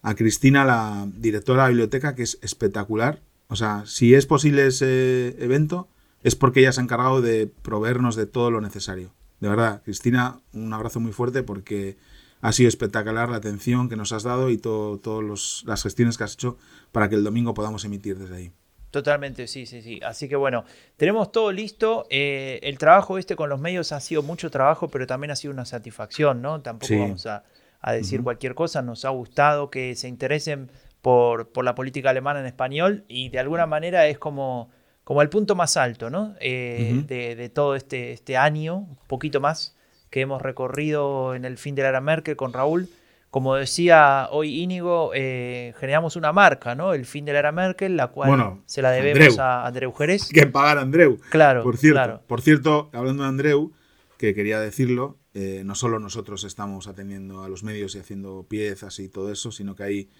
a 0.00 0.14
Cristina, 0.14 0.64
la 0.64 1.08
directora 1.16 1.64
de 1.64 1.66
la 1.66 1.70
biblioteca, 1.70 2.14
que 2.14 2.22
es 2.22 2.38
espectacular. 2.42 3.24
O 3.48 3.56
sea, 3.56 3.82
si 3.86 4.14
es 4.14 4.24
posible 4.24 4.68
ese 4.68 5.34
evento, 5.42 5.88
es 6.22 6.36
porque 6.36 6.60
ella 6.60 6.70
se 6.70 6.80
ha 6.80 6.84
encargado 6.84 7.22
de 7.22 7.48
proveernos 7.48 8.14
de 8.14 8.26
todo 8.26 8.52
lo 8.52 8.60
necesario. 8.60 9.17
De 9.40 9.48
verdad, 9.48 9.82
Cristina, 9.84 10.40
un 10.52 10.72
abrazo 10.72 11.00
muy 11.00 11.12
fuerte 11.12 11.42
porque 11.42 11.96
ha 12.40 12.52
sido 12.52 12.68
espectacular 12.68 13.28
la 13.28 13.36
atención 13.36 13.88
que 13.88 13.96
nos 13.96 14.12
has 14.12 14.22
dado 14.22 14.50
y 14.50 14.58
todas 14.58 15.62
las 15.64 15.82
gestiones 15.82 16.16
que 16.18 16.24
has 16.24 16.34
hecho 16.34 16.56
para 16.92 17.08
que 17.08 17.14
el 17.16 17.24
domingo 17.24 17.54
podamos 17.54 17.84
emitir 17.84 18.18
desde 18.18 18.36
ahí. 18.36 18.52
Totalmente, 18.90 19.46
sí, 19.48 19.66
sí, 19.66 19.82
sí. 19.82 20.00
Así 20.02 20.28
que 20.28 20.36
bueno, 20.36 20.64
tenemos 20.96 21.30
todo 21.30 21.52
listo. 21.52 22.06
Eh, 22.10 22.58
el 22.62 22.78
trabajo 22.78 23.18
este 23.18 23.36
con 23.36 23.50
los 23.50 23.60
medios 23.60 23.92
ha 23.92 24.00
sido 24.00 24.22
mucho 24.22 24.50
trabajo, 24.50 24.88
pero 24.88 25.06
también 25.06 25.30
ha 25.30 25.36
sido 25.36 25.52
una 25.52 25.66
satisfacción, 25.66 26.40
¿no? 26.40 26.62
Tampoco 26.62 26.86
Sí. 26.88 26.98
vamos 26.98 27.26
a, 27.26 27.44
a 27.80 27.92
decir 27.92 28.22
cualquier 28.22 28.54
cosa. 28.54 28.80
Nos 28.80 29.04
ha 29.04 29.10
gustado 29.10 29.68
que 29.70 29.94
se 29.94 30.08
interesen 30.08 30.70
por, 31.02 31.48
por 31.50 31.64
la 31.64 31.74
política 31.74 32.10
alemana 32.10 32.40
en 32.40 32.46
español 32.46 33.04
y 33.08 33.28
de 33.28 33.38
alguna 33.40 33.66
manera 33.66 34.06
es 34.06 34.18
como, 34.18 34.70
como 35.08 35.22
el 35.22 35.30
punto 35.30 35.56
más 35.56 35.78
alto, 35.78 36.10
¿no? 36.10 36.34
Eh, 36.38 37.02
de, 37.06 37.34
de 37.34 37.48
todo 37.48 37.76
este, 37.76 38.12
este 38.12 38.36
año, 38.36 38.76
un 38.76 38.98
poquito 39.06 39.40
más, 39.40 39.74
que 40.10 40.20
hemos 40.20 40.42
recorrido 40.42 41.34
en 41.34 41.46
el 41.46 41.56
fin 41.56 41.74
de 41.74 41.80
la 41.80 41.88
era 41.88 42.02
Merkel 42.02 42.36
con 42.36 42.52
Raúl. 42.52 42.90
Como 43.30 43.54
decía 43.54 44.28
hoy 44.30 44.60
Íñigo, 44.60 45.12
eh, 45.14 45.72
generamos 45.80 46.16
una 46.16 46.34
marca, 46.34 46.74
¿no? 46.74 46.92
El 46.92 47.06
fin 47.06 47.24
de 47.24 47.32
la 47.32 47.38
era 47.38 47.52
Merkel, 47.52 47.96
la 47.96 48.08
cual 48.08 48.28
Bueno, 48.28 48.62
se 48.66 48.82
la 48.82 48.90
debemos 48.90 49.38
Andreu. 49.38 49.40
a 49.40 49.66
Andreu 49.66 49.92
Jerez. 49.94 50.24
Hay 50.24 50.40
que 50.42 50.46
pagar 50.46 50.76
a 50.76 50.82
Andreu. 50.82 51.18
Claro, 51.30 51.62
Por 51.62 51.78
cierto, 51.78 51.94
claro. 51.94 52.22
por 52.26 52.42
cierto, 52.42 52.90
hablando 52.92 53.22
de 53.22 53.30
Andreu, 53.30 53.72
que 54.18 54.34
quería 54.34 54.60
decirlo, 54.60 55.16
eh, 55.32 55.62
no 55.64 55.74
solo 55.74 56.00
nosotros 56.00 56.44
estamos 56.44 56.86
atendiendo 56.86 57.44
a 57.44 57.48
los 57.48 57.62
medios 57.62 57.94
y 57.94 57.98
haciendo 57.98 58.44
piezas 58.46 58.98
y 58.98 59.08
todo 59.08 59.32
eso, 59.32 59.52
sino 59.52 59.74
que 59.74 59.84
hay 59.84 60.10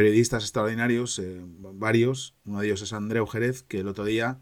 periodistas 0.00 0.42
extraordinarios, 0.44 1.18
eh, 1.18 1.40
varios. 1.72 2.34
Uno 2.44 2.60
de 2.60 2.66
ellos 2.66 2.82
es 2.82 2.92
Andreu 2.92 3.26
Jerez, 3.26 3.62
que 3.62 3.80
el 3.80 3.88
otro 3.88 4.04
día, 4.04 4.38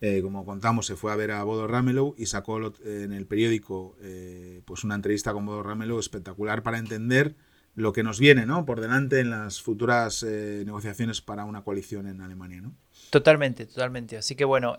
eh, 0.00 0.20
como 0.20 0.44
contamos, 0.44 0.86
se 0.86 0.96
fue 0.96 1.12
a 1.12 1.16
ver 1.16 1.30
a 1.30 1.44
Bodo 1.44 1.68
Ramelow 1.68 2.16
y 2.18 2.26
sacó 2.26 2.72
en 2.84 3.12
el 3.12 3.24
periódico 3.26 3.96
eh, 4.00 4.62
pues 4.64 4.82
una 4.82 4.96
entrevista 4.96 5.32
con 5.32 5.46
Bodo 5.46 5.62
Ramelow 5.62 6.00
espectacular 6.00 6.64
para 6.64 6.78
entender 6.78 7.36
lo 7.76 7.92
que 7.92 8.02
nos 8.02 8.18
viene 8.18 8.46
¿no? 8.46 8.64
por 8.66 8.80
delante 8.80 9.20
en 9.20 9.30
las 9.30 9.62
futuras 9.62 10.24
negociaciones 10.24 11.20
para 11.20 11.44
una 11.44 11.62
coalición 11.62 12.08
en 12.08 12.20
Alemania. 12.20 12.60
¿no? 12.62 12.72
Totalmente, 13.10 13.64
totalmente. 13.66 14.16
Así 14.16 14.34
que 14.34 14.44
bueno, 14.44 14.76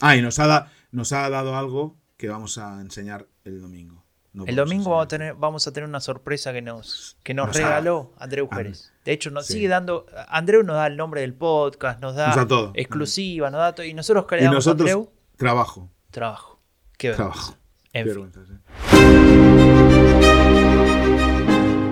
Ah, 0.00 0.16
y 0.16 0.22
nos 0.22 0.40
ha, 0.40 0.46
da- 0.48 0.72
nos 0.90 1.12
ha 1.12 1.30
dado 1.30 1.56
algo 1.56 1.96
que 2.16 2.28
vamos 2.28 2.58
a 2.58 2.80
enseñar 2.80 3.28
el 3.44 3.60
domingo. 3.60 4.02
No 4.32 4.44
el 4.46 4.56
domingo 4.56 4.90
vamos 4.90 5.04
a, 5.04 5.08
tener, 5.08 5.34
vamos 5.34 5.66
a 5.66 5.72
tener 5.72 5.88
una 5.88 6.00
sorpresa 6.00 6.52
que 6.52 6.60
nos, 6.62 7.16
que 7.24 7.32
nos, 7.34 7.48
Nos 7.48 7.56
ha- 7.56 7.60
regaló 7.60 8.12
Andreu 8.18 8.48
Jerez. 8.52 8.92
De 9.08 9.14
hecho, 9.14 9.30
nos 9.30 9.46
sí. 9.46 9.54
sigue 9.54 9.68
dando. 9.68 10.04
Andreu 10.28 10.62
nos 10.62 10.76
da 10.76 10.86
el 10.86 10.98
nombre 10.98 11.22
del 11.22 11.32
podcast, 11.32 11.98
nos 12.02 12.14
da, 12.14 12.26
Nos 12.26 12.36
da 12.36 12.46
todo. 12.46 12.72
exclusiva, 12.74 13.50
nos 13.50 13.58
da 13.58 13.74
todo. 13.74 13.86
Y 13.86 13.94
nosotros 13.94 14.24
Y 14.24 14.28
creamos 14.28 14.54
nosotros, 14.56 14.86
Andreu, 14.86 15.10
trabajo. 15.38 15.88
trabajo. 16.10 16.60
Qué. 16.98 17.12
Trabajo. 17.12 17.54
En 17.94 18.04
Qué 18.04 18.12
fin. 18.12 18.30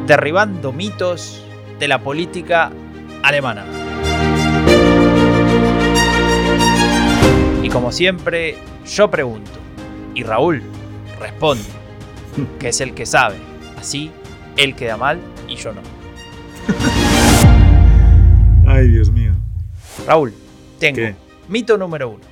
derribando 0.07 0.73
mitos 0.75 1.43
de 1.79 1.89
la 1.89 2.03
política 2.03 2.71
alemana. 3.23 3.65
Y 7.63 7.71
como 7.71 7.93
siempre, 7.93 8.59
yo 8.85 9.11
pregunto 9.11 9.53
y 10.15 10.23
Raúl 10.23 10.63
responde, 11.19 11.65
que 12.61 12.69
es 12.69 12.81
el 12.83 12.93
que 12.93 13.07
sabe. 13.07 13.37
Así, 13.79 14.11
él 14.59 14.77
queda 14.77 14.99
mal 14.99 15.19
y 15.49 15.57
yo 15.57 15.73
no. 15.73 15.81
Raúl, 20.07 20.33
tengo 20.79 20.99
¿Qué? 20.99 21.17
mito 21.49 21.77
número 21.77 22.09
uno. 22.11 22.25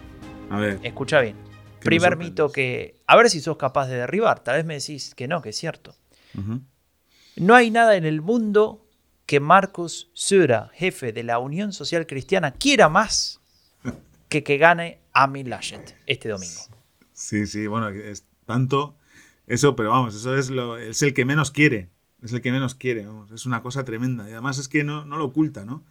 A 0.49 0.61
ver. 0.61 0.79
Escucha 0.85 1.21
bien. 1.21 1.35
Primer 1.81 2.17
mito 2.17 2.53
que, 2.53 3.01
a 3.05 3.17
ver 3.17 3.29
si 3.29 3.41
sos 3.41 3.57
capaz 3.57 3.89
de 3.89 3.97
derribar. 3.97 4.45
Tal 4.45 4.57
vez 4.57 4.65
me 4.65 4.75
decís 4.75 5.13
que 5.17 5.27
no, 5.27 5.43
que 5.43 5.49
es 5.49 5.57
cierto. 5.57 5.97
No 7.35 7.55
hay 7.57 7.73
nada 7.73 7.97
en 7.97 8.05
el 8.05 8.21
mundo 8.21 8.87
que 9.27 9.41
Marcus 9.41 10.09
Söder, 10.15 10.69
jefe 10.73 11.13
de 11.13 11.25
la 11.25 11.41
Unión 11.41 11.73
Social 11.73 12.07
Cristiana, 12.07 12.53
quiera 12.53 12.89
más 12.89 13.41
que 14.29 14.45
que 14.45 14.57
gane 14.57 15.01
Armin 15.13 15.51
Laschet 15.51 15.97
este 16.07 16.29
domingo. 16.29 16.63
Sí, 17.13 17.49
sí, 17.49 17.67
bueno, 17.67 17.89
es 17.89 18.25
tanto 18.47 18.97
eso, 19.49 19.75
pero 19.75 19.91
vamos, 19.91 20.15
eso 20.15 20.37
es, 20.37 20.49
lo, 20.49 20.79
es 20.79 21.03
el 21.03 21.13
que 21.13 21.25
menos 21.25 21.51
quiere. 21.51 21.91
Es 22.23 22.33
el 22.33 22.41
que 22.41 22.53
menos 22.53 22.77
quiere, 22.77 23.05
vamos, 23.05 23.33
es 23.33 23.47
una 23.47 23.63
cosa 23.63 23.85
tremenda. 23.85 24.29
Y 24.29 24.33
además 24.33 24.59
es 24.59 24.69
que 24.69 24.85
no, 24.85 25.05
no 25.05 25.19
lo 25.19 25.25
oculta, 25.25 25.65
¿no? 25.65 25.83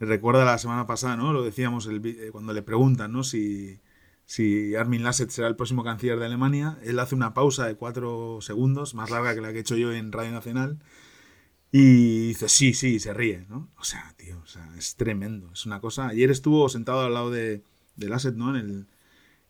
Recuerda 0.00 0.46
la 0.46 0.56
semana 0.56 0.86
pasada, 0.86 1.16
¿no? 1.16 1.32
Lo 1.34 1.42
decíamos 1.42 1.86
el, 1.86 2.04
eh, 2.04 2.30
cuando 2.32 2.54
le 2.54 2.62
preguntan, 2.62 3.12
¿no? 3.12 3.22
Si, 3.22 3.80
si 4.24 4.74
Armin 4.74 5.02
Laschet 5.02 5.28
será 5.28 5.46
el 5.46 5.56
próximo 5.56 5.84
canciller 5.84 6.18
de 6.18 6.24
Alemania. 6.24 6.78
Él 6.82 6.98
hace 6.98 7.14
una 7.14 7.34
pausa 7.34 7.66
de 7.66 7.74
cuatro 7.74 8.38
segundos, 8.40 8.94
más 8.94 9.10
larga 9.10 9.34
que 9.34 9.42
la 9.42 9.52
que 9.52 9.58
he 9.58 9.60
hecho 9.60 9.76
yo 9.76 9.92
en 9.92 10.10
Radio 10.10 10.32
Nacional. 10.32 10.78
Y 11.70 12.28
dice, 12.28 12.48
sí, 12.48 12.72
sí, 12.72 12.94
y 12.94 12.98
se 12.98 13.12
ríe, 13.12 13.44
¿no? 13.50 13.68
O 13.78 13.84
sea, 13.84 14.14
tío, 14.16 14.40
o 14.42 14.46
sea, 14.46 14.66
es 14.76 14.96
tremendo. 14.96 15.50
Es 15.52 15.66
una 15.66 15.80
cosa. 15.80 16.08
Ayer 16.08 16.30
estuvo 16.30 16.68
sentado 16.70 17.02
al 17.02 17.12
lado 17.12 17.30
de, 17.30 17.62
de 17.96 18.08
Laschet, 18.08 18.34
¿no? 18.34 18.56
En 18.56 18.56
el, 18.56 18.86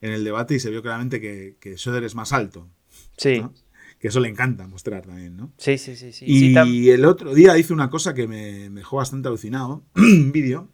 en 0.01 0.13
el 0.13 0.25
debate 0.25 0.57
y 0.57 0.61
se 0.61 0.71
vio 0.71 0.83
claramente 0.83 1.21
que, 1.21 1.57
que 1.61 1.75
es 1.75 2.15
más 2.17 2.33
alto. 2.33 2.69
Sí. 3.17 3.41
¿no? 3.41 3.55
Que 4.01 4.09
eso 4.09 4.19
le 4.19 4.29
encanta 4.29 4.67
mostrar 4.67 5.05
también, 5.07 5.37
¿no? 5.37 5.53
Sí, 5.59 5.77
sí, 5.79 5.95
sí. 5.95 6.13
sí. 6.13 6.25
Y 6.27 6.55
Sí, 6.57 6.91
el 6.91 7.05
otro 7.05 7.35
día 7.35 7.57
hizo 7.59 7.75
una 7.75 7.91
cosa 7.91 8.15
que 8.15 8.27
me, 8.27 8.71
me 8.71 8.81
dejó 8.81 8.97
bastante 8.97 9.29
alucinado. 9.29 9.85
Un 9.95 10.33
vídeo. 10.33 10.69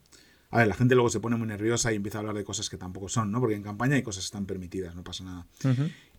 A 0.51 0.59
ver, 0.59 0.69
la 0.69 0.75
gente 0.75 0.95
luego 0.95 1.11
se 1.11 1.19
pone 1.19 1.35
muy 1.37 1.49
nerviosa 1.49 1.93
y 1.93 1.97
empieza 1.97 2.19
a 2.19 2.21
hablar 2.21 2.37
de 2.37 2.45
cosas 2.45 2.71
que 2.71 2.77
tampoco 2.79 3.09
son, 3.09 3.33
¿no? 3.33 3.41
Porque 3.41 3.57
en 3.57 3.65
campaña 3.65 3.97
hay 3.97 4.03
cosas 4.05 4.23
que 4.23 4.27
están 4.27 4.47
permitidas, 4.47 4.95
no 4.95 5.03
pasa 5.03 5.25
nada. 5.25 5.47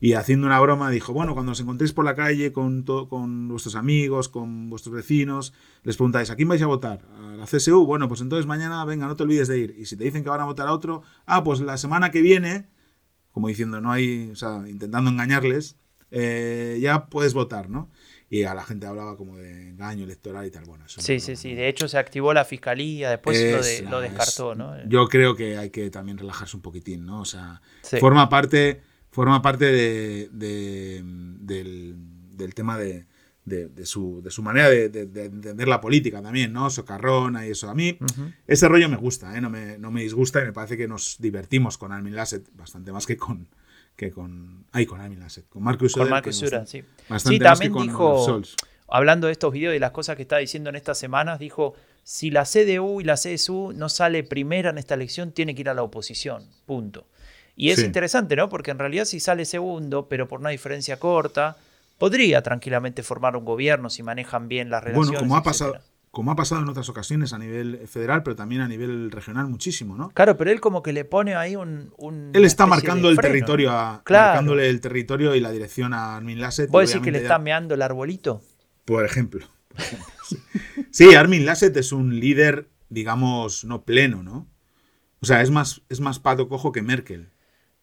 Y 0.02 0.14
haciendo 0.14 0.46
una 0.46 0.60
broma 0.60 0.92
dijo, 0.92 1.14
bueno, 1.14 1.34
cuando 1.34 1.54
os 1.54 1.60
encontréis 1.62 1.94
por 1.94 2.04
la 2.04 2.14
calle 2.14 2.52
con, 2.52 2.84
to- 2.84 3.08
con 3.08 3.48
vuestros 3.48 3.76
amigos, 3.76 4.28
con 4.28 4.70
vuestros 4.70 4.94
vecinos, 4.94 5.54
les 5.84 5.96
preguntáis, 5.96 6.30
¿a 6.30 6.36
quién 6.36 6.50
vais 6.50 6.62
a 6.62 6.68
votar? 6.68 7.08
¿A 7.18 7.38
la 7.38 7.46
CSU? 7.48 7.86
Bueno, 7.86 8.10
pues 8.10 8.20
entonces 8.20 8.46
mañana, 8.46 8.84
venga, 8.84 9.08
no 9.08 9.16
te 9.16 9.24
olvides 9.24 9.48
de 9.48 9.58
ir. 9.60 9.76
Y 9.80 9.86
si 9.86 9.96
te 9.96 10.04
dicen 10.04 10.24
que 10.24 10.30
van 10.30 10.42
a 10.42 10.46
votar 10.46 10.68
a 10.68 10.74
otro, 10.74 11.04
ah, 11.26 11.42
pues 11.46 11.62
la 11.62 11.78
semana 11.78 12.12
que 12.12 12.22
viene, 12.22 12.68
como 13.32 13.48
diciendo, 13.48 13.80
no 13.80 13.94
hay, 13.94 14.30
o 14.30 14.36
sea, 14.36 14.66
intentando 14.68 15.10
engañarles, 15.10 15.78
eh, 16.12 16.78
ya 16.82 17.08
puedes 17.08 17.34
votar, 17.34 17.70
¿no? 17.70 17.90
Y 18.30 18.44
a 18.44 18.54
la 18.54 18.64
gente 18.66 18.86
hablaba 18.86 19.16
como 19.16 19.38
de 19.38 19.70
engaño 19.70 20.04
electoral 20.04 20.46
y 20.46 20.52
tal. 20.52 20.66
Bueno, 20.66 20.86
eso 20.86 21.00
Sí, 21.02 21.14
no- 21.16 21.20
sí, 21.22 21.36
sí. 21.38 21.54
De 21.56 21.70
hecho, 21.70 21.88
se 21.88 21.98
activó 21.98 22.34
la 22.34 22.44
fiscalía, 22.44 23.10
después 23.10 23.40
lo, 23.52 23.62
de- 23.64 23.82
lo 23.90 24.02
es- 24.04 24.10
descartó, 24.12 24.54
¿no? 24.56 24.76
Yo 24.90 25.08
creo 25.08 25.36
que 25.36 25.58
hay 25.58 25.70
que 25.70 25.90
también 25.90 26.18
relajarse 26.18 26.56
un 26.58 26.62
poquitín, 26.62 27.06
¿no? 27.06 27.22
O 27.22 27.26
sea, 27.26 27.62
Sí. 27.82 27.98
forma 27.98 28.28
parte, 28.28 28.82
forma 29.12 29.42
parte 29.42 29.66
de, 29.66 30.30
de- 30.34 31.02
del, 31.04 31.96
del 32.36 32.54
tema 32.54 32.78
de, 32.78 33.06
de- 33.46 33.70
de 33.70 33.86
su, 33.86 34.22
de 34.22 34.30
su 34.30 34.44
manera 34.44 34.70
de, 34.70 34.90
de- 34.90 35.06
de 35.06 35.26
entender 35.26 35.68
la 35.70 35.80
política 35.80 36.22
también, 36.22 36.52
¿no? 36.52 36.70
Socarrona 36.70 37.48
y 37.48 37.52
eso. 37.52 37.70
A 37.70 37.76
mí 37.76 37.98
Ujú. 38.02 38.32
ese 38.46 38.68
rollo 38.68 38.90
me 38.90 38.98
gusta, 38.98 39.38
¿eh? 39.38 39.42
no, 39.42 39.50
me, 39.50 39.78
no 39.78 39.90
me 39.90 40.02
disgusta 40.02 40.42
y 40.42 40.46
me 40.46 40.52
parece 40.54 40.76
que 40.76 40.88
nos 40.90 41.16
divertimos 41.20 41.78
con 41.78 41.94
Armin 41.94 42.14
Lasset 42.16 42.46
bastante 42.58 42.92
más 42.92 43.06
que 43.06 43.16
con 43.16 43.48
que 43.98 44.12
con 44.12 44.66
ay 44.72 44.86
con 44.86 45.02
Armin 45.02 45.20
Lasset, 45.20 45.50
con 45.50 45.64
Marcus 45.64 45.94
Con 45.94 46.10
Marcus 46.10 46.40
bastante- 46.42 46.68
sí. 46.72 46.82
bastante 47.10 47.36
Sí, 47.36 47.40
más 47.44 47.60
también 47.60 47.72
que 47.74 47.78
con 47.78 47.88
dijo- 47.88 48.42
hablando 48.88 49.28
de 49.28 49.34
estos 49.34 49.52
videos 49.52 49.76
y 49.76 49.80
las 49.80 49.92
cosas 49.92 50.16
que 50.16 50.22
está 50.22 50.38
diciendo 50.38 50.70
en 50.70 50.78
estas 50.78 50.98
semanas, 50.98 51.40
dijo, 51.40 51.74
si 52.04 52.30
la 52.32 52.46
CDU 52.46 53.02
y 53.02 53.04
la 53.04 53.18
CSU 53.18 53.74
no 53.76 53.90
sale 53.90 54.24
primera 54.24 54.70
en 54.70 54.78
esta 54.78 54.94
elección, 54.94 55.34
tiene 55.34 55.54
que 55.56 55.62
ir 55.62 55.70
a 55.70 55.74
la 55.74 55.84
oposición, 55.84 56.46
punto. 56.66 57.06
Y 57.58 57.72
es 57.72 57.80
Sí. 57.80 57.86
interesante, 57.86 58.36
¿no? 58.38 58.48
Porque 58.50 58.72
en 58.72 58.80
realidad 58.80 59.04
si 59.06 59.20
sale 59.20 59.44
segundo, 59.44 60.08
pero 60.08 60.28
por 60.28 60.40
una 60.40 60.52
diferencia 60.52 61.00
corta, 61.00 61.58
podría 61.98 62.44
tranquilamente 62.44 63.02
formar 63.04 63.36
un 63.36 63.44
gobierno 63.44 63.90
si 63.90 64.04
manejan 64.04 64.48
bien 64.48 64.70
las 64.70 64.84
relaciones. 64.84 65.10
Bueno, 65.10 65.20
como 65.22 65.36
ha 65.38 65.44
pasado. 65.44 65.80
Como 66.18 66.32
ha 66.32 66.36
pasado 66.36 66.64
en 66.64 66.68
otras 66.68 66.90
ocasiones 66.90 67.32
a 67.32 67.38
nivel 67.38 67.88
federal, 67.88 68.24
pero 68.24 68.36
también 68.36 68.62
a 68.62 68.68
nivel 68.68 69.12
regional 69.12 69.46
muchísimo, 69.46 69.96
¿no? 69.96 70.10
Claro, 70.10 70.36
pero 70.36 70.50
él 70.50 70.60
como 70.60 70.82
que 70.82 70.92
le 70.92 71.06
pone 71.06 71.36
ahí 71.36 71.56
un... 71.56 71.94
un- 71.96 72.32
Él 72.34 72.44
está 72.44 72.66
marcando 72.66 73.08
el 73.10 73.16
freno, 73.18 73.34
territorio 73.34 73.72
a, 73.72 74.02
Claro. 74.04 74.26
marcándole 74.30 74.68
el 74.68 74.82
territorio 74.82 75.36
y 75.36 75.40
la 75.40 75.52
dirección 75.52 75.94
a 75.94 76.16
Armin 76.16 76.42
Lasset. 76.42 76.72
¿Vos 76.72 76.88
decís 76.90 77.04
que 77.04 77.12
le 77.12 77.20
está 77.20 77.38
meando 77.38 77.76
el 77.76 77.84
arbolito? 77.84 78.42
Por 78.84 79.06
ejemplo. 79.06 79.46
por 79.70 79.80
ejemplo, 79.80 80.08
sí. 80.28 80.38
Sí, 80.92 81.14
Armin 81.14 81.46
Lasset 81.46 81.78
es 81.78 81.92
un 81.92 82.20
líder, 82.20 82.68
digamos, 82.90 83.64
no 83.64 83.84
pleno, 83.84 84.24
¿no? 84.24 84.48
O 85.20 85.28
sea, 85.28 85.44
es 85.44 85.52
más, 85.52 85.84
es 85.90 86.00
más 86.00 86.18
pato 86.18 86.50
cojo 86.50 86.72
que 86.72 86.82
Merkel. 86.82 87.30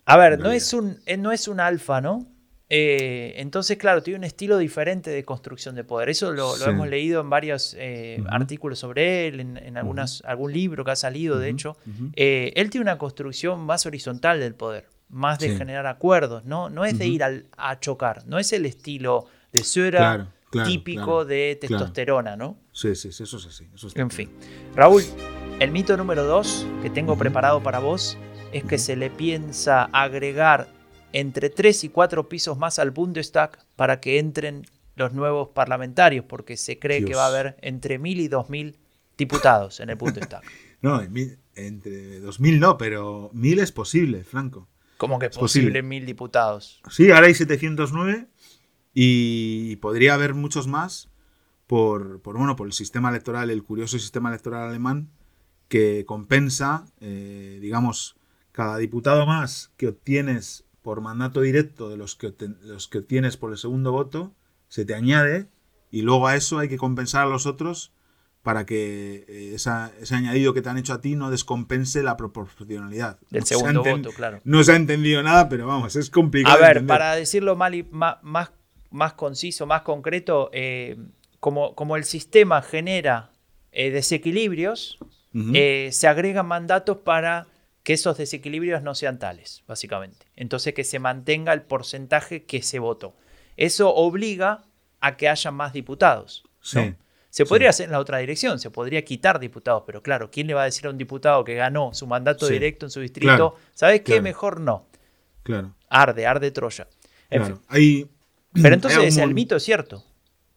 A 0.07 0.16
ver, 0.16 0.41
no 0.41 0.51
es 0.51 0.72
un, 0.72 0.99
eh, 1.07 1.16
no 1.16 1.30
es 1.30 1.47
un 1.47 1.61
alfa, 1.61 2.01
¿no? 2.01 2.26
Eh, 2.70 3.34
entonces, 3.36 3.76
claro, 3.76 4.02
tiene 4.02 4.18
un 4.18 4.24
estilo 4.24 4.56
diferente 4.58 5.10
de 5.10 5.22
construcción 5.24 5.74
de 5.74 5.84
poder. 5.84 6.08
Eso 6.08 6.32
lo, 6.32 6.56
lo 6.56 6.64
Sí. 6.64 6.70
hemos 6.70 6.88
leído 6.88 7.20
en 7.20 7.30
varios 7.30 7.74
eh, 7.78 8.22
artículos 8.28 8.78
sobre 8.78 9.28
él, 9.28 9.40
en, 9.40 9.56
en 9.58 9.76
algunas, 9.76 10.22
algún 10.24 10.52
libro 10.52 10.84
que 10.84 10.90
ha 10.92 10.96
salido, 10.96 11.38
de 11.38 11.50
hecho. 11.50 11.76
Eh, 12.16 12.52
él 12.56 12.70
tiene 12.70 12.82
una 12.82 12.98
construcción 12.98 13.60
más 13.60 13.84
horizontal 13.86 14.40
del 14.40 14.54
poder, 14.54 14.86
más 15.10 15.38
de 15.38 15.50
Sí. 15.50 15.56
generar 15.56 15.86
acuerdos, 15.86 16.44
¿no? 16.44 16.70
No 16.70 16.84
es 16.84 16.98
de 16.98 17.06
ir 17.06 17.22
al- 17.22 17.46
a 17.56 17.78
chocar, 17.80 18.26
no 18.26 18.38
es 18.38 18.52
el 18.52 18.64
estilo 18.66 19.26
de 19.52 19.62
Söder 19.62 19.96
Claro, 19.96 20.26
claro, 20.50 20.68
típico 20.68 21.04
claro, 21.04 21.24
de 21.26 21.58
testosterona, 21.60 22.36
¿no? 22.36 22.56
Sí, 22.72 22.94
sí, 22.96 23.12
sí, 23.12 23.22
eso 23.24 23.36
es 23.36 23.46
así. 23.46 23.68
Eso 23.74 23.88
En 23.94 24.10
fin. 24.10 24.30
Raúl, 24.74 25.02
el 25.60 25.70
mito 25.70 25.96
número 25.96 26.24
dos 26.24 26.66
que 26.82 26.90
tengo 26.90 27.16
preparado 27.16 27.62
para 27.62 27.78
vos 27.78 28.16
es 28.52 28.64
que 28.64 28.78
se 28.78 28.96
le 28.96 29.10
piensa 29.10 29.84
agregar 29.92 30.66
entre 31.14 31.48
tres 31.48 31.84
y 31.84 31.88
cuatro 31.88 32.28
pisos 32.28 32.58
más 32.58 32.78
al 32.78 32.90
Bundestag 32.90 33.58
para 33.76 34.00
que 34.00 34.18
entren 34.18 34.64
los 34.96 35.12
nuevos 35.12 35.48
parlamentarios, 35.50 36.24
porque 36.28 36.56
se 36.56 36.78
cree 36.78 37.04
que 37.04 37.14
va 37.14 37.24
a 37.24 37.28
haber 37.28 37.56
entre 37.62 37.98
mil 37.98 38.20
y 38.20 38.28
dos 38.28 38.50
mil 38.50 38.76
diputados 39.16 39.80
en 39.80 39.90
el 39.90 39.96
Bundestag. 39.96 40.42
No, 40.82 41.00
en 41.00 41.10
mil- 41.14 41.38
entre 41.54 42.20
2000 42.20 42.60
no, 42.60 42.76
pero 42.76 43.30
1000 43.32 43.58
es 43.60 43.72
posible, 43.72 44.22
Franco. 44.22 44.68
Como 44.98 45.18
que 45.18 45.26
es 45.26 45.32
Es 45.32 45.38
posible. 45.38 45.68
posible 45.70 45.82
mil 45.82 46.04
diputados. 46.04 46.82
Sí, 46.90 47.10
ahora 47.10 47.26
hay 47.28 47.34
709 47.34 48.26
y 48.92 49.76
podría 49.76 50.12
haber 50.12 50.34
muchos 50.34 50.66
más 50.66 51.08
por, 51.66 52.20
por, 52.20 52.36
bueno, 52.36 52.54
por 52.56 52.66
el 52.66 52.74
sistema 52.74 53.08
electoral, 53.08 53.48
el 53.48 53.62
curioso 53.62 53.98
sistema 53.98 54.28
electoral 54.28 54.68
alemán 54.68 55.08
que 55.68 56.04
compensa, 56.06 56.84
eh, 57.00 57.58
digamos, 57.62 58.16
cada 58.52 58.76
diputado 58.76 59.24
más 59.24 59.70
que 59.78 59.88
obtienes 59.88 60.64
por 60.85 61.01
mandato 61.01 61.41
directo 61.41 61.89
de 61.89 61.97
los 61.97 62.14
que, 62.14 62.35
los 62.62 62.89
que 62.89 62.99
obtienes 62.99 63.39
por 63.39 63.51
el 63.53 63.57
segundo 63.57 63.91
voto, 63.91 64.35
se 64.68 64.85
te 64.85 64.95
añade 64.95 65.47
y 65.91 66.03
luego 66.03 66.26
a 66.28 66.37
eso 66.37 66.59
hay 66.59 66.68
que 66.68 66.76
compensar 66.76 67.22
a 67.26 67.30
los 67.30 67.47
otros 67.47 67.91
para 68.43 68.66
que 68.66 69.24
eh, 69.26 69.53
esa- 69.55 69.91
ese 69.99 70.14
añadido 70.14 70.53
que 70.53 70.61
te 70.61 70.68
han 70.68 70.76
hecho 70.76 70.93
a 70.93 71.01
ti 71.01 71.16
no 71.16 71.30
descompense 71.30 72.03
la 72.03 72.18
proporcionalidad. 72.18 73.18
Del 73.30 73.41
No 73.41 73.47
segundo 73.47 73.82
voto, 73.82 74.11
claro. 74.11 74.43
No 74.45 74.62
se 74.62 74.72
ha 74.72 74.76
entendido 74.76 75.22
nada, 75.22 75.49
pero 75.49 75.66
vamos, 75.66 75.97
es 75.97 76.11
complicado. 76.11 76.55
A 76.55 76.61
ver, 76.61 76.68
entender. 76.76 76.89
para 76.89 77.14
decirlo 77.16 77.57
mal 77.57 77.74
y- 77.74 77.89
ma- 77.91 78.18
más, 78.22 78.51
más 78.91 79.14
conciso, 79.14 79.64
más 79.64 79.80
concreto, 79.80 80.51
eh, 80.53 80.99
como, 81.41 81.74
como 81.74 81.97
el 81.97 82.05
sistema 82.05 82.61
genera 82.61 83.30
eh, 83.72 83.91
desequilibrios, 83.91 84.99
eh, 85.55 85.89
se 85.93 86.07
agregan 86.09 86.47
mandatos 86.47 86.99
para 86.99 87.47
que 87.85 87.93
esos 87.93 88.16
desequilibrios 88.16 88.82
no 88.82 88.95
sean 88.95 89.18
tales, 89.18 89.62
básicamente. 89.68 90.26
Entonces 90.35 90.74
que 90.74 90.82
se 90.82 90.99
mantenga 90.99 91.53
el 91.53 91.62
porcentaje 91.62 92.45
que 92.45 92.62
se 92.62 92.80
votó. 92.80 93.14
Eso 93.57 93.95
obliga 93.95 94.64
a 95.01 95.16
que 95.16 95.28
haya 95.28 95.51
más 95.53 95.72
diputados. 95.72 96.43
¿no? 96.45 96.51
Sí. 96.62 96.95
Se 97.28 97.45
sí. 97.45 97.49
podría 97.49 97.70
hacer 97.70 97.87
en 97.87 97.93
la 97.93 97.99
otra 98.01 98.18
dirección, 98.18 98.59
se 98.59 98.70
podría 98.70 99.05
quitar 99.05 99.39
diputados, 99.39 99.82
pero 99.87 100.03
claro, 100.03 100.30
¿quién 100.30 100.47
le 100.47 100.55
va 100.55 100.62
a 100.62 100.64
decir 100.64 100.87
a 100.87 100.91
un 100.91 100.99
diputado 100.99 101.45
que 101.45 101.55
ganó 101.55 101.93
su 101.93 102.07
mandato 102.07 102.47
Sí. 102.47 102.55
directo 102.55 102.87
en 102.87 102.91
su 102.91 103.01
distrito? 103.01 103.26
Claro, 103.28 103.57
¿Sabes 103.74 104.01
qué? 104.01 104.05
claro. 104.12 104.22
Mejor 104.22 104.61
no. 104.61 104.87
Claro. 105.43 105.74
Arde, 105.91 106.26
arde 106.26 106.51
Troya. 106.51 106.89
En 107.28 107.41
claro. 107.43 107.57
fin. 107.57 107.64
Hay, 107.68 108.11
Pero 108.55 108.68
hay 108.68 108.72
entonces 108.74 109.16
el 109.18 109.35
mito 109.35 109.57
es 109.57 109.62
cierto. 109.62 110.03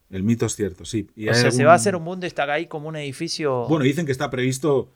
El 0.10 0.24
mito 0.24 0.46
es 0.46 0.56
cierto, 0.56 0.86
sí. 0.86 1.10
Y 1.18 1.28
o 1.28 1.34
sea, 1.34 1.52
se 1.52 1.66
va 1.66 1.74
a 1.74 1.76
hacer 1.76 1.94
un 1.96 2.06
Bundestag 2.06 2.50
ahí 2.50 2.68
como 2.68 2.88
un 2.88 2.96
edificio. 2.96 3.66
Bueno, 3.68 3.84
dicen 3.84 4.06
que 4.06 4.14
está 4.14 4.30
previsto 4.30 4.94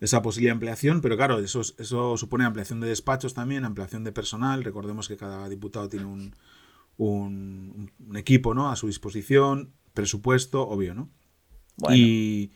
esa 0.00 0.22
posible 0.22 0.50
ampliación, 0.50 1.00
pero 1.00 1.16
claro, 1.16 1.38
eso, 1.40 1.60
eso 1.60 2.16
supone 2.16 2.44
ampliación 2.44 2.80
de 2.80 2.88
despachos 2.88 3.34
también, 3.34 3.64
ampliación 3.64 4.04
de 4.04 4.12
personal. 4.12 4.62
Recordemos 4.62 5.08
que 5.08 5.16
cada 5.16 5.48
diputado 5.48 5.88
tiene 5.88 6.06
un, 6.06 6.34
un, 6.96 7.90
un 7.98 8.16
equipo 8.16 8.54
¿no? 8.54 8.70
a 8.70 8.76
su 8.76 8.86
disposición, 8.86 9.72
presupuesto, 9.94 10.62
obvio, 10.68 10.94
¿no? 10.94 11.10
Bueno, 11.76 11.96
Y, 11.96 12.52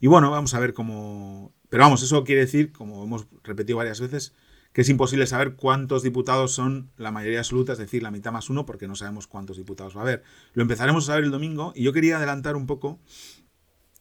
y 0.00 0.06
bueno, 0.06 0.30
vamos 0.30 0.54
a 0.54 0.60
ver 0.60 0.72
cómo... 0.72 1.54
Pero 1.68 1.82
vamos, 1.82 2.02
eso 2.02 2.24
quiere 2.24 2.42
decir, 2.42 2.72
como 2.72 3.02
hemos 3.04 3.26
repetido 3.42 3.78
varias 3.78 4.00
veces, 4.00 4.34
que 4.72 4.82
es 4.82 4.88
imposible 4.88 5.26
saber 5.26 5.56
cuántos 5.56 6.02
diputados 6.02 6.52
son 6.52 6.90
la 6.96 7.10
mayoría 7.10 7.40
absoluta, 7.40 7.72
es 7.72 7.78
decir, 7.78 8.02
la 8.02 8.10
mitad 8.10 8.32
más 8.32 8.50
uno, 8.50 8.66
porque 8.66 8.86
no 8.86 8.94
sabemos 8.94 9.26
cuántos 9.26 9.56
diputados 9.56 9.96
va 9.96 10.00
a 10.00 10.04
haber. 10.04 10.22
Lo 10.52 10.62
empezaremos 10.62 11.04
a 11.04 11.06
saber 11.08 11.24
el 11.24 11.30
domingo 11.30 11.72
y 11.74 11.82
yo 11.82 11.92
quería 11.92 12.18
adelantar 12.18 12.56
un 12.56 12.66
poco 12.66 13.00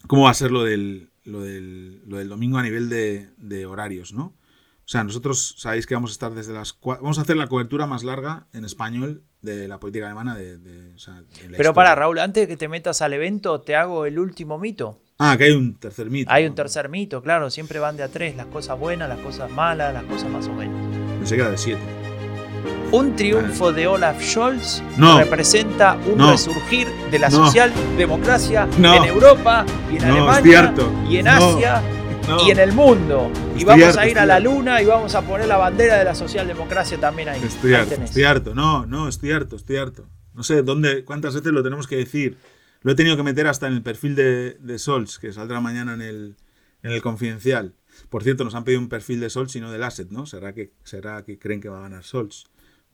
cómo 0.07 0.23
va 0.23 0.31
a 0.31 0.35
ser 0.35 0.51
lo 0.51 0.63
del, 0.63 1.09
lo 1.25 1.41
del, 1.41 2.01
lo 2.07 2.17
del 2.17 2.29
domingo 2.29 2.57
a 2.57 2.63
nivel 2.63 2.87
de, 2.89 3.29
de 3.37 3.65
horarios, 3.65 4.13
¿no? 4.13 4.25
O 4.27 4.87
sea, 4.87 5.03
nosotros 5.03 5.55
sabéis 5.57 5.87
que 5.87 5.95
vamos 5.95 6.11
a 6.11 6.13
estar 6.13 6.33
desde 6.33 6.53
las... 6.53 6.77
Vamos 6.83 7.17
a 7.17 7.23
hacer 7.23 7.35
la 7.37 7.47
cobertura 7.47 7.87
más 7.87 8.03
larga 8.03 8.45
en 8.53 8.63
español 8.65 9.23
de 9.41 9.67
la 9.67 9.79
política 9.79 10.05
alemana 10.05 10.35
de... 10.35 10.57
de- 10.59 10.93
o 10.93 10.99
sea, 10.99 11.15
de 11.41 11.49
la 11.49 11.57
pero 11.57 11.73
para 11.73 11.95
Raúl, 11.95 12.19
antes 12.19 12.43
de 12.43 12.47
que 12.47 12.55
te 12.55 12.67
metas 12.67 13.01
al 13.01 13.13
evento, 13.13 13.61
te 13.61 13.75
hago 13.75 14.05
el 14.05 14.19
último 14.19 14.59
mito. 14.59 15.01
Ah, 15.17 15.35
que 15.37 15.45
hay 15.45 15.51
un 15.53 15.75
tercer 15.75 16.09
mito. 16.11 16.31
Hay 16.31 16.45
un 16.45 16.53
tercer 16.53 16.89
mito, 16.89 17.23
claro, 17.23 17.49
siempre 17.49 17.79
van 17.79 17.97
de 17.97 18.03
a 18.03 18.09
tres, 18.09 18.35
las 18.35 18.45
cosas 18.47 18.77
buenas, 18.77 19.09
las 19.09 19.19
cosas 19.19 19.49
malas, 19.49 19.91
las 19.93 20.03
cosas 20.03 20.29
más 20.29 20.47
o 20.47 20.53
menos. 20.53 20.79
Pensé 21.17 21.35
que 21.35 21.41
era 21.41 21.49
de 21.51 21.57
siete. 21.57 21.81
Un 22.91 23.15
triunfo 23.15 23.73
de 23.73 23.87
Olaf 23.87 24.21
Scholz 24.21 24.81
No. 24.97 25.19
representa 25.19 25.97
un 26.05 26.17
No. 26.17 26.31
resurgir 26.31 26.87
de 27.11 27.19
la 27.19 27.29
No. 27.29 27.45
socialdemocracia 27.45 28.67
en 28.77 28.85
Europa 28.85 29.65
y 29.91 29.97
en 29.97 30.03
Alemania 30.05 30.73
y 31.09 31.17
en. 31.17 31.27
Asia 31.27 31.81
y 32.45 32.51
en 32.51 32.59
el 32.59 32.71
mundo. 32.73 33.31
Y 33.57 33.63
vamos 33.63 33.85
harto, 33.89 33.99
a 33.99 34.07
ir 34.07 34.17
a 34.19 34.25
la 34.25 34.39
luna 34.39 34.81
y 34.81 34.85
vamos 34.85 35.13
a 35.15 35.21
poner 35.21 35.47
la 35.47 35.57
bandera 35.57 35.97
de 35.97 36.05
la 36.05 36.15
socialdemocracia 36.15 36.99
también 36.99 37.29
ahí. 37.29 37.41
Estoy 37.43 37.73
Ahí 37.73 37.81
harto, 37.81 37.95
estoy 38.03 38.23
harto. 38.23 38.55
No, 38.55 38.85
no, 38.85 39.07
estoy 39.07 39.31
harto, 39.31 39.55
estoy 39.55 39.77
harto. 39.77 40.07
No 40.33 40.43
sé 40.43 40.63
dónde, 40.63 41.05
cuántas 41.05 41.35
veces 41.35 41.51
lo 41.51 41.63
tenemos 41.63 41.87
que 41.87 41.97
decir. 41.97 42.37
Lo 42.81 42.91
he 42.91 42.95
tenido 42.95 43.15
que 43.17 43.23
meter 43.23 43.47
hasta 43.47 43.67
en 43.67 43.73
el 43.73 43.81
perfil 43.83 44.15
de, 44.15 44.57
de 44.59 44.79
Sols, 44.79 45.17
que 45.19 45.31
saldrá 45.33 45.59
mañana 45.59 45.93
en 45.93 46.01
el, 46.01 46.35
en 46.83 46.91
el 46.91 47.01
confidencial. 47.01 47.73
Por 48.09 48.23
cierto, 48.23 48.43
nos 48.43 48.53
han 48.55 48.63
pedido 48.63 48.81
un 48.81 48.89
perfil 48.89 49.19
de 49.19 49.29
Sols 49.29 49.55
y 49.55 49.61
no 49.61 49.71
del 49.71 49.83
Asset, 49.83 50.09
¿no? 50.11 50.25
¿Será 50.25 50.53
que, 50.53 50.71
será 50.83 51.23
que 51.23 51.39
creen 51.39 51.61
que 51.61 51.69
va 51.69 51.79
a 51.79 51.81
ganar 51.81 52.03
Sols? 52.03 52.45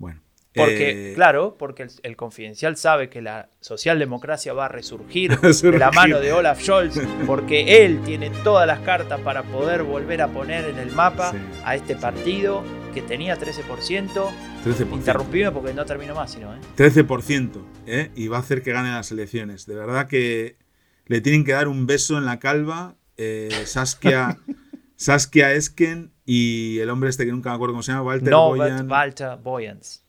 Bueno. 0.02 0.20
Porque, 0.54 1.12
eh, 1.12 1.14
claro, 1.16 1.56
porque 1.58 1.84
el, 1.84 1.90
el 2.04 2.18
confidencial 2.18 2.76
sabe 2.76 3.10
que 3.10 3.22
la 3.22 3.48
socialdemocracia 3.62 4.52
va 4.52 4.66
a 4.66 4.68
resurgir, 4.68 5.32
Resurgir. 5.42 5.72
de 5.72 5.80
la 5.80 5.92
mano 5.92 6.20
de 6.20 6.34
Olaf 6.34 6.62
Scholz, 6.62 7.00
porque 7.26 7.86
él 7.86 8.02
tiene 8.04 8.30
todas 8.44 8.68
las 8.68 8.82
cartas 8.82 9.22
para 9.22 9.44
poder 9.44 9.84
volver 9.84 10.22
a 10.22 10.28
poner 10.28 10.66
en 10.66 10.78
el 10.78 10.92
mapa 10.92 11.32
Sí. 11.32 11.38
a 11.64 11.76
este 11.76 11.96
partido 11.96 12.66
que 12.94 13.02
tenía 13.02 13.38
13%. 13.40 14.30
13%. 14.66 14.94
Interrumpime 14.94 15.52
porque 15.52 15.74
no 15.74 15.86
termino 15.86 16.14
más, 16.16 16.34
sino, 16.34 16.54
¿eh? 16.54 16.60
13%, 16.76 17.66
¿eh? 17.88 18.12
Y 18.16 18.28
va 18.28 18.36
a 18.36 18.40
hacer 18.42 18.62
que 18.62 18.74
gane 18.74 18.92
las 18.92 19.10
elecciones. 19.12 19.66
De 19.66 19.76
verdad 19.76 20.08
que 20.10 20.58
le 21.06 21.22
tienen 21.22 21.46
que 21.46 21.54
dar 21.54 21.70
un 21.70 21.88
beso 21.88 22.18
en 22.18 22.26
la 22.26 22.40
calva 22.40 22.96
eh, 23.16 23.50
Saskia, 23.66 24.38
Saskia 24.98 25.54
Esken 25.54 26.12
y 26.34 26.80
el 26.80 26.90
hombre 26.90 27.10
este 27.10 27.26
que 27.26 27.32
nunca 27.32 27.50
me 27.50 27.56
acuerdo 27.56 27.74
cómo 27.74 27.84
se 27.84 27.92
llama, 27.92 28.04
Walter 28.04 28.32
Norbert 28.32 28.72
Boyan. 28.72 28.92
Walter 28.92 29.38
Boyans. 29.44 30.04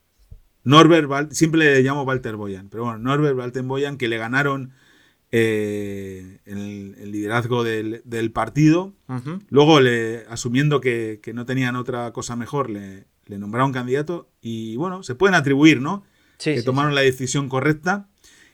Norbert, 0.65 1.09
Val- 1.09 1.35
siempre 1.35 1.59
le 1.61 1.83
llamo 1.83 2.03
Walter 2.03 2.37
Boyan, 2.37 2.69
pero 2.69 2.85
bueno, 2.85 2.99
Norbert 2.99 3.37
Walter 3.37 3.63
Boyan 3.65 3.97
que 3.97 4.07
le 4.09 4.19
ganaron 4.19 4.73
eh, 5.33 6.39
el, 6.45 6.95
el 7.01 7.11
liderazgo 7.13 7.65
del, 7.65 8.03
del 8.05 8.31
partido. 8.31 8.95
Luego, 9.49 9.81
le, 9.81 10.25
asumiendo 10.29 10.81
que, 10.81 11.21
que 11.23 11.33
no 11.35 11.45
tenían 11.47 11.75
otra 11.77 12.13
cosa 12.13 12.37
mejor, 12.37 12.71
le, 12.71 13.07
le 13.27 13.39
nombraron 13.39 13.73
candidato 13.73 14.29
y 14.41 14.77
bueno, 14.77 15.03
se 15.03 15.15
pueden 15.15 15.35
atribuir, 15.35 15.81
¿no? 15.81 16.05
Sí, 16.39 16.53
que 16.55 16.61
sí, 16.61 16.65
tomaron 16.65 16.95
la 16.95 17.01
decisión 17.03 17.49
correcta. 17.49 18.09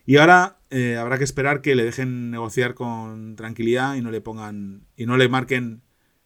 Y 0.07 0.17
ahora 0.17 0.59
eh, 0.71 0.97
habrá 0.97 1.19
que 1.19 1.25
esperar 1.25 1.61
que 1.61 1.75
le 1.75 1.85
dejen 1.85 2.31
negociar 2.31 2.75
con 2.75 3.37
tranquilidad 3.37 3.95
y 3.97 4.01
no 4.01 4.11
le 4.11 4.21
pongan 4.23 4.87
y 4.97 5.05
no 5.07 5.17
le 5.19 5.29
marquen 5.29 5.83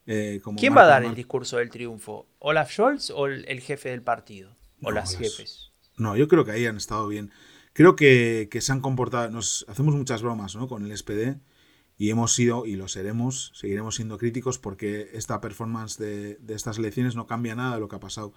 eh, 0.07 0.41
como. 0.43 0.59
¿Quién 0.59 0.77
va 0.77 0.83
a 0.83 0.87
dar 0.87 1.05
el 1.05 1.15
discurso 1.15 1.57
del 1.59 1.71
triunfo? 1.71 2.27
¿Olaf 2.39 2.71
Scholz 2.73 3.11
o 3.11 3.27
el, 3.27 3.45
el 3.49 3.61
jefe 3.61 3.91
del 3.91 4.03
partido? 4.03 4.51
O 4.83 4.89
No, 4.89 4.91
las 4.93 5.13
las- 5.13 5.21
jefes. 5.23 5.71
No, 5.97 6.17
yo 6.17 6.27
creo 6.29 6.45
que 6.45 6.51
ahí 6.53 6.67
han 6.67 6.77
estado 6.77 7.07
bien. 7.09 7.31
Creo 7.75 7.97
que, 7.97 8.49
que 8.51 8.61
se 8.61 8.73
han 8.73 8.81
comportado. 8.81 9.31
Nos 9.31 9.65
hacemos 9.69 9.95
muchas 9.95 10.23
bromas 10.23 10.57
¿no? 10.57 10.67
con 10.69 10.85
el 10.85 10.97
SPD 10.97 11.37
y 11.99 12.11
hemos 12.11 12.35
sido, 12.35 12.67
y 12.67 12.77
lo 12.77 12.89
seremos, 12.89 13.53
seguiremos 13.55 13.95
siendo 13.97 14.19
críticos 14.19 14.59
porque 14.59 15.11
esta 15.13 15.41
performance 15.41 15.99
de, 15.99 16.37
de 16.37 16.55
estas 16.55 16.79
elecciones 16.79 17.15
no 17.15 17.27
cambia 17.27 17.55
nada 17.55 17.75
de 17.75 17.81
lo 17.81 17.89
que 17.89 17.97
ha 17.97 18.01
pasado 18.01 18.33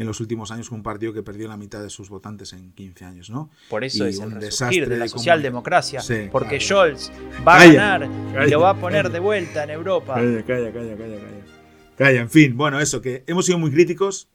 en 0.00 0.06
los 0.06 0.18
últimos 0.20 0.50
años 0.50 0.70
con 0.70 0.78
un 0.78 0.82
partido 0.82 1.12
que 1.12 1.22
perdió 1.22 1.46
la 1.46 1.58
mitad 1.58 1.82
de 1.82 1.90
sus 1.90 2.08
votantes 2.08 2.52
en 2.54 2.72
15 2.72 3.04
años, 3.04 3.28
¿no? 3.30 3.50
Por 3.68 3.84
eso 3.84 4.06
Y 4.06 4.08
es 4.10 4.18
el 4.18 4.28
un 4.28 4.30
resurgir 4.40 4.40
desastre 4.50 4.86
de 4.86 4.96
la 4.96 5.02
de 5.04 5.08
socialdemocracia. 5.10 6.00
Sí, 6.00 6.28
porque 6.32 6.58
claro. 6.58 6.96
Scholz 6.96 7.10
va 7.46 7.54
a 7.56 7.58
Calla, 7.58 7.72
ganar 7.74 8.04
y 8.04 8.32
calla, 8.34 8.46
lo 8.50 8.60
va 8.60 8.70
a 8.70 8.80
poner 8.80 9.02
calla. 9.02 9.12
de 9.12 9.20
vuelta 9.20 9.64
en 9.64 9.70
Europa. 9.70 10.14
Calla, 10.14 10.42
calla, 10.44 10.72
calla, 10.72 10.96
calla, 10.96 11.16
calla. 11.16 11.44
Calla, 11.98 12.20
en 12.22 12.30
fin, 12.30 12.56
bueno, 12.56 12.80
eso, 12.80 13.02
que 13.02 13.24
hemos 13.26 13.44
sido 13.44 13.58
muy 13.58 13.70
críticos, 13.70 14.28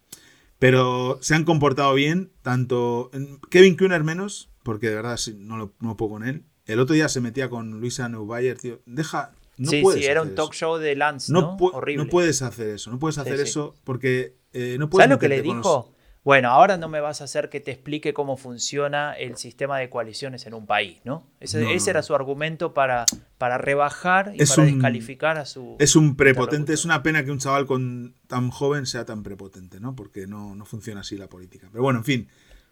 pero 0.59 1.17
se 1.21 1.33
han 1.33 1.43
comportado 1.45 1.93
bien, 1.95 2.31
tanto 2.43 3.09
Kevin 3.49 3.75
Kuhner 3.75 4.03
menos, 4.03 4.51
porque 4.61 4.89
de 4.89 4.95
verdad 4.95 5.19
no 5.37 5.57
lo 5.57 5.73
no 5.79 5.97
puedo 5.97 6.11
con 6.11 6.27
él. 6.27 6.43
El 6.67 6.79
otro 6.79 6.93
día 6.93 7.09
se 7.09 7.21
metía 7.21 7.49
con 7.49 7.79
Luisa 7.79 8.07
Neubayer, 8.07 8.57
tío. 8.57 8.81
Deja, 8.85 9.31
no 9.57 9.69
sí, 9.71 9.81
puedes 9.81 10.01
sí, 10.03 10.07
era 10.07 10.21
un 10.21 10.35
talk 10.35 10.53
eso. 10.53 10.59
show 10.59 10.77
de 10.77 10.95
Lance, 10.95 11.31
No, 11.31 11.41
¿no? 11.41 11.57
Horrible. 11.73 12.03
no 12.05 12.09
puedes 12.09 12.41
hacer 12.41 12.69
eso, 12.69 12.91
no 12.91 12.99
puedes 12.99 13.17
hacer 13.17 13.37
sí. 13.37 13.43
eso 13.43 13.75
porque 13.83 14.35
eh, 14.55 14.77
no 14.79 14.89
¿Sabes 14.91 15.09
lo 15.09 15.19
que 15.19 15.27
le 15.29 15.37
los- 15.43 15.43
dijo? 15.57 15.91
Bueno, 16.23 16.49
ahora 16.49 16.77
no 16.77 16.89
me 16.89 17.01
vas 17.01 17.21
a 17.21 17.25
hacer 17.25 17.49
que 17.51 17.59
te 17.59 17.69
explique 17.69 18.11
cómo 18.15 18.35
funciona 18.35 19.13
el 19.13 19.37
sistema 19.37 19.77
de 19.77 19.91
coaliciones 19.91 20.47
en 20.47 20.55
un 20.55 20.65
país, 20.65 20.97
¿no? 21.03 21.27
Ese, 21.39 21.61
No, 21.61 21.69
ese 21.69 21.85
no. 21.85 21.91
era 21.91 22.01
su 22.01 22.15
argumento 22.15 22.73
para, 22.73 23.05
para 23.37 23.59
rebajar 23.59 24.33
y 24.35 24.41
Es 24.41 24.49
para 24.49 24.63
un- 24.63 24.73
descalificar 24.73 25.37
a 25.37 25.45
su. 25.45 25.75
Es 25.77 25.95
un 25.95 26.15
prepotente, 26.15 26.73
es 26.73 26.83
una 26.83 27.03
pena 27.03 27.23
que 27.23 27.29
un 27.29 27.37
chaval 27.37 27.67
con 27.67 28.15
tan 28.25 28.49
joven 28.49 28.87
sea 28.87 29.05
tan 29.05 29.21
prepotente, 29.21 29.79
¿no? 29.79 29.95
Porque 29.95 30.25
no, 30.25 30.55
no 30.55 30.65
funciona 30.65 31.01
así 31.01 31.15
la 31.15 31.27
política. 31.27 31.67
Pero 31.71 31.83
bueno, 31.83 31.99
en 31.99 32.05
fin. 32.05 32.27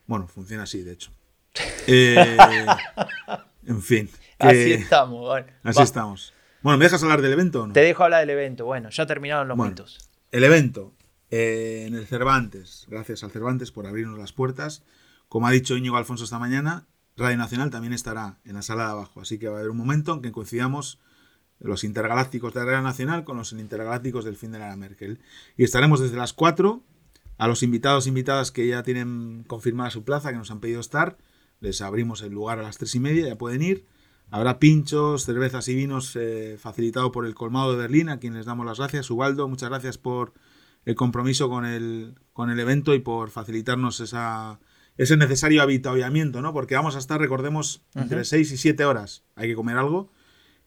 Bueno, 0.07 0.27
funciona 0.27 0.63
así, 0.63 0.81
de 0.81 0.93
hecho. 0.93 1.11
Eh, 1.85 2.35
en 3.67 3.81
fin. 3.83 4.07
que- 4.39 4.47
Así 4.47 4.73
estamos. 4.73 5.21
bueno. 5.27 5.47
así 5.63 5.77
Va, 5.77 5.83
estamos. 5.83 6.33
Bueno, 6.63 6.79
¿me 6.79 6.85
dejas 6.85 7.03
hablar 7.03 7.21
del 7.21 7.33
evento 7.33 7.61
o 7.63 7.67
no? 7.67 7.73
Te 7.73 7.81
dejo 7.81 8.03
hablar 8.03 8.21
del 8.21 8.31
evento. 8.31 8.65
Bueno, 8.65 8.89
ya 8.89 9.05
terminaron 9.05 9.47
los 9.47 9.57
Bueno. 9.57 9.71
mitos. 9.71 10.09
El 10.31 10.43
evento 10.43 10.93
eh, 11.35 11.85
en 11.87 11.95
el 11.95 12.05
Cervantes. 12.05 12.85
Gracias 12.87 13.23
al 13.23 13.31
Cervantes 13.31 13.71
por 13.71 13.87
abrirnos 13.87 14.19
las 14.19 14.33
puertas. 14.33 14.83
Como 15.29 15.47
ha 15.47 15.51
dicho 15.51 15.75
Íñigo 15.75 15.97
Alfonso 15.97 16.25
esta 16.25 16.37
mañana, 16.37 16.85
Radio 17.17 17.37
Nacional 17.37 17.71
también 17.71 17.91
estará 17.91 18.37
en 18.45 18.53
la 18.53 18.61
sala 18.61 18.85
de 18.85 18.91
abajo. 18.91 19.19
Así 19.19 19.39
que 19.39 19.47
va 19.47 19.55
a 19.55 19.57
haber 19.57 19.71
un 19.71 19.77
momento 19.77 20.13
en 20.13 20.21
que 20.21 20.31
coincidamos 20.31 20.99
los 21.59 21.83
intergalácticos 21.83 22.53
de 22.53 22.63
Radio 22.63 22.83
Nacional 22.83 23.23
con 23.23 23.37
los 23.37 23.51
intergalácticos 23.51 24.25
del 24.25 24.35
fin 24.35 24.51
de 24.51 24.59
la 24.59 24.75
Merkel. 24.75 25.21
Y 25.57 25.63
estaremos 25.63 25.99
desde 26.01 26.17
las 26.17 26.33
4 26.33 26.83
a 27.39 27.47
los 27.47 27.63
invitados 27.63 28.05
e 28.05 28.09
invitadas 28.09 28.51
que 28.51 28.67
ya 28.67 28.83
tienen 28.83 29.43
confirmada 29.47 29.89
su 29.89 30.03
plaza, 30.03 30.29
que 30.29 30.37
nos 30.37 30.51
han 30.51 30.59
pedido 30.59 30.81
estar. 30.81 31.17
Les 31.61 31.81
abrimos 31.81 32.21
el 32.21 32.31
lugar 32.31 32.59
a 32.59 32.61
las 32.61 32.77
3 32.77 32.93
y 32.93 32.99
media, 32.99 33.27
ya 33.27 33.39
pueden 33.39 33.63
ir. 33.63 33.87
Habrá 34.29 34.59
pinchos, 34.59 35.25
cervezas 35.25 35.67
y 35.67 35.73
vinos 35.73 36.15
eh, 36.15 36.57
facilitado 36.59 37.11
por 37.11 37.25
el 37.25 37.33
Colmado 37.33 37.71
de 37.71 37.77
Berlín, 37.79 38.09
a 38.09 38.19
quien 38.19 38.35
les 38.35 38.45
damos 38.45 38.67
las 38.67 38.77
gracias. 38.77 39.09
Ubaldo, 39.09 39.47
muchas 39.47 39.69
gracias 39.69 39.97
por 39.97 40.33
el 40.85 40.95
compromiso 40.95 41.49
con 41.49 41.65
el, 41.65 42.15
con 42.33 42.49
el 42.49 42.59
evento 42.59 42.93
y 42.93 42.99
por 42.99 43.29
facilitarnos 43.29 43.99
esa, 43.99 44.59
ese 44.97 45.17
necesario 45.17 45.61
habituallamiento, 45.61 46.41
¿no? 46.41 46.53
Porque 46.53 46.75
vamos 46.75 46.95
a 46.95 46.99
estar, 46.99 47.19
recordemos, 47.19 47.83
entre 47.95 48.17
Ujú. 48.17 48.25
6 48.25 48.51
y 48.51 48.57
7 48.57 48.85
horas. 48.85 49.23
Hay 49.35 49.47
que 49.49 49.55
comer 49.55 49.77
algo 49.77 50.11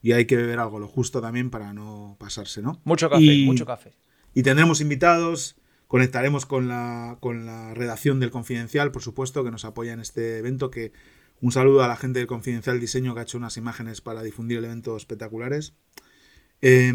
y 0.02 0.12
hay 0.12 0.24
que 0.26 0.36
beber 0.36 0.58
algo, 0.58 0.78
lo 0.78 0.88
justo 0.88 1.20
también 1.20 1.50
para 1.50 1.72
no 1.72 2.16
pasarse, 2.18 2.62
¿no? 2.62 2.80
Mucho 2.84 3.08
café, 3.10 3.22
Y- 3.22 3.44
mucho 3.46 3.66
café. 3.66 3.94
y 4.34 4.42
tendremos 4.42 4.80
invitados, 4.80 5.56
conectaremos 5.88 6.46
con 6.46 6.68
la, 6.68 7.16
con 7.20 7.46
la 7.46 7.74
redacción 7.74 8.20
del 8.20 8.30
Confidencial, 8.30 8.92
por 8.92 9.02
supuesto, 9.02 9.44
que 9.44 9.50
nos 9.50 9.64
apoya 9.64 9.92
en 9.92 10.00
este 10.00 10.38
evento. 10.38 10.70
Que 10.70 10.92
un 11.40 11.52
saludo 11.52 11.82
a 11.84 11.88
la 11.88 11.96
gente 11.96 12.18
del 12.18 12.26
Confidencial 12.28 12.80
Diseño 12.80 13.14
que 13.14 13.20
ha 13.20 13.22
hecho 13.24 13.38
unas 13.38 13.56
imágenes 13.56 14.00
para 14.00 14.22
difundir 14.22 14.58
el 14.58 14.64
evento 14.64 14.96
espectaculares. 14.96 15.74
Eh, 16.68 16.92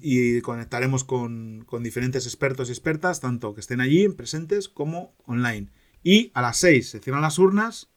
y 0.00 0.40
conectaremos 0.40 1.04
con, 1.04 1.64
con 1.64 1.84
diferentes 1.84 2.26
expertos 2.26 2.68
y 2.68 2.72
expertas, 2.72 3.20
tanto 3.20 3.54
que 3.54 3.60
estén 3.60 3.80
allí 3.80 4.08
presentes 4.08 4.68
como 4.68 5.14
online. 5.26 5.68
Y 6.02 6.32
a 6.34 6.42
las 6.42 6.56
6 6.56 6.90
se 6.90 6.98
cierran 6.98 7.22
las 7.22 7.38
urnas 7.38 7.92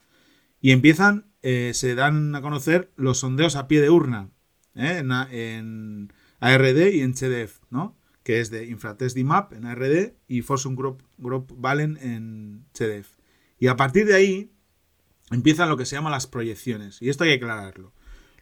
y 0.61 0.69
empiezan, 0.69 1.31
eh, 1.41 1.71
se 1.73 1.95
dan 1.95 2.35
a 2.35 2.41
conocer 2.43 2.91
los 2.95 3.17
sondeos 3.21 3.55
a 3.55 3.67
pie 3.67 3.81
de 3.81 3.89
urna 3.89 4.29
¿eh? 4.75 4.99
en, 4.99 5.11
en 5.31 6.13
ARD 6.41 6.93
y 6.93 7.01
en 7.01 7.15
CDF, 7.15 7.59
¿no? 7.71 7.97
que 8.21 8.39
es 8.39 8.51
de 8.51 8.67
Infratest 8.67 9.15
DIMAP 9.15 9.53
en 9.53 9.65
ARD 9.65 10.13
y 10.27 10.43
Forsum 10.43 10.75
Group, 10.75 11.01
Group 11.17 11.55
Valen 11.57 11.97
en 12.03 12.67
CDF. 12.71 13.17
Y 13.57 13.65
a 13.65 13.75
partir 13.75 14.05
de 14.05 14.13
ahí 14.13 14.51
empiezan 15.31 15.69
lo 15.69 15.77
que 15.77 15.87
se 15.87 15.95
llaman 15.95 16.11
las 16.11 16.27
proyecciones. 16.27 17.01
Y 17.01 17.09
esto 17.09 17.23
hay 17.23 17.31
que 17.31 17.37
aclararlo. 17.37 17.93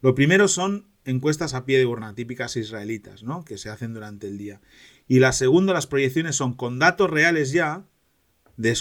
Lo 0.01 0.15
primero 0.15 0.49
son 0.49 0.92
encuestas 1.05 1.53
a 1.53 1.65
pie 1.65 1.77
de 1.77 1.85
urna, 1.85 2.15
típicas 2.15 2.55
israelitas, 2.55 3.23
¿no? 3.23 3.43
que 3.43 3.57
se 3.57 3.69
hacen 3.69 3.93
durante 3.93 4.27
el 4.27 4.37
día. 4.37 4.61
Y 5.07 5.19
la 5.19 5.33
segunda, 5.33 5.73
las 5.73 5.87
proyecciones 5.87 6.35
son 6.35 6.53
con 6.53 6.79
datos 6.79 7.09
reales 7.09 7.51
ya, 7.51 7.85
de, 8.57 8.71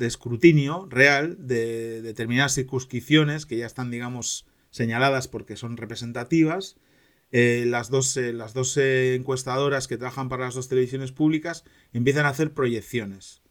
escrutinio 0.00 0.86
real, 0.90 1.36
de 1.46 2.02
determinadas 2.02 2.54
circunscripciones 2.54 3.46
que 3.46 3.56
ya 3.56 3.66
están, 3.66 3.90
digamos, 3.90 4.46
señaladas 4.70 5.28
porque 5.28 5.56
son 5.56 5.76
representativas. 5.76 6.76
Eh, 7.30 7.64
las 7.66 7.90
dos, 7.90 8.16
eh, 8.16 8.32
las 8.32 8.54
dos 8.54 8.76
eh, 8.78 9.14
encuestadoras 9.14 9.86
que 9.86 9.98
trabajan 9.98 10.28
para 10.30 10.44
las 10.44 10.54
dos 10.54 10.68
televisiones 10.68 11.12
públicas 11.12 11.64
empiezan 11.92 12.24
a 12.24 12.30
hacer 12.30 12.54
proyecciones, 12.54 13.42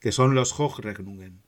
que 0.00 0.12
son 0.12 0.34
los 0.34 0.58
Hochrechnungen. 0.58 1.42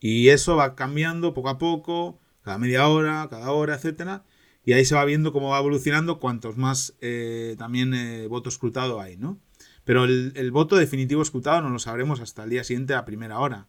Y 0.00 0.28
eso 0.30 0.56
va 0.56 0.76
cambiando 0.76 1.34
poco 1.34 1.50
a 1.50 1.58
poco, 1.58 2.20
cada 2.42 2.58
media 2.58 2.88
hora, 2.88 3.26
cada 3.28 3.50
hora, 3.50 3.74
etcétera. 3.74 4.24
Y 4.64 4.72
ahí 4.72 4.84
se 4.84 4.94
va 4.94 5.04
viendo 5.04 5.32
cómo 5.32 5.50
va 5.50 5.58
evolucionando 5.58 6.18
cuantos 6.18 6.56
más 6.56 6.94
eh, 7.00 7.54
también 7.58 7.92
eh, 7.94 8.26
voto 8.28 8.48
escrutado 8.48 9.00
hay, 9.00 9.16
¿no? 9.16 9.38
Pero 9.84 10.04
el, 10.04 10.50
voto 10.50 10.76
definitivo 10.76 11.20
escrutado 11.20 11.60
no 11.60 11.68
lo 11.68 11.78
sabremos 11.78 12.20
hasta 12.20 12.44
el 12.44 12.50
día 12.50 12.64
siguiente 12.64 12.94
a 12.94 13.04
primera 13.04 13.38
hora, 13.38 13.66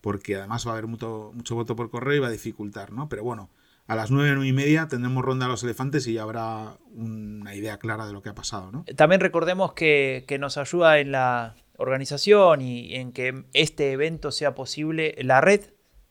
porque 0.00 0.36
además 0.36 0.64
va 0.64 0.70
a 0.70 0.72
haber 0.74 0.86
mucho, 0.86 1.32
mucho 1.34 1.56
voto 1.56 1.74
por 1.74 1.90
correo 1.90 2.16
y 2.16 2.20
va 2.20 2.28
a 2.28 2.30
dificultar, 2.30 2.92
¿no? 2.92 3.08
Pero 3.08 3.24
bueno, 3.24 3.50
a 3.88 3.96
las 3.96 4.12
nueve, 4.12 4.30
nueve 4.34 4.46
y 4.46 4.52
media 4.52 4.86
tendremos 4.86 5.24
ronda 5.24 5.46
de 5.46 5.52
los 5.52 5.64
elefantes 5.64 6.06
y 6.06 6.12
ya 6.12 6.22
habrá 6.22 6.76
una 6.94 7.56
idea 7.56 7.78
clara 7.78 8.06
de 8.06 8.12
lo 8.12 8.22
que 8.22 8.28
ha 8.28 8.34
pasado, 8.34 8.70
¿no? 8.70 8.84
También 8.94 9.20
recordemos 9.20 9.72
que, 9.72 10.24
que 10.28 10.38
nos 10.38 10.58
ayuda 10.58 11.00
en 11.00 11.10
la 11.10 11.56
organización 11.78 12.60
y 12.60 12.94
en 12.94 13.12
que 13.12 13.44
este 13.54 13.90
evento 13.92 14.30
sea 14.30 14.54
posible 14.54 15.16
la 15.22 15.40
red 15.40 15.62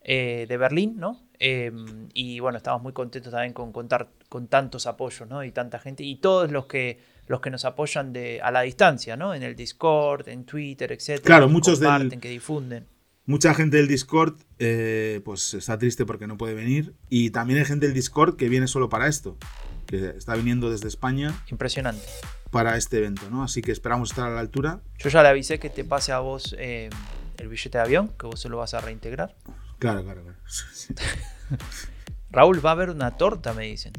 eh, 0.01 0.45
de 0.47 0.57
Berlín, 0.57 0.95
¿no? 0.97 1.21
Eh, 1.39 1.71
y 2.13 2.39
bueno, 2.39 2.57
estamos 2.57 2.81
muy 2.81 2.93
contentos 2.93 3.31
también 3.31 3.53
con 3.53 3.71
contar 3.71 4.09
con 4.29 4.47
tantos 4.47 4.87
apoyos, 4.87 5.27
¿no? 5.27 5.43
Y 5.43 5.51
tanta 5.51 5.79
gente 5.79 6.03
y 6.03 6.15
todos 6.17 6.51
los 6.51 6.65
que 6.65 6.99
los 7.27 7.41
que 7.41 7.49
nos 7.49 7.65
apoyan 7.65 8.13
de, 8.13 8.39
a 8.41 8.51
la 8.51 8.61
distancia, 8.61 9.17
¿no? 9.17 9.33
En 9.33 9.43
el 9.43 9.55
Discord, 9.55 10.29
en 10.29 10.45
Twitter, 10.45 10.91
etcétera. 10.93 11.25
Claro, 11.25 11.47
que 11.47 11.53
muchos 11.53 11.79
del- 11.79 11.89
comparten, 11.89 12.19
que 12.21 12.29
difunden. 12.29 12.87
Mucha 13.25 13.53
gente 13.53 13.75
del 13.75 13.89
Discord 13.89 14.39
eh, 14.59 15.19
pues 15.25 15.53
está 15.53 15.77
triste 15.77 16.05
porque 16.05 16.27
no 16.27 16.37
puede 16.37 16.53
venir. 16.53 16.93
Y 17.09 17.31
también 17.31 17.59
hay 17.59 17.65
gente 17.65 17.85
del 17.87 17.93
Discord 17.93 18.37
que 18.37 18.47
viene 18.47 18.67
solo 18.67 18.87
para 18.87 19.07
esto. 19.07 19.37
Que 19.85 20.13
está 20.17 20.35
viniendo 20.35 20.69
desde 20.71 20.87
España 20.87 21.33
Impresionante. 21.51 22.05
para 22.51 22.77
este 22.77 22.97
evento, 22.99 23.29
¿no? 23.29 23.43
Así 23.43 23.61
que 23.61 23.73
esperamos 23.73 24.11
estar 24.11 24.27
a 24.29 24.33
la 24.33 24.39
altura. 24.39 24.79
Yo 24.97 25.09
ya 25.09 25.21
le 25.23 25.27
avisé 25.29 25.59
que 25.59 25.69
te 25.69 25.83
pase 25.83 26.13
a 26.13 26.19
vos 26.19 26.55
eh, 26.57 26.89
el 27.37 27.49
billete 27.49 27.77
de 27.77 27.83
avión, 27.83 28.13
que 28.17 28.27
vos 28.27 28.39
se 28.39 28.47
lo 28.47 28.55
vas 28.57 28.73
a 28.73 28.79
reintegrar. 28.79 29.35
Claro, 29.79 30.03
claro, 30.05 30.23
claro. 30.23 30.37
Sí. 30.47 30.93
Raúl, 32.31 32.65
va 32.65 32.69
a 32.71 32.73
haber 32.73 32.89
una 32.89 33.17
torta, 33.17 33.53
me 33.53 33.65
dicen. 33.65 33.93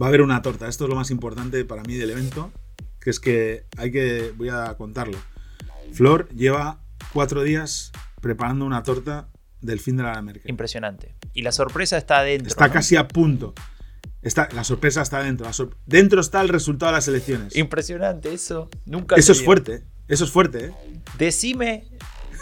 Va 0.00 0.06
a 0.06 0.08
haber 0.08 0.22
una 0.22 0.42
torta. 0.42 0.68
Esto 0.68 0.84
es 0.84 0.90
lo 0.90 0.96
más 0.96 1.10
importante 1.10 1.64
para 1.64 1.82
mí 1.82 1.94
del 1.94 2.10
evento. 2.10 2.52
Que 3.00 3.10
es 3.10 3.20
que 3.20 3.64
hay 3.76 3.90
que. 3.92 4.32
Voy 4.36 4.48
a 4.48 4.74
contarlo. 4.76 5.18
Flor 5.92 6.28
lleva 6.30 6.80
cuatro 7.12 7.42
días 7.44 7.92
preparando 8.20 8.64
una 8.64 8.82
torta 8.82 9.28
del 9.60 9.78
fin 9.80 9.96
de 9.96 10.02
la 10.02 10.20
Merkel. 10.22 10.50
Impresionante. 10.50 11.14
Y 11.32 11.42
la 11.42 11.52
sorpresa 11.52 11.96
está 11.96 12.18
adentro. 12.18 12.48
Está 12.48 12.66
¿no? 12.66 12.72
casi 12.72 12.96
a 12.96 13.06
punto. 13.08 13.54
Está, 14.22 14.48
la 14.52 14.64
sorpresa 14.64 15.02
está 15.02 15.22
dentro. 15.22 15.52
Sor- 15.52 15.76
dentro 15.86 16.20
está 16.20 16.40
el 16.40 16.48
resultado 16.48 16.90
de 16.92 16.96
las 16.98 17.06
elecciones. 17.06 17.54
Impresionante, 17.54 18.32
eso. 18.34 18.68
Nunca 18.84 19.14
Eso 19.14 19.30
es 19.32 19.38
vio. 19.38 19.44
fuerte. 19.46 19.84
Eso 20.08 20.24
es 20.24 20.30
fuerte, 20.32 20.66
¿eh? 20.66 20.72
Decime 21.18 21.84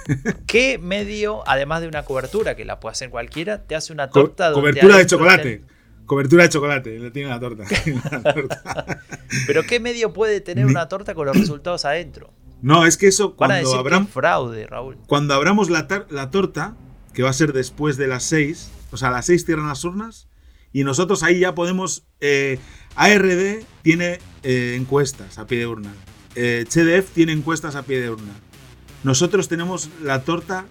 qué 0.46 0.78
medio, 0.78 1.46
además 1.48 1.82
de 1.82 1.88
una 1.88 2.04
cobertura 2.04 2.56
que 2.56 2.64
la 2.64 2.80
puede 2.80 2.92
hacer 2.92 3.10
cualquiera, 3.10 3.64
te 3.66 3.74
hace 3.74 3.92
una 3.92 4.08
Co- 4.08 4.20
torta 4.20 4.50
donde 4.50 4.60
cobertura 4.70 4.96
de 4.98 5.06
chocolate. 5.06 5.64
Cobertura 6.06 6.42
de 6.44 6.48
chocolate. 6.50 6.98
Le 6.98 7.10
tiene 7.10 7.28
la 7.30 7.40
torta. 7.40 7.64
La 8.10 8.34
torta. 8.34 9.00
Pero 9.46 9.62
qué 9.64 9.80
medio 9.80 10.12
puede 10.12 10.40
tener 10.40 10.66
una 10.66 10.88
torta 10.88 11.14
con 11.14 11.26
los 11.26 11.36
resultados 11.36 11.84
adentro. 11.84 12.30
No, 12.62 12.86
es 12.86 12.96
que 12.96 13.08
eso 13.08 13.30
Van 13.30 13.34
a 13.34 13.36
cuando 13.36 13.56
decir 13.70 13.76
abram- 13.80 14.02
que 14.04 14.08
es 14.08 14.14
fraude, 14.14 14.66
Raúl. 14.66 14.96
cuando 15.06 15.34
abramos 15.34 15.68
la, 15.70 15.86
la 16.10 16.30
torta, 16.30 16.74
que 17.12 17.22
va 17.22 17.30
a 17.30 17.34
ser 17.34 17.52
después 17.52 17.96
de 17.96 18.06
las 18.06 18.22
6, 18.24 18.70
o 18.90 18.96
sea, 18.96 19.08
a 19.08 19.10
las 19.12 19.26
6 19.26 19.44
cierran 19.44 19.68
las 19.68 19.84
urnas, 19.84 20.28
y 20.72 20.84
nosotros 20.84 21.22
ahí 21.22 21.40
ya 21.40 21.54
podemos. 21.54 22.04
eh, 22.20 22.58
ARD 22.96 23.64
tiene 23.82 24.18
eh, 24.44 24.76
encuestas 24.78 25.38
a 25.38 25.46
pie 25.46 25.58
de 25.58 25.66
urna. 25.66 25.92
Eh, 26.36 26.64
CDF 26.68 27.10
tiene 27.12 27.32
encuestas 27.32 27.74
a 27.76 27.82
pie 27.82 28.00
de 28.00 28.10
urna. 28.10 28.32
Nosotros 29.02 29.48
tenemos 29.48 29.90
la 30.02 30.22
torta 30.22 30.64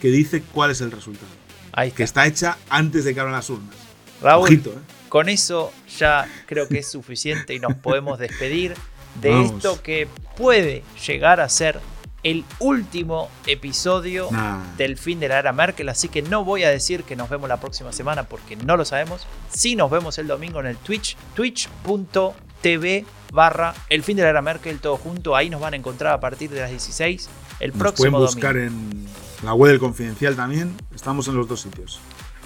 que 0.00 0.08
dice 0.08 0.42
cuál 0.52 0.70
es 0.70 0.80
el 0.82 0.90
resultado. 0.92 1.26
Ahí 1.72 1.90
Que 1.90 2.02
está 2.02 2.26
hecha 2.26 2.58
antes 2.68 3.04
de 3.04 3.12
que 3.14 3.20
abran 3.20 3.34
las 3.34 3.48
urnas. 3.50 3.74
Raúl, 4.22 4.44
Ojito, 4.48 4.70
¿eh? 4.70 4.74
con 5.08 5.28
eso 5.28 5.72
ya 5.98 6.28
creo 6.46 6.68
que 6.68 6.78
es 6.78 6.90
suficiente 6.90 7.54
y 7.54 7.58
nos 7.60 7.74
podemos 7.74 8.18
despedir 8.18 8.74
de 9.20 9.30
Vamos. 9.30 9.52
esto 9.52 9.82
que 9.82 10.08
puede 10.36 10.82
llegar 11.06 11.40
a 11.40 11.48
ser 11.48 11.80
el 12.22 12.44
último 12.58 13.30
episodio 13.46 14.28
Nah. 14.30 14.74
del 14.76 14.98
fin 14.98 15.18
de 15.20 15.28
la 15.28 15.38
era 15.38 15.52
Merkel, 15.54 15.88
así 15.88 16.08
que 16.08 16.20
no 16.20 16.44
voy 16.44 16.64
a 16.64 16.68
decir 16.70 17.02
que 17.04 17.16
nos 17.16 17.30
vemos 17.30 17.48
la 17.48 17.58
próxima 17.58 17.92
semana 17.92 18.24
porque 18.24 18.56
no 18.56 18.76
lo 18.76 18.84
sabemos. 18.84 19.26
Sí 19.50 19.74
nos 19.74 19.90
vemos 19.90 20.18
el 20.18 20.26
domingo 20.26 20.60
en 20.60 20.66
el 20.66 20.76
Twitch, 20.76 21.16
twitch.tv 21.34 23.04
barra 23.32 23.74
el 23.88 24.02
fin 24.02 24.16
de 24.16 24.22
la 24.24 24.28
era 24.30 24.42
Merkel, 24.42 24.80
todo 24.80 24.96
junto. 24.96 25.34
Ahí 25.34 25.48
nos 25.50 25.60
van 25.60 25.72
a 25.74 25.76
encontrar 25.76 26.12
a 26.12 26.20
partir 26.20 26.50
de 26.50 26.60
las 26.60 26.70
16 26.70 27.28
el 27.60 27.70
Nos 27.70 27.78
próximo 27.78 28.18
pueden 28.18 28.26
buscar 28.34 28.54
domingo. 28.54 29.06
en 29.40 29.46
la 29.46 29.54
web 29.54 29.70
del 29.70 29.80
Confidencial 29.80 30.36
también. 30.36 30.74
Estamos 30.94 31.26
en 31.28 31.36
los 31.36 31.48
dos 31.48 31.60
sitios. 31.62 32.00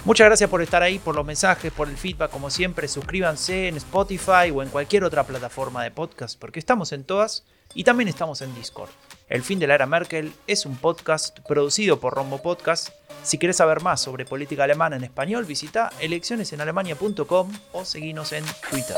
Muchas 0.04 0.26
gracias 0.26 0.50
por 0.50 0.60
estar 0.60 0.82
ahí, 0.82 0.98
por 0.98 1.14
los 1.14 1.24
mensajes, 1.24 1.72
por 1.72 1.88
el 1.88 1.96
feedback, 1.96 2.30
como 2.30 2.50
siempre. 2.50 2.88
Suscríbanse 2.88 3.68
en 3.68 3.78
Spotify 3.78 4.50
o 4.54 4.62
en 4.62 4.68
cualquier 4.68 5.02
otra 5.02 5.24
plataforma 5.24 5.82
de 5.82 5.90
podcast, 5.90 6.38
porque 6.38 6.58
estamos 6.58 6.92
en 6.92 7.04
todas 7.04 7.46
y 7.72 7.84
también 7.84 8.08
estamos 8.08 8.42
en 8.42 8.54
Discord. 8.54 8.90
El 9.30 9.42
fin 9.42 9.58
de 9.58 9.66
la 9.66 9.76
era 9.76 9.86
Merkel 9.86 10.34
es 10.46 10.66
un 10.66 10.76
podcast 10.76 11.40
producido 11.48 12.00
por 12.00 12.12
Rombo 12.12 12.42
Podcast. 12.42 12.90
Si 13.22 13.38
quieres 13.38 13.56
saber 13.56 13.80
más 13.80 14.02
sobre 14.02 14.26
política 14.26 14.64
alemana 14.64 14.96
en 14.96 15.04
español, 15.04 15.46
visita 15.46 15.90
eleccionesenalemania.com 16.00 17.50
o 17.72 17.84
seguinos 17.86 18.34
en 18.34 18.44
Twitter. 18.68 18.96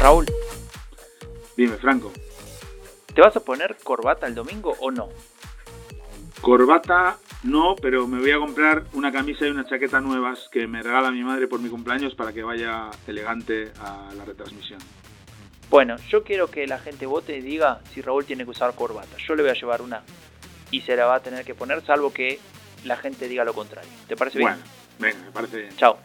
Raúl, 0.00 0.26
Dime, 1.56 1.76
Franco. 1.76 2.12
¿Te 3.16 3.22
vas 3.22 3.34
a 3.34 3.40
poner 3.40 3.76
corbata 3.82 4.26
el 4.26 4.34
domingo 4.34 4.76
o 4.78 4.90
no? 4.90 5.08
Corbata 6.42 7.16
no, 7.44 7.74
pero 7.74 8.06
me 8.06 8.20
voy 8.20 8.30
a 8.30 8.38
comprar 8.38 8.84
una 8.92 9.10
camisa 9.10 9.46
y 9.46 9.50
una 9.50 9.64
chaqueta 9.64 10.00
nuevas 10.00 10.50
que 10.52 10.66
me 10.66 10.82
regala 10.82 11.10
mi 11.10 11.24
madre 11.24 11.48
por 11.48 11.58
mi 11.58 11.70
cumpleaños 11.70 12.14
para 12.14 12.34
que 12.34 12.42
vaya 12.42 12.90
elegante 13.06 13.72
a 13.80 14.12
la 14.14 14.24
retransmisión. 14.26 14.80
Bueno, 15.70 15.96
yo 16.10 16.24
quiero 16.24 16.50
que 16.50 16.66
la 16.66 16.78
gente 16.78 17.06
vote 17.06 17.38
y 17.38 17.40
diga 17.40 17.80
si 17.94 18.02
Raúl 18.02 18.26
tiene 18.26 18.44
que 18.44 18.50
usar 18.50 18.74
corbata. 18.74 19.16
Yo 19.26 19.34
le 19.34 19.42
voy 19.42 19.50
a 19.50 19.54
llevar 19.54 19.80
una 19.80 20.02
y 20.70 20.82
se 20.82 20.94
la 20.94 21.06
va 21.06 21.16
a 21.16 21.20
tener 21.20 21.42
que 21.46 21.54
poner, 21.54 21.84
salvo 21.86 22.12
que 22.12 22.38
la 22.84 22.98
gente 22.98 23.28
diga 23.28 23.44
lo 23.44 23.54
contrario. 23.54 23.90
¿Te 24.06 24.14
parece 24.14 24.38
bien? 24.38 24.50
Bueno, 24.50 24.64
venga, 24.98 25.24
me 25.24 25.32
parece 25.32 25.56
bien. 25.56 25.76
Chao. 25.76 25.98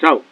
Chao. 0.00 0.24